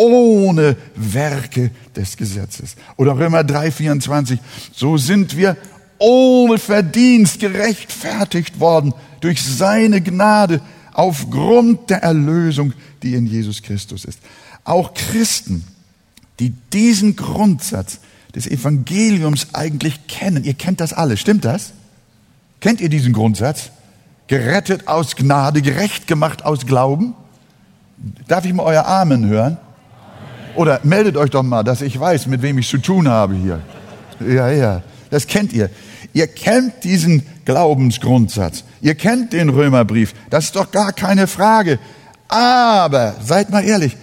ohne 0.00 0.76
Werke 0.94 1.70
des 1.94 2.16
Gesetzes. 2.16 2.76
Oder 2.96 3.18
Römer 3.18 3.44
3, 3.44 3.70
24. 3.70 4.40
So 4.72 4.96
sind 4.96 5.36
wir 5.36 5.58
ohne 5.98 6.58
Verdienst 6.58 7.38
gerechtfertigt 7.38 8.60
worden 8.60 8.94
durch 9.20 9.42
seine 9.42 10.00
Gnade 10.00 10.62
aufgrund 10.94 11.90
der 11.90 12.02
Erlösung, 12.02 12.72
die 13.02 13.14
in 13.14 13.26
Jesus 13.26 13.60
Christus 13.62 14.06
ist. 14.06 14.20
Auch 14.64 14.94
Christen, 14.94 15.64
die 16.38 16.54
diesen 16.72 17.14
Grundsatz 17.14 17.98
des 18.34 18.46
Evangeliums 18.46 19.48
eigentlich 19.52 20.06
kennen, 20.06 20.44
ihr 20.44 20.54
kennt 20.54 20.80
das 20.80 20.94
alle, 20.94 21.18
stimmt 21.18 21.44
das? 21.44 21.72
Kennt 22.60 22.80
ihr 22.80 22.88
diesen 22.88 23.12
Grundsatz? 23.12 23.70
Gerettet 24.30 24.86
aus 24.86 25.16
Gnade, 25.16 25.60
gerecht 25.60 26.06
gemacht 26.06 26.44
aus 26.44 26.64
Glauben? 26.64 27.16
Darf 28.28 28.44
ich 28.44 28.52
mal 28.52 28.62
euer 28.62 28.86
Amen 28.86 29.26
hören? 29.26 29.56
Oder 30.54 30.78
meldet 30.84 31.16
euch 31.16 31.30
doch 31.30 31.42
mal, 31.42 31.64
dass 31.64 31.82
ich 31.82 31.98
weiß, 31.98 32.28
mit 32.28 32.40
wem 32.40 32.56
ich 32.58 32.68
zu 32.68 32.78
tun 32.78 33.08
habe 33.08 33.34
hier. 33.34 33.60
Ja, 34.20 34.48
ja, 34.48 34.82
das 35.10 35.26
kennt 35.26 35.52
ihr. 35.52 35.68
Ihr 36.12 36.28
kennt 36.28 36.84
diesen 36.84 37.26
Glaubensgrundsatz. 37.44 38.62
Ihr 38.80 38.94
kennt 38.94 39.32
den 39.32 39.48
Römerbrief. 39.48 40.14
Das 40.30 40.44
ist 40.44 40.54
doch 40.54 40.70
gar 40.70 40.92
keine 40.92 41.26
Frage. 41.26 41.80
Aber, 42.28 43.16
seid 43.20 43.50
mal 43.50 43.64
ehrlich, 43.64 43.96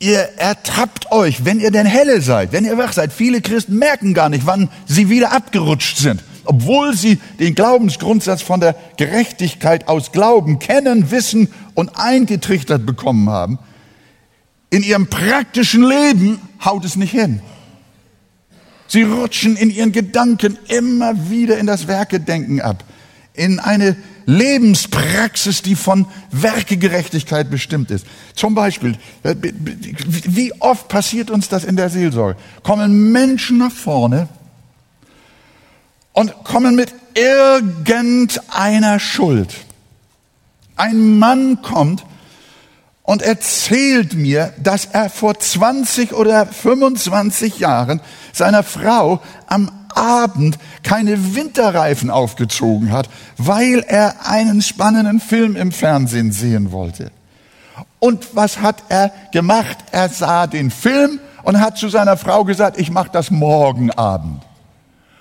ihr 0.00 0.18
ertappt 0.36 1.12
euch, 1.12 1.44
wenn 1.44 1.60
ihr 1.60 1.70
denn 1.70 1.86
helle 1.86 2.22
seid, 2.22 2.50
wenn 2.50 2.64
ihr 2.64 2.76
wach 2.76 2.92
seid. 2.92 3.12
Viele 3.12 3.40
Christen 3.40 3.78
merken 3.78 4.14
gar 4.14 4.30
nicht, 4.30 4.46
wann 4.46 4.68
sie 4.86 5.08
wieder 5.08 5.30
abgerutscht 5.30 5.98
sind. 5.98 6.24
Obwohl 6.50 6.96
sie 6.96 7.20
den 7.38 7.54
Glaubensgrundsatz 7.54 8.42
von 8.42 8.58
der 8.58 8.74
Gerechtigkeit 8.96 9.86
aus 9.86 10.10
Glauben 10.10 10.58
kennen, 10.58 11.12
wissen 11.12 11.46
und 11.74 11.90
eingetrichtert 11.94 12.84
bekommen 12.84 13.30
haben. 13.30 13.60
In 14.68 14.82
ihrem 14.82 15.06
praktischen 15.06 15.84
Leben 15.84 16.40
haut 16.64 16.84
es 16.84 16.96
nicht 16.96 17.12
hin. 17.12 17.40
Sie 18.88 19.02
rutschen 19.02 19.54
in 19.54 19.70
ihren 19.70 19.92
Gedanken 19.92 20.58
immer 20.66 21.30
wieder 21.30 21.56
in 21.56 21.68
das 21.68 21.86
Werkedenken 21.86 22.60
ab, 22.60 22.82
in 23.32 23.60
eine 23.60 23.94
Lebenspraxis, 24.26 25.62
die 25.62 25.76
von 25.76 26.06
Werkegerechtigkeit 26.32 27.48
bestimmt 27.48 27.92
ist. 27.92 28.04
Zum 28.34 28.56
Beispiel, 28.56 28.96
äh, 29.22 29.36
wie 29.36 30.52
oft 30.58 30.88
passiert 30.88 31.30
uns 31.30 31.48
das 31.48 31.62
in 31.62 31.76
der 31.76 31.90
Seelsorge? 31.90 32.36
Kommen 32.64 33.12
Menschen 33.12 33.58
nach 33.58 33.70
vorne 33.70 34.28
und 36.12 36.44
kommen 36.44 36.74
mit 36.76 36.92
irgendeiner 37.14 38.98
Schuld. 38.98 39.54
Ein 40.76 41.18
Mann 41.18 41.62
kommt 41.62 42.04
und 43.02 43.22
erzählt 43.22 44.14
mir, 44.14 44.52
dass 44.62 44.86
er 44.86 45.10
vor 45.10 45.38
20 45.38 46.12
oder 46.12 46.46
25 46.46 47.58
Jahren 47.58 48.00
seiner 48.32 48.62
Frau 48.62 49.20
am 49.46 49.70
Abend 49.94 50.58
keine 50.82 51.34
Winterreifen 51.34 52.10
aufgezogen 52.10 52.92
hat, 52.92 53.08
weil 53.36 53.84
er 53.86 54.26
einen 54.26 54.62
spannenden 54.62 55.20
Film 55.20 55.56
im 55.56 55.72
Fernsehen 55.72 56.32
sehen 56.32 56.70
wollte. 56.70 57.10
Und 57.98 58.34
was 58.34 58.60
hat 58.60 58.84
er 58.88 59.12
gemacht? 59.32 59.76
Er 59.90 60.08
sah 60.08 60.46
den 60.46 60.70
Film 60.70 61.18
und 61.42 61.60
hat 61.60 61.78
zu 61.78 61.88
seiner 61.88 62.16
Frau 62.16 62.44
gesagt, 62.44 62.78
ich 62.78 62.90
mache 62.90 63.10
das 63.12 63.30
morgen 63.30 63.90
Abend. 63.90 64.42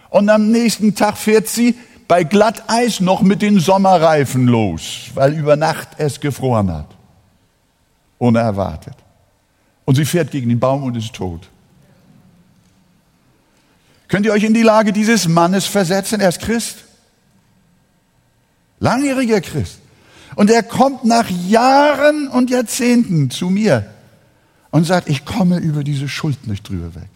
Und 0.10 0.30
am 0.30 0.52
nächsten 0.52 0.96
Tag 0.96 1.18
fährt 1.18 1.48
sie 1.48 1.76
bei 2.08 2.24
Glatteis 2.24 3.00
noch 3.00 3.22
mit 3.22 3.42
den 3.42 3.60
Sommerreifen 3.60 4.48
los, 4.48 5.12
weil 5.14 5.34
über 5.34 5.56
Nacht 5.56 5.90
es 5.98 6.20
gefroren 6.20 6.72
hat 6.72 7.00
unerwartet. 8.20 8.94
Und 9.86 9.96
sie 9.96 10.06
fährt 10.06 10.30
gegen 10.30 10.50
den 10.50 10.60
Baum 10.60 10.84
und 10.84 10.96
ist 10.96 11.14
tot. 11.14 11.50
Könnt 14.08 14.26
ihr 14.26 14.34
euch 14.34 14.44
in 14.44 14.54
die 14.54 14.62
Lage 14.62 14.94
dieses 14.94 15.28
Mannes 15.28 15.66
versetzen? 15.66 16.20
Er 16.20 16.30
ist 16.30 16.42
Christ. 16.42 16.78
Langjähriger 18.80 19.42
Christ. 19.42 19.80
Und 20.36 20.52
er 20.52 20.64
kommt 20.64 21.06
nach 21.06 21.30
Jahren 21.30 22.28
und 22.28 22.50
Jahrzehnten 22.50 23.32
zu 23.32 23.50
mir 23.50 23.90
und 24.70 24.86
sagt, 24.86 25.10
ich 25.10 25.26
komme 25.26 25.58
über 25.58 25.84
diese 25.84 26.08
Schuld 26.08 26.48
nicht 26.48 26.70
drüber 26.70 26.94
weg. 26.94 27.10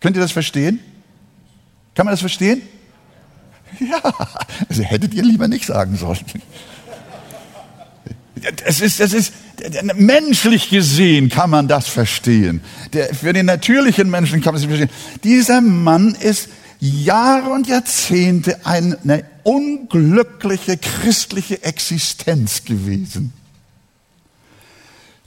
Könnt 0.00 0.16
ihr 0.16 0.22
das 0.22 0.32
verstehen? 0.32 0.80
Kann 1.98 2.06
man 2.06 2.12
das 2.12 2.20
verstehen? 2.20 2.62
Ja, 3.80 4.00
also 4.68 4.82
hättet 4.82 5.14
ihr 5.14 5.22
lieber 5.22 5.46
nicht 5.46 5.66
sagen 5.66 5.96
sollen. 5.96 6.24
Es 8.64 8.80
ist, 8.80 8.98
es 8.98 9.12
ist, 9.12 9.32
menschlich 9.94 10.70
gesehen 10.70 11.28
kann 11.28 11.50
man 11.50 11.68
das 11.68 11.86
verstehen. 11.88 12.62
Der, 12.92 13.12
für 13.14 13.32
den 13.32 13.46
natürlichen 13.46 14.08
Menschen 14.10 14.40
kann 14.40 14.54
man 14.54 14.62
das 14.62 14.68
verstehen. 14.68 14.90
Dieser 15.22 15.60
Mann 15.60 16.14
ist 16.14 16.48
Jahre 16.78 17.50
und 17.50 17.66
Jahrzehnte 17.66 18.64
eine 18.64 19.24
unglückliche 19.42 20.76
christliche 20.76 21.62
Existenz 21.64 22.64
gewesen, 22.64 23.32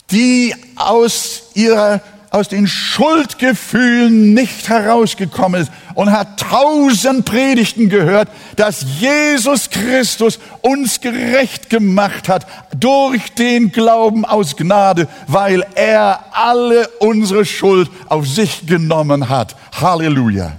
die 0.10 0.56
aus 0.78 1.44
ihrer 1.54 2.02
aus 2.32 2.48
den 2.48 2.66
Schuldgefühlen 2.66 4.34
nicht 4.34 4.70
herausgekommen 4.70 5.62
ist 5.62 5.72
und 5.96 6.14
hat 6.14 6.40
tausend 6.40 7.26
Predigten 7.26 7.90
gehört, 7.90 8.30
dass 8.56 8.86
Jesus 9.00 9.70
Christus 9.70 10.40
uns 10.62 11.02
gerecht 11.02 11.70
gemacht 11.70 12.30
hat 12.30 12.48
durch 12.80 13.34
den 13.34 13.74
Glauben 13.74 14.24
aus 14.24 14.56
Gnade, 14.56 15.10
weil 15.28 15.66
er 15.76 16.24
alle 16.32 16.88
unsere 17.00 17.44
Schuld 17.44 17.90
auf 18.08 18.26
sich 18.26 18.66
genommen 18.66 19.28
hat. 19.28 19.58
Halleluja. 19.74 20.54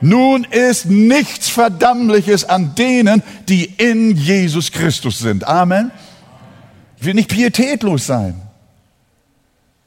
Nun 0.00 0.44
ist 0.44 0.86
nichts 0.86 1.50
Verdammliches 1.50 2.44
an 2.44 2.74
denen, 2.74 3.22
die 3.48 3.64
in 3.64 4.16
Jesus 4.16 4.72
Christus 4.72 5.18
sind. 5.18 5.46
Amen. 5.46 5.90
Ich 6.98 7.04
will 7.04 7.14
nicht 7.14 7.28
pietätlos 7.28 8.06
sein. 8.06 8.47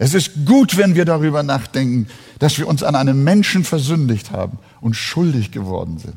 Es 0.02 0.16
ist 0.16 0.48
gut, 0.48 0.78
wenn 0.78 0.96
wir 0.96 1.06
darüber 1.06 1.44
nachdenken, 1.44 2.08
dass 2.40 2.58
wir 2.58 2.68
uns 2.68 2.82
an 2.82 2.96
einem 2.96 3.24
Menschen 3.24 3.64
versündigt 3.64 4.32
haben 4.32 4.58
und 4.80 4.96
schuldig 4.96 5.52
geworden 5.52 6.00
sind. 6.00 6.16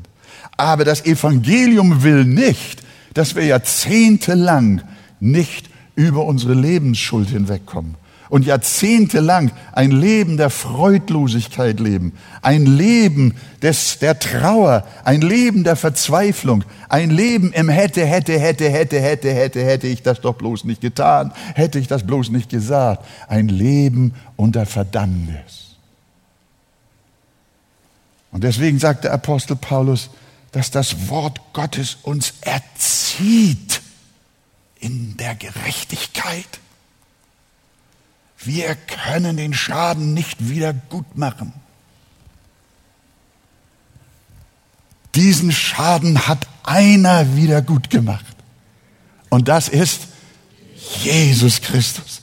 Aber 0.57 0.85
das 0.85 1.05
Evangelium 1.05 2.01
will 2.01 2.25
nicht, 2.25 2.81
dass 3.13 3.35
wir 3.35 3.45
jahrzehntelang 3.45 4.81
nicht 5.19 5.69
über 5.93 6.25
unsere 6.25 6.55
Lebensschuld 6.55 7.29
hinwegkommen 7.29 7.93
und 8.29 8.45
jahrzehntelang 8.45 9.51
ein 9.71 9.91
Leben 9.91 10.37
der 10.37 10.49
Freudlosigkeit 10.49 11.79
leben, 11.79 12.13
ein 12.41 12.65
Leben 12.65 13.35
des, 13.61 13.99
der 13.99 14.19
Trauer, 14.19 14.85
ein 15.03 15.21
Leben 15.21 15.63
der 15.63 15.75
Verzweiflung, 15.75 16.63
ein 16.89 17.09
Leben 17.09 17.51
im 17.53 17.69
hätte, 17.69 18.05
hätte, 18.05 18.39
hätte, 18.39 18.69
hätte, 18.69 18.99
hätte, 18.99 19.33
hätte, 19.33 19.63
hätte 19.63 19.87
ich 19.87 20.01
das 20.01 20.21
doch 20.21 20.35
bloß 20.35 20.63
nicht 20.63 20.81
getan, 20.81 21.33
hätte 21.53 21.79
ich 21.79 21.87
das 21.87 22.05
bloß 22.05 22.29
nicht 22.29 22.49
gesagt, 22.49 23.05
ein 23.27 23.47
Leben 23.47 24.13
unter 24.35 24.65
Verdammnis. 24.65 25.77
Und 28.31 28.43
deswegen 28.43 28.79
sagt 28.79 29.05
der 29.05 29.13
Apostel 29.13 29.55
Paulus, 29.55 30.09
dass 30.51 30.71
das 30.71 31.09
Wort 31.09 31.39
Gottes 31.53 31.97
uns 32.03 32.33
erzieht 32.41 33.81
in 34.79 35.17
der 35.17 35.35
Gerechtigkeit 35.35 36.59
wir 38.45 38.75
können 38.75 39.37
den 39.37 39.53
Schaden 39.53 40.13
nicht 40.13 40.49
wieder 40.49 40.73
gut 40.73 41.17
machen. 41.17 41.53
Diesen 45.15 45.51
Schaden 45.51 46.27
hat 46.27 46.47
einer 46.63 47.35
wieder 47.35 47.61
gut 47.61 47.89
gemacht. 47.89 48.25
Und 49.29 49.47
das 49.47 49.69
ist 49.69 50.07
Jesus 51.03 51.61
Christus. 51.61 52.21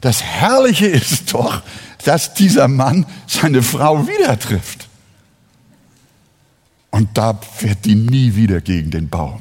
Das 0.00 0.22
Herrliche 0.22 0.86
ist 0.86 1.32
doch, 1.34 1.62
dass 2.04 2.34
dieser 2.34 2.68
Mann 2.68 3.06
seine 3.26 3.62
Frau 3.62 4.06
wieder 4.06 4.38
trifft. 4.38 4.88
Und 6.90 7.18
da 7.18 7.34
fährt 7.34 7.84
die 7.84 7.94
nie 7.94 8.34
wieder 8.34 8.60
gegen 8.60 8.90
den 8.90 9.08
Baum, 9.08 9.40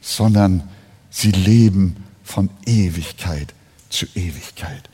sondern 0.00 0.68
sie 1.10 1.32
leben 1.32 1.96
von 2.24 2.48
Ewigkeit 2.64 3.52
zu 3.92 4.06
Ewigkeit. 4.14 4.88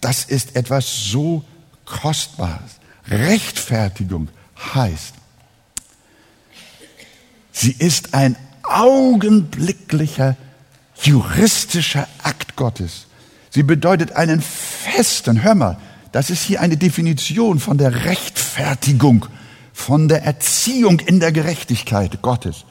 Das 0.00 0.24
ist 0.24 0.56
etwas 0.56 1.06
so 1.06 1.44
Kostbares. 1.84 2.78
Rechtfertigung 3.08 4.28
heißt, 4.74 5.14
sie 7.52 7.72
ist 7.72 8.14
ein 8.14 8.36
augenblicklicher 8.62 10.36
juristischer 11.02 12.08
Akt 12.22 12.56
Gottes. 12.56 13.06
Sie 13.50 13.62
bedeutet 13.62 14.12
einen 14.12 14.42
festen, 14.42 15.42
hör 15.42 15.54
mal, 15.54 15.78
das 16.12 16.30
ist 16.30 16.42
hier 16.42 16.60
eine 16.60 16.76
Definition 16.76 17.60
von 17.60 17.78
der 17.78 18.04
Rechtfertigung, 18.04 19.26
von 19.72 20.08
der 20.08 20.24
Erziehung 20.24 21.00
in 21.00 21.20
der 21.20 21.32
Gerechtigkeit 21.32 22.22
Gottes. 22.22 22.64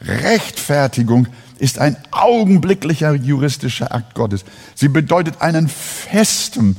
Rechtfertigung 0.00 1.28
ist 1.58 1.78
ein 1.78 1.96
augenblicklicher 2.10 3.14
juristischer 3.14 3.94
Akt 3.94 4.14
Gottes. 4.14 4.44
Sie 4.74 4.88
bedeutet 4.88 5.40
einen 5.40 5.68
festen, 5.68 6.76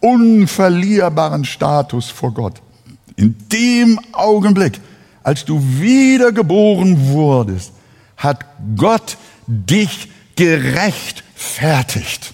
unverlierbaren 0.00 1.44
Status 1.44 2.10
vor 2.10 2.32
Gott. 2.32 2.60
In 3.16 3.36
dem 3.52 3.98
Augenblick, 4.12 4.80
als 5.22 5.44
du 5.44 5.60
wiedergeboren 5.60 7.08
wurdest, 7.08 7.72
hat 8.16 8.44
Gott 8.76 9.16
dich 9.46 10.08
gerechtfertigt 10.36 12.32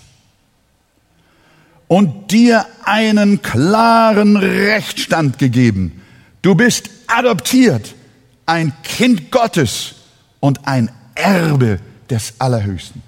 und 1.88 2.32
dir 2.32 2.66
einen 2.84 3.40
klaren 3.40 4.36
Rechtsstand 4.36 5.38
gegeben. 5.38 6.02
Du 6.42 6.54
bist 6.54 6.90
adoptiert, 7.06 7.94
ein 8.46 8.72
Kind 8.82 9.30
Gottes 9.30 9.94
und 10.40 10.66
ein 10.66 10.90
Erbe 11.14 11.78
des 12.10 12.34
Allerhöchsten. 12.38 13.02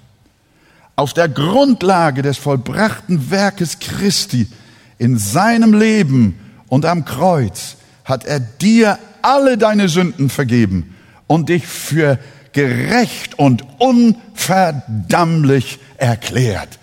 Auf 0.95 1.13
der 1.13 1.29
Grundlage 1.29 2.21
des 2.21 2.37
vollbrachten 2.37 3.29
Werkes 3.29 3.79
Christi 3.79 4.47
in 4.97 5.17
seinem 5.17 5.73
Leben 5.73 6.39
und 6.69 6.85
am 6.85 7.05
Kreuz 7.05 7.75
hat 8.03 8.25
er 8.25 8.39
dir 8.39 8.97
alle 9.21 9.57
deine 9.57 9.89
Sünden 9.89 10.29
vergeben 10.29 10.95
und 11.27 11.49
dich 11.49 11.67
für 11.67 12.17
gerecht 12.53 13.37
und 13.37 13.63
unverdammlich 13.77 15.79
erklärt, 15.97 16.79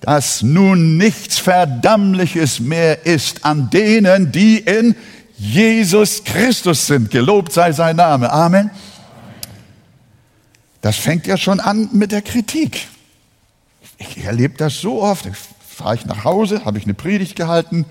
dass 0.00 0.42
nun 0.42 0.96
nichts 0.96 1.38
Verdammliches 1.38 2.60
mehr 2.60 3.06
ist 3.06 3.44
an 3.44 3.70
denen, 3.70 4.30
die 4.30 4.58
in 4.58 4.94
Jesus 5.36 6.22
Christus 6.22 6.86
sind. 6.86 7.10
Gelobt 7.10 7.52
sei 7.52 7.72
sein 7.72 7.96
Name. 7.96 8.30
Amen. 8.30 8.70
Das 10.80 10.96
fängt 10.96 11.26
ja 11.26 11.36
schon 11.36 11.60
an 11.60 11.90
mit 11.92 12.12
der 12.12 12.22
Kritik. 12.22 12.88
Ich 13.98 14.24
erlebe 14.24 14.56
das 14.56 14.80
so 14.80 15.02
oft. 15.02 15.28
Fahre 15.66 15.94
ich 15.94 16.06
nach 16.06 16.24
Hause, 16.24 16.64
habe 16.64 16.78
ich 16.78 16.84
eine 16.84 16.94
Predigt 16.94 17.36
gehalten 17.36 17.84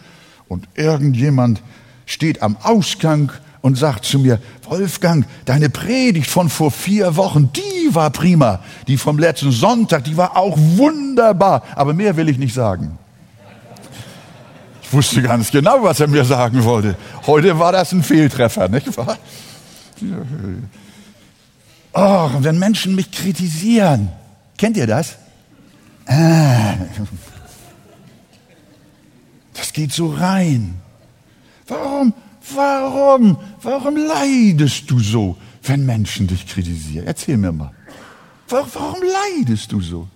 und 0.48 0.68
irgendjemand 0.76 1.62
steht 2.06 2.42
am 2.42 2.58
Ausgang 2.64 3.32
und 3.62 3.78
sagt 3.78 4.06
zu 4.06 4.20
mir, 4.20 4.40
Wolfgang, 4.64 5.26
deine 5.46 5.70
Predigt 5.70 6.30
von 6.30 6.50
vor 6.50 6.72
vier 6.72 7.16
Wochen, 7.16 7.52
die 7.54 7.94
war 7.94 8.10
prima. 8.10 8.62
Die 8.88 8.98
vom 8.98 9.20
letzten 9.20 9.52
Sonntag, 9.52 10.04
die 10.06 10.18
war 10.18 10.38
auch 10.38 10.58
wunderbar. 10.58 11.64
Aber 11.76 11.94
mehr 11.94 12.16
will 12.16 12.30
ich 12.30 12.38
nicht 12.38 12.54
sagen. 12.54 12.98
Ich 14.82 14.94
wusste 14.94 15.22
ganz 15.22 15.52
genau, 15.52 15.84
was 15.84 16.00
er 16.00 16.08
mir 16.08 16.26
sagen 16.26 16.64
wollte. 16.64 16.96
Heute 17.28 17.60
war 17.60 17.72
das 17.72 17.92
ein 17.92 18.02
Fehltreffer, 18.02 18.70
nicht 18.70 18.98
wahr? 18.98 19.18
Oh, 21.94 22.30
wenn 22.40 22.60
Menschen 22.60 22.96
mich 22.96 23.12
kritisieren, 23.12 24.10
kennt 24.58 24.78
ihr 24.78 24.88
das? 24.88 25.18
Ah, 26.06 26.76
das 29.54 29.74
geht 29.74 29.92
so 29.92 30.12
rein. 30.12 30.76
Warum 31.68 32.14
Warum? 32.56 33.38
Warum 33.62 33.96
leidest 33.96 34.90
du 34.90 35.00
so, 35.00 35.38
wenn 35.64 35.86
Menschen 35.86 36.28
dich 36.28 36.48
kritisieren? 36.48 37.06
Erzähl 37.06 37.38
mir 37.38 37.52
mal. 37.52 37.72
Warum 38.48 38.98
leidest 39.02 39.72
du 39.72 39.82
so? 39.82 40.08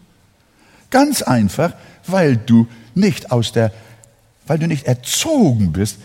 Ganz 0.90 1.22
einfach, 1.22 1.74
weil 2.08 2.38
du 2.38 2.68
nicht 2.96 3.32
aus 3.32 3.52
der, 3.52 3.72
weil 4.48 4.60
du 4.60 4.68
nicht 4.68 4.86
erzogen 4.86 5.72
bist 5.72 5.98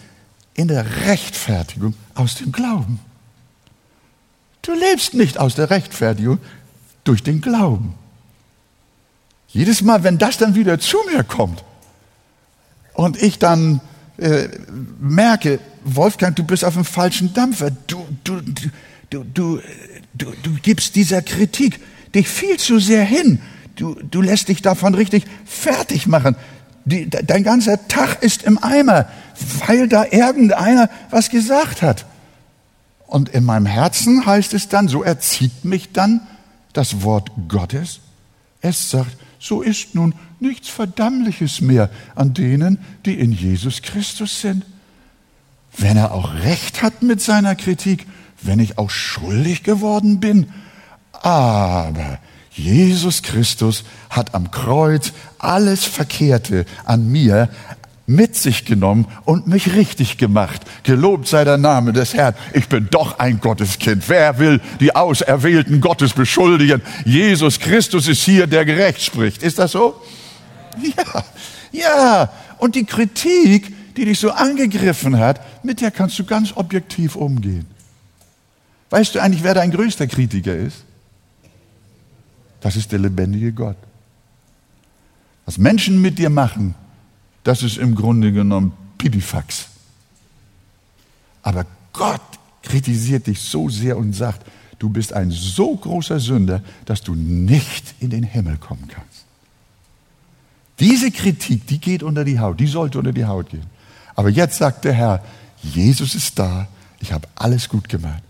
in 0.54 0.68
der 0.68 1.06
Rechtfertigung 1.06 1.94
aus 2.14 2.36
dem 2.36 2.52
Glauben. 2.52 3.00
Du 4.68 4.74
lebst 4.74 5.14
nicht 5.14 5.38
aus 5.38 5.54
der 5.54 5.70
Rechtfertigung 5.70 6.40
durch 7.02 7.22
den 7.22 7.40
Glauben. 7.40 7.94
Jedes 9.48 9.80
Mal, 9.80 10.04
wenn 10.04 10.18
das 10.18 10.36
dann 10.36 10.54
wieder 10.54 10.78
zu 10.78 10.98
mir 11.10 11.24
kommt 11.24 11.64
und 12.92 13.16
ich 13.22 13.38
dann 13.38 13.80
äh, 14.18 14.48
merke, 15.00 15.58
Wolfgang, 15.84 16.36
du 16.36 16.44
bist 16.44 16.66
auf 16.66 16.74
dem 16.74 16.84
falschen 16.84 17.32
Dampfer. 17.32 17.70
Du, 17.86 18.06
du, 18.24 18.42
du, 19.08 19.24
du, 19.24 19.60
du, 20.12 20.32
du 20.42 20.54
gibst 20.60 20.96
dieser 20.96 21.22
Kritik 21.22 21.80
dich 22.14 22.28
viel 22.28 22.58
zu 22.58 22.78
sehr 22.78 23.04
hin. 23.06 23.40
Du, 23.74 23.94
du 23.94 24.20
lässt 24.20 24.48
dich 24.48 24.60
davon 24.60 24.94
richtig 24.94 25.24
fertig 25.46 26.06
machen. 26.06 26.36
Die, 26.84 27.08
dein 27.08 27.42
ganzer 27.42 27.88
Tag 27.88 28.22
ist 28.22 28.42
im 28.42 28.62
Eimer, 28.62 29.06
weil 29.66 29.88
da 29.88 30.04
irgendeiner 30.04 30.90
was 31.08 31.30
gesagt 31.30 31.80
hat. 31.80 32.04
Und 33.08 33.30
in 33.30 33.44
meinem 33.44 33.66
Herzen 33.66 34.24
heißt 34.24 34.54
es 34.54 34.68
dann, 34.68 34.86
so 34.86 35.02
erzieht 35.02 35.64
mich 35.64 35.92
dann 35.92 36.20
das 36.72 37.02
Wort 37.02 37.32
Gottes. 37.48 38.00
Es 38.60 38.90
sagt, 38.90 39.16
so 39.40 39.62
ist 39.62 39.96
nun 39.96 40.14
nichts 40.38 40.68
Verdammliches 40.68 41.60
mehr 41.60 41.90
an 42.14 42.34
denen, 42.34 42.78
die 43.04 43.18
in 43.18 43.32
Jesus 43.32 43.82
Christus 43.82 44.40
sind 44.40 44.64
wenn 45.78 45.96
er 45.96 46.12
auch 46.12 46.34
recht 46.34 46.82
hat 46.82 47.02
mit 47.02 47.20
seiner 47.20 47.54
Kritik, 47.54 48.06
wenn 48.42 48.58
ich 48.58 48.78
auch 48.78 48.90
schuldig 48.90 49.62
geworden 49.62 50.20
bin. 50.20 50.52
Aber 51.12 52.18
Jesus 52.52 53.22
Christus 53.22 53.84
hat 54.10 54.34
am 54.34 54.50
Kreuz 54.50 55.12
alles 55.38 55.84
Verkehrte 55.84 56.66
an 56.84 57.10
mir 57.10 57.48
mit 58.08 58.34
sich 58.34 58.64
genommen 58.64 59.06
und 59.26 59.46
mich 59.46 59.74
richtig 59.74 60.16
gemacht. 60.16 60.62
Gelobt 60.82 61.28
sei 61.28 61.44
der 61.44 61.58
Name 61.58 61.92
des 61.92 62.14
Herrn. 62.14 62.34
Ich 62.54 62.66
bin 62.66 62.88
doch 62.90 63.18
ein 63.18 63.38
Gotteskind. 63.38 64.08
Wer 64.08 64.38
will 64.38 64.62
die 64.80 64.96
Auserwählten 64.96 65.82
Gottes 65.82 66.14
beschuldigen? 66.14 66.80
Jesus 67.04 67.60
Christus 67.60 68.08
ist 68.08 68.22
hier, 68.22 68.46
der 68.46 68.64
gerecht 68.64 69.02
spricht. 69.02 69.42
Ist 69.42 69.58
das 69.58 69.72
so? 69.72 70.00
Ja, 70.82 71.24
ja. 71.70 72.32
Und 72.56 72.76
die 72.76 72.84
Kritik, 72.84 73.94
die 73.96 74.06
dich 74.06 74.18
so 74.18 74.30
angegriffen 74.30 75.18
hat, 75.18 75.40
mit 75.62 75.82
der 75.82 75.90
kannst 75.90 76.18
du 76.18 76.24
ganz 76.24 76.56
objektiv 76.56 77.14
umgehen. 77.14 77.66
Weißt 78.88 79.14
du 79.14 79.20
eigentlich, 79.20 79.44
wer 79.44 79.52
dein 79.52 79.70
größter 79.70 80.06
Kritiker 80.06 80.56
ist? 80.56 80.84
Das 82.62 82.74
ist 82.74 82.90
der 82.90 83.00
lebendige 83.00 83.52
Gott. 83.52 83.76
Was 85.44 85.58
Menschen 85.58 86.00
mit 86.00 86.18
dir 86.18 86.30
machen, 86.30 86.74
das 87.44 87.62
ist 87.62 87.78
im 87.78 87.94
Grunde 87.94 88.32
genommen 88.32 88.72
Pipifax. 88.98 89.68
Aber 91.42 91.64
Gott 91.92 92.20
kritisiert 92.62 93.26
dich 93.26 93.40
so 93.40 93.68
sehr 93.68 93.96
und 93.96 94.12
sagt, 94.12 94.44
du 94.78 94.88
bist 94.88 95.12
ein 95.12 95.30
so 95.30 95.74
großer 95.76 96.20
Sünder, 96.20 96.62
dass 96.84 97.02
du 97.02 97.14
nicht 97.14 97.94
in 98.00 98.10
den 98.10 98.22
Himmel 98.22 98.58
kommen 98.58 98.88
kannst. 98.88 99.24
Diese 100.78 101.10
Kritik, 101.10 101.66
die 101.66 101.78
geht 101.78 102.02
unter 102.02 102.24
die 102.24 102.38
Haut, 102.38 102.60
die 102.60 102.66
sollte 102.66 102.98
unter 102.98 103.12
die 103.12 103.24
Haut 103.24 103.50
gehen. 103.50 103.66
Aber 104.14 104.28
jetzt 104.28 104.58
sagt 104.58 104.84
der 104.84 104.92
Herr, 104.92 105.24
Jesus 105.62 106.14
ist 106.14 106.38
da, 106.38 106.68
ich 107.00 107.12
habe 107.12 107.28
alles 107.34 107.68
gut 107.68 107.88
gemacht. 107.88 108.22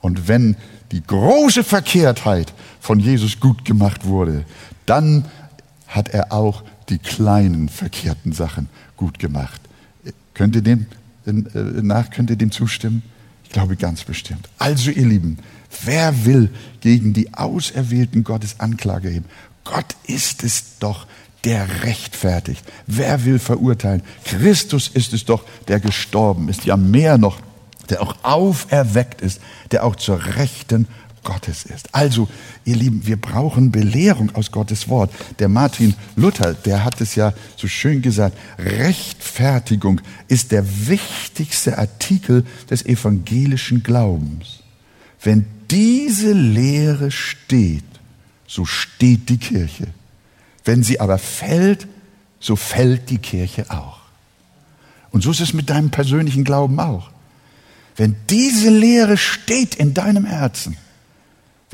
Und 0.00 0.28
wenn 0.28 0.56
die 0.92 1.02
große 1.02 1.64
Verkehrtheit 1.64 2.52
von 2.80 3.00
Jesus 3.00 3.40
gut 3.40 3.64
gemacht 3.64 4.04
wurde, 4.04 4.44
dann 4.84 5.24
hat 5.88 6.10
er 6.10 6.32
auch 6.32 6.62
die 6.88 6.98
kleinen 6.98 7.68
verkehrten 7.68 8.32
Sachen 8.32 8.68
gut 8.96 9.18
gemacht. 9.18 9.60
Könnt 10.34 10.56
ihr 10.56 10.62
dem 10.62 10.86
äh, 11.26 11.32
nach, 11.32 12.10
könnt 12.10 12.30
ihr 12.30 12.36
dem 12.36 12.50
zustimmen? 12.50 13.02
Ich 13.44 13.50
glaube 13.50 13.76
ganz 13.76 14.04
bestimmt. 14.04 14.48
Also 14.58 14.90
ihr 14.90 15.06
Lieben, 15.06 15.38
wer 15.84 16.24
will 16.24 16.50
gegen 16.80 17.12
die 17.12 17.34
Auserwählten 17.34 18.24
Gottes 18.24 18.60
Anklage 18.60 19.08
heben? 19.08 19.26
Gott 19.64 19.96
ist 20.06 20.42
es 20.42 20.78
doch, 20.78 21.06
der 21.44 21.84
rechtfertigt. 21.84 22.64
Wer 22.86 23.24
will 23.24 23.38
verurteilen? 23.38 24.02
Christus 24.24 24.88
ist 24.88 25.12
es 25.12 25.24
doch, 25.24 25.44
der 25.68 25.78
gestorben 25.80 26.48
ist. 26.48 26.64
Ja, 26.64 26.76
mehr 26.76 27.18
noch. 27.18 27.40
der 27.90 28.00
auch 28.02 28.16
auferweckt 28.22 29.20
ist, 29.20 29.40
der 29.70 29.84
auch 29.84 29.96
zur 29.96 30.36
Rechten 30.36 30.88
Gottes 31.24 31.64
ist. 31.64 31.92
Also, 31.94 32.28
ihr 32.64 32.76
Lieben, 32.76 33.06
wir 33.06 33.16
brauchen 33.16 33.72
Belehrung 33.72 34.34
aus 34.34 34.52
Gottes 34.52 34.88
Wort. 34.88 35.12
Der 35.40 35.48
Martin 35.48 35.94
Luther, 36.14 36.54
der 36.54 36.84
hat 36.84 37.00
es 37.00 37.14
ja 37.16 37.32
so 37.56 37.66
schön 37.66 38.02
gesagt, 38.02 38.36
Rechtfertigung 38.58 40.00
ist 40.28 40.52
der 40.52 40.64
wichtigste 40.88 41.78
Artikel 41.78 42.44
des 42.70 42.86
evangelischen 42.86 43.82
Glaubens. 43.82 44.60
Wenn 45.20 45.46
diese 45.70 46.32
Lehre 46.32 47.10
steht, 47.10 47.82
so 48.46 48.64
steht 48.64 49.28
die 49.28 49.38
Kirche. 49.38 49.88
Wenn 50.64 50.82
sie 50.82 51.00
aber 51.00 51.18
fällt, 51.18 51.88
so 52.38 52.56
fällt 52.56 53.10
die 53.10 53.18
Kirche 53.18 53.70
auch. 53.70 54.00
Und 55.10 55.22
so 55.22 55.30
ist 55.30 55.40
es 55.40 55.54
mit 55.54 55.70
deinem 55.70 55.90
persönlichen 55.90 56.44
Glauben 56.44 56.78
auch. 56.78 57.10
Wenn 57.96 58.16
diese 58.28 58.70
Lehre 58.70 59.16
steht 59.16 59.74
in 59.76 59.94
deinem 59.94 60.24
Herzen, 60.24 60.76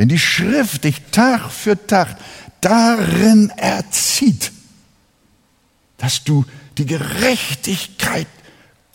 wenn 0.01 0.09
die 0.09 0.19
Schrift 0.19 0.85
dich 0.85 1.03
Tag 1.13 1.51
für 1.51 1.87
Tag 1.87 2.17
darin 2.63 3.51
erzieht, 3.51 4.51
dass 5.99 6.25
du 6.25 6.47
die 6.79 6.87
Gerechtigkeit 6.87 8.27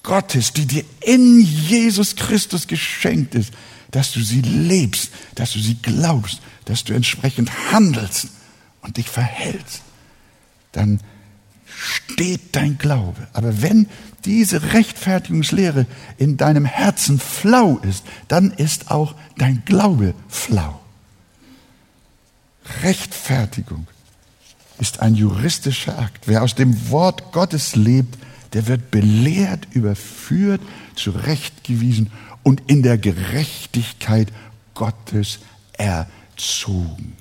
Gottes, 0.01 0.51
die 0.53 0.66
dir 0.66 0.84
in 1.01 1.41
Jesus 1.41 2.16
Christus 2.16 2.66
geschenkt 2.66 3.36
ist, 3.36 3.53
dass 3.91 4.14
du 4.14 4.20
sie 4.20 4.41
lebst, 4.41 5.12
dass 5.36 5.51
du 5.51 5.60
sie 5.60 5.78
glaubst, 5.80 6.41
dass 6.66 6.84
du 6.84 6.93
entsprechend 6.93 7.51
handelst 7.72 8.30
und 8.82 8.97
dich 8.97 9.08
verhältst, 9.08 9.84
dann 10.72 11.01
steht 11.68 12.56
dein 12.56 12.80
Glaube. 12.80 13.28
Aber 13.34 13.62
wenn 13.62 13.88
diese 14.26 14.74
Rechtfertigungslehre 14.74 15.86
in 16.18 16.38
deinem 16.38 16.66
Herzen 16.66 17.20
flau 17.20 17.78
ist, 17.78 18.03
dann 18.28 18.49
ist 18.49 18.89
auch 18.89 19.14
dein 19.38 19.62
Glaube 19.66 20.16
flau. 20.30 20.82
Rechtfertigung 22.84 23.88
ist 24.80 24.99
ein 24.99 25.16
juristischer 25.16 25.97
Akt. 25.99 26.28
Wer 26.28 26.43
aus 26.43 26.55
dem 26.55 26.89
Wort 26.89 27.32
Gottes 27.32 27.76
lebt, 27.76 28.18
der 28.53 28.68
wird 28.68 28.91
belehrt, 28.91 29.68
überführt, 29.72 30.61
zurechtgewiesen 30.95 32.11
und 32.43 32.61
in 32.68 32.84
der 32.84 32.97
Gerechtigkeit 32.97 34.32
Gottes 34.74 35.39
erzogen. 35.74 37.13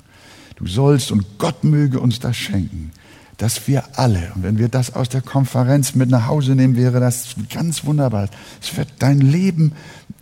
Du 0.57 0.67
sollst 0.67 1.11
und 1.11 1.39
Gott 1.39 1.65
möge 1.65 2.01
uns 2.01 2.21
das 2.21 2.37
schenken, 2.37 2.93
dass 3.37 3.67
wir 3.67 3.99
alle, 3.99 4.33
und 4.35 4.45
wenn 4.45 4.59
wir 4.59 4.69
das 4.69 4.95
aus 4.95 5.09
der 5.09 5.23
Konferenz 5.23 5.95
mit 5.95 6.09
nach 6.09 6.27
Hause 6.27 6.55
nehmen, 6.55 6.77
wäre 6.77 7.01
das 7.01 7.35
ganz 7.53 7.85
wunderbar. 7.85 8.29
Es 8.63 8.77
wird 8.77 8.89
dein 9.01 9.21
Leben 9.21 9.73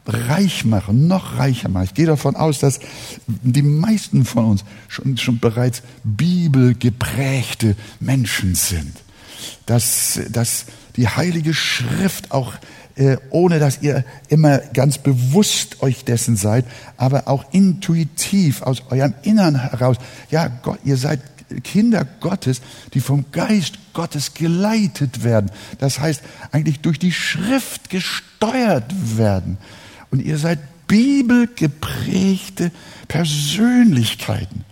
reich 0.06 0.64
machen, 0.64 1.06
noch 1.06 1.38
reicher 1.38 1.68
machen. 1.68 1.84
Ich 1.84 1.94
gehe 1.94 2.06
davon 2.06 2.36
aus, 2.36 2.58
dass 2.58 2.80
die 3.26 3.62
meisten 3.62 4.24
von 4.24 4.44
uns 4.46 4.64
schon, 4.88 5.16
schon 5.16 5.38
bereits 5.38 5.82
bibelgeprägte 6.04 7.76
Menschen 8.00 8.54
sind. 8.54 8.92
Dass, 9.66 10.20
dass 10.30 10.66
die 10.96 11.08
Heilige 11.08 11.54
Schrift 11.54 12.32
auch 12.32 12.52
äh, 12.94 13.16
ohne 13.30 13.58
dass 13.58 13.80
ihr 13.80 14.04
immer 14.28 14.58
ganz 14.58 14.98
bewusst 14.98 15.82
euch 15.82 16.04
dessen 16.04 16.36
seid, 16.36 16.66
aber 16.98 17.26
auch 17.26 17.44
intuitiv 17.52 18.60
aus 18.62 18.82
eurem 18.90 19.14
Innern 19.22 19.58
heraus. 19.58 19.96
Ja, 20.30 20.48
Gott, 20.48 20.78
ihr 20.84 20.98
seid 20.98 21.20
Kinder 21.64 22.06
Gottes, 22.20 22.60
die 22.94 23.00
vom 23.00 23.26
Geist 23.32 23.78
Gottes 23.92 24.34
geleitet 24.34 25.24
werden. 25.24 25.50
Das 25.78 26.00
heißt, 26.00 26.22
eigentlich 26.50 26.80
durch 26.80 26.98
die 26.98 27.12
Schrift 27.12 27.90
gesteuert 27.90 28.92
werden. 29.16 29.58
Und 30.12 30.20
ihr 30.22 30.38
seid 30.38 30.60
bibelgeprägte 30.86 32.70
Persönlichkeiten. 33.08 34.64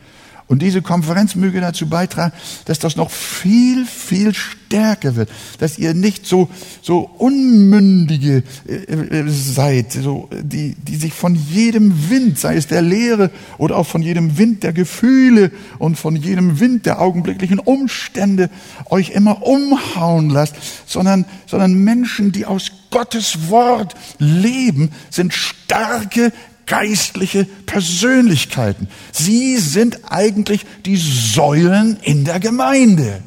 Und 0.51 0.63
diese 0.63 0.83
Konferenz 0.83 1.37
möge 1.37 1.61
dazu 1.61 1.89
beitragen, 1.89 2.33
dass 2.65 2.81
das 2.81 2.97
noch 2.97 3.13
viel, 3.13 3.87
viel 3.87 4.35
stärker 4.35 5.15
wird, 5.15 5.31
dass 5.61 5.79
ihr 5.79 5.95
nicht 5.95 6.27
so, 6.27 6.49
so 6.83 7.09
unmündige 7.19 8.43
äh, 8.67 8.73
äh, 8.75 9.29
seid, 9.29 9.93
so, 9.93 10.29
die, 10.33 10.75
die 10.75 10.97
sich 10.97 11.15
von 11.15 11.37
jedem 11.37 12.11
Wind, 12.11 12.37
sei 12.37 12.57
es 12.57 12.67
der 12.67 12.83
Lehre 12.83 13.31
oder 13.59 13.77
auch 13.77 13.87
von 13.87 14.03
jedem 14.03 14.39
Wind 14.39 14.65
der 14.65 14.73
Gefühle 14.73 15.53
und 15.79 15.95
von 15.95 16.17
jedem 16.17 16.59
Wind 16.59 16.85
der 16.85 17.01
augenblicklichen 17.01 17.61
Umstände 17.61 18.51
euch 18.87 19.11
immer 19.11 19.47
umhauen 19.47 20.31
lasst, 20.31 20.57
sondern, 20.85 21.27
sondern 21.47 21.75
Menschen, 21.75 22.33
die 22.33 22.45
aus 22.45 22.73
Gottes 22.91 23.51
Wort 23.51 23.95
leben, 24.19 24.91
sind 25.11 25.33
starke, 25.33 26.33
geistliche 26.67 27.45
Persönlichkeiten. 27.67 28.89
Sie 29.13 29.57
sind 29.57 30.11
eigentlich 30.11 30.65
die 30.87 30.97
Säulen 30.97 31.99
in 32.03 32.25
der 32.25 32.41
Gemeinde. 32.41 33.23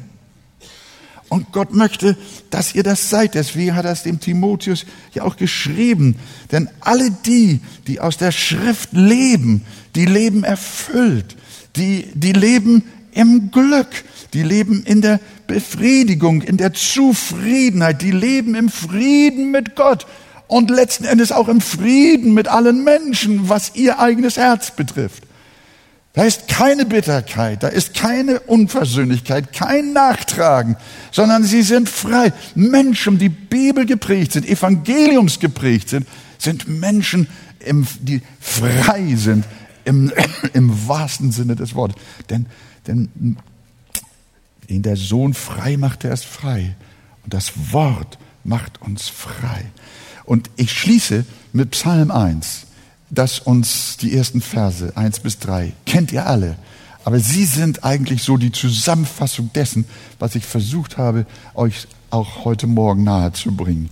Und 1.28 1.50
Gott 1.52 1.74
möchte, 1.74 2.16
dass 2.50 2.74
ihr 2.74 2.84
das 2.84 3.10
seid. 3.10 3.34
Deswegen 3.34 3.74
hat 3.74 3.84
er 3.84 3.92
es 3.92 4.04
dem 4.04 4.20
Timotheus 4.20 4.86
ja 5.14 5.24
auch 5.24 5.36
geschrieben. 5.36 6.16
Denn 6.52 6.68
alle 6.80 7.10
die, 7.10 7.60
die 7.86 7.98
aus 7.98 8.18
der 8.18 8.30
Schrift 8.30 8.92
leben, 8.92 9.64
die 9.96 10.06
leben 10.06 10.44
erfüllt. 10.44 11.36
Die, 11.76 12.06
die 12.14 12.32
leben 12.32 12.84
im 13.12 13.50
Glück. 13.50 13.88
Die 14.32 14.42
leben 14.42 14.84
in 14.84 15.00
der 15.00 15.18
Befriedigung, 15.46 16.42
in 16.42 16.56
der 16.56 16.72
Zufriedenheit. 16.72 18.02
Die 18.02 18.12
leben 18.12 18.54
im 18.54 18.68
Frieden 18.68 19.50
mit 19.50 19.74
Gott 19.74 20.06
und 20.46 20.70
letzten 20.70 21.04
Endes 21.04 21.32
auch 21.32 21.48
im 21.48 21.60
Frieden 21.60 22.34
mit 22.34 22.48
allen 22.48 22.84
Menschen, 22.84 23.48
was 23.48 23.74
ihr 23.74 23.98
eigenes 23.98 24.36
Herz 24.36 24.70
betrifft. 24.70 25.24
Da 26.14 26.22
ist 26.22 26.46
keine 26.46 26.84
Bitterkeit, 26.84 27.64
da 27.64 27.68
ist 27.68 27.92
keine 27.92 28.38
Unversöhnlichkeit, 28.40 29.52
kein 29.52 29.92
Nachtragen, 29.92 30.76
sondern 31.10 31.42
sie 31.42 31.62
sind 31.62 31.88
frei. 31.88 32.32
Menschen, 32.54 33.18
die 33.18 33.28
Bibel 33.28 33.84
geprägt 33.84 34.32
sind, 34.32 34.46
Evangeliums 34.46 35.40
geprägt 35.40 35.88
sind, 35.88 36.06
sind 36.38 36.68
Menschen, 36.68 37.26
die 38.00 38.22
frei 38.38 39.16
sind 39.16 39.44
im, 39.84 40.12
im 40.52 40.88
wahrsten 40.88 41.32
Sinne 41.32 41.56
des 41.56 41.74
Wortes. 41.74 41.96
Denn, 42.30 42.46
denn 42.86 43.36
den 44.70 44.82
der 44.82 44.96
Sohn 44.96 45.34
frei 45.34 45.76
macht, 45.76 46.04
der 46.04 46.12
ist 46.12 46.24
frei. 46.24 46.76
Und 47.24 47.34
das 47.34 47.72
Wort 47.72 48.18
macht 48.44 48.80
uns 48.82 49.08
frei. 49.08 49.64
Und 50.24 50.50
ich 50.56 50.72
schließe 50.72 51.24
mit 51.52 51.70
Psalm 51.72 52.10
1, 52.10 52.66
das 53.10 53.38
uns 53.38 53.96
die 53.98 54.16
ersten 54.16 54.40
Verse 54.40 54.96
1 54.96 55.20
bis 55.20 55.38
3 55.38 55.72
kennt 55.86 56.12
ihr 56.12 56.26
alle. 56.26 56.56
Aber 57.04 57.20
sie 57.20 57.44
sind 57.44 57.84
eigentlich 57.84 58.22
so 58.22 58.38
die 58.38 58.52
Zusammenfassung 58.52 59.50
dessen, 59.54 59.84
was 60.18 60.34
ich 60.34 60.44
versucht 60.44 60.96
habe, 60.96 61.26
euch 61.54 61.86
auch 62.10 62.44
heute 62.44 62.66
Morgen 62.66 63.04
nahezubringen. 63.04 63.90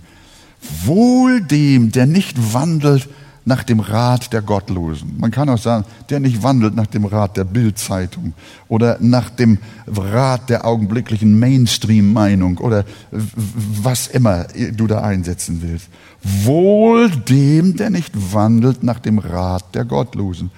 Wohl 0.85 1.41
dem, 1.41 1.91
der 1.91 2.07
nicht 2.07 2.53
wandelt 2.53 3.07
nach 3.45 3.63
dem 3.63 3.81
Rat 3.81 4.31
der 4.31 4.41
Gottlosen. 4.41 5.17
Man 5.19 5.31
kann 5.31 5.49
auch 5.49 5.57
sagen, 5.57 5.85
der 6.09 6.19
nicht 6.19 6.43
wandelt 6.43 6.75
nach 6.75 6.87
dem 6.87 7.05
Rat 7.05 7.35
der 7.35 7.43
Bildzeitung 7.43 8.33
oder 8.69 8.97
nach 9.01 9.29
dem 9.29 9.57
Rat 9.85 10.49
der 10.49 10.65
augenblicklichen 10.65 11.37
Mainstream-Meinung 11.37 12.57
oder 12.59 12.85
was 13.11 14.07
immer 14.07 14.45
du 14.71 14.87
da 14.87 15.01
einsetzen 15.01 15.61
willst. 15.61 15.89
Wohl 16.23 17.09
dem, 17.09 17.75
der 17.75 17.89
nicht 17.89 18.13
wandelt 18.33 18.83
nach 18.83 18.99
dem 18.99 19.19
Rat 19.19 19.75
der 19.75 19.85
Gottlosen, 19.85 20.51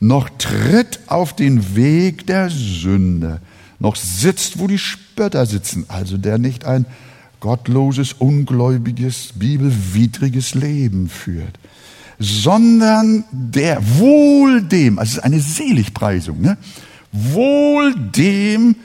noch 0.00 0.28
tritt 0.38 1.00
auf 1.06 1.34
den 1.34 1.76
Weg 1.76 2.26
der 2.26 2.50
Sünde, 2.50 3.40
noch 3.78 3.96
sitzt, 3.96 4.58
wo 4.58 4.66
die 4.66 4.78
Spötter 4.78 5.46
sitzen, 5.46 5.84
also 5.88 6.16
der 6.16 6.38
nicht 6.38 6.64
ein 6.64 6.86
gottloses, 7.40 8.12
ungläubiges, 8.14 9.32
bibelwidriges 9.36 10.54
Leben 10.54 11.08
führt 11.08 11.58
sondern 12.22 13.24
der, 13.32 13.80
wohl 13.98 14.62
dem, 14.62 14.98
also 14.98 15.10
es 15.10 15.16
ist 15.18 15.24
eine 15.24 15.40
Seligpreisung, 15.40 16.40
ne? 16.40 16.56
wohl 17.10 17.94
dem, 17.94 18.76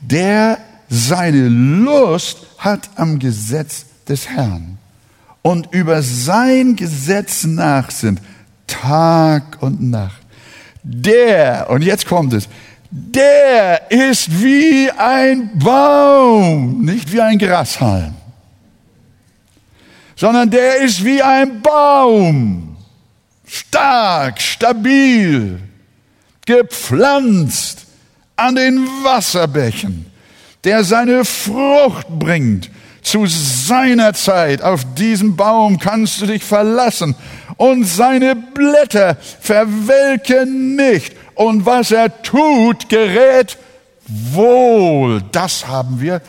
der 0.00 0.58
seine 0.88 1.48
Lust 1.48 2.46
hat 2.58 2.88
am 2.96 3.18
Gesetz 3.18 3.86
des 4.08 4.28
Herrn 4.28 4.73
und 5.44 5.74
über 5.74 6.02
sein 6.02 6.74
Gesetz 6.74 7.44
nachsinnt, 7.44 8.18
Tag 8.66 9.58
und 9.60 9.82
Nacht. 9.82 10.22
Der, 10.82 11.68
und 11.68 11.82
jetzt 11.82 12.06
kommt 12.06 12.32
es, 12.32 12.48
der 12.90 13.90
ist 13.90 14.42
wie 14.42 14.90
ein 14.90 15.58
Baum, 15.58 16.82
nicht 16.82 17.12
wie 17.12 17.20
ein 17.20 17.38
Grashalm, 17.38 18.14
sondern 20.16 20.50
der 20.50 20.78
ist 20.78 21.04
wie 21.04 21.20
ein 21.20 21.60
Baum 21.60 22.76
stark, 23.46 24.40
stabil, 24.40 25.60
gepflanzt 26.46 27.84
an 28.34 28.54
den 28.54 28.86
Wasserbächen, 29.02 30.06
der 30.64 30.84
seine 30.84 31.26
Frucht 31.26 32.08
bringt 32.08 32.70
Zu 33.04 33.26
seiner 33.26 34.14
Zeit 34.14 34.62
auf 34.62 34.94
diesem 34.94 35.36
Baum 35.36 35.78
kannst 35.78 36.20
du 36.20 36.26
dich 36.26 36.42
verlassen 36.42 37.14
und 37.56 37.84
seine 37.84 38.34
Blätter 38.34 39.16
verwelken 39.40 40.74
nicht 40.74 41.14
und 41.34 41.66
was 41.66 41.92
er 41.92 42.22
tut, 42.22 42.88
gerät 42.88 43.58
wohl. 44.06 45.22
Das 45.32 45.68
haben 45.68 46.00
wir 46.00 46.22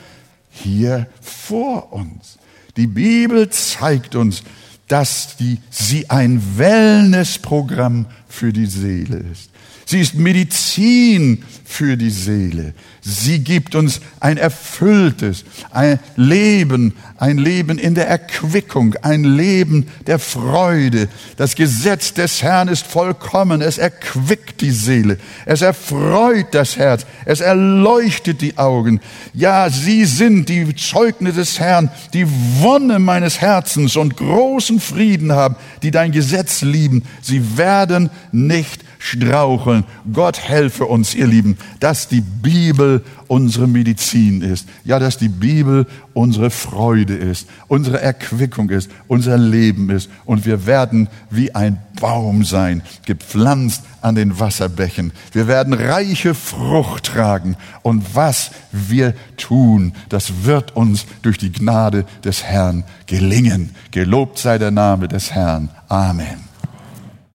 hier 0.52 1.08
vor 1.22 1.94
uns. 1.94 2.38
Die 2.78 2.88
Bibel 2.88 3.50
zeigt 3.50 4.16
uns, 4.16 4.44
dass 4.88 5.38
die, 5.38 5.60
sie 5.70 6.10
ein 6.10 6.42
Wellnessprogramm 6.58 8.06
für 8.28 8.54
die 8.54 8.68
Seele 8.68 9.24
ist. 9.32 9.50
Sie 9.86 10.02
ist 10.02 10.16
Medizin 10.16 11.44
für 11.64 11.96
die 11.96 12.10
Seele. 12.10 12.74
Sie 13.02 13.40
gibt 13.40 13.76
uns 13.76 14.02
ein 14.20 14.38
erfülltes, 14.38 15.46
ein 15.70 16.00
Leben, 16.16 16.94
ein 17.18 17.38
Leben 17.38 17.78
in 17.78 17.94
der 17.94 18.08
Erquickung, 18.08 18.96
ein 19.04 19.24
Leben 19.24 19.88
der 20.08 20.18
Freude. 20.18 21.08
Das 21.38 21.54
Gesetz 21.54 22.14
des 22.14 22.42
Herrn 22.42 22.68
ist 22.68 22.88
vollkommen. 22.88 23.62
Es 23.62 23.78
erquickt 23.78 24.62
die 24.62 24.72
Seele. 24.72 25.20
Es 25.46 25.62
erfreut 25.62 26.48
das 26.52 26.78
Herz. 26.78 27.06
Es 27.26 27.42
erleuchtet 27.42 28.42
die 28.42 28.58
Augen. 28.58 29.02
Ja, 29.34 29.70
sie 29.70 30.06
sind 30.06 30.50
die 30.50 30.76
Zeugnisse 30.76 31.40
des 31.42 31.60
Herrn, 31.60 31.92
die 32.14 32.26
Wonne 32.60 32.98
meines 33.00 33.42
Herzens 33.42 33.98
und 33.98 34.18
großen 34.18 34.80
Frieden 34.80 35.32
haben, 35.32 35.58
die 35.84 35.92
dein 35.92 36.12
Gesetz 36.12 36.62
lieben. 36.62 37.04
Sie 37.22 37.58
werden 37.58 38.10
nicht 38.32 38.85
straucheln. 39.06 39.84
Gott 40.12 40.40
helfe 40.40 40.86
uns, 40.86 41.14
ihr 41.14 41.28
Lieben, 41.28 41.58
dass 41.80 42.08
die 42.08 42.22
Bibel 42.22 43.04
unsere 43.28 43.68
Medizin 43.68 44.42
ist. 44.42 44.68
Ja, 44.84 44.98
dass 44.98 45.18
die 45.18 45.30
Bibel 45.30 45.86
unsere 46.14 46.50
Freude 46.50 47.16
ist, 47.16 47.48
unsere 47.68 48.02
Erquickung 48.02 48.70
ist, 48.72 48.90
unser 49.08 49.38
Leben 49.38 49.92
ist. 49.92 50.10
Und 50.26 50.46
wir 50.46 50.66
werden 50.66 51.08
wie 51.30 51.54
ein 51.54 51.80
Baum 52.02 52.44
sein, 52.44 52.82
gepflanzt 53.06 53.84
an 54.02 54.16
den 54.16 54.40
Wasserbächen. 54.40 55.14
Wir 55.32 55.48
werden 55.48 55.74
reiche 55.74 56.34
Frucht 56.34 57.06
tragen. 57.06 57.58
Und 57.84 58.16
was 58.16 58.52
wir 58.72 59.14
tun, 59.38 59.94
das 60.10 60.46
wird 60.46 60.76
uns 60.76 61.06
durch 61.22 61.38
die 61.38 61.52
Gnade 61.52 62.06
des 62.24 62.44
Herrn 62.44 62.84
gelingen. 63.06 63.76
Gelobt 63.92 64.40
sei 64.40 64.58
der 64.58 64.72
Name 64.72 65.08
des 65.08 65.32
Herrn. 65.32 65.70
Amen. 65.90 66.45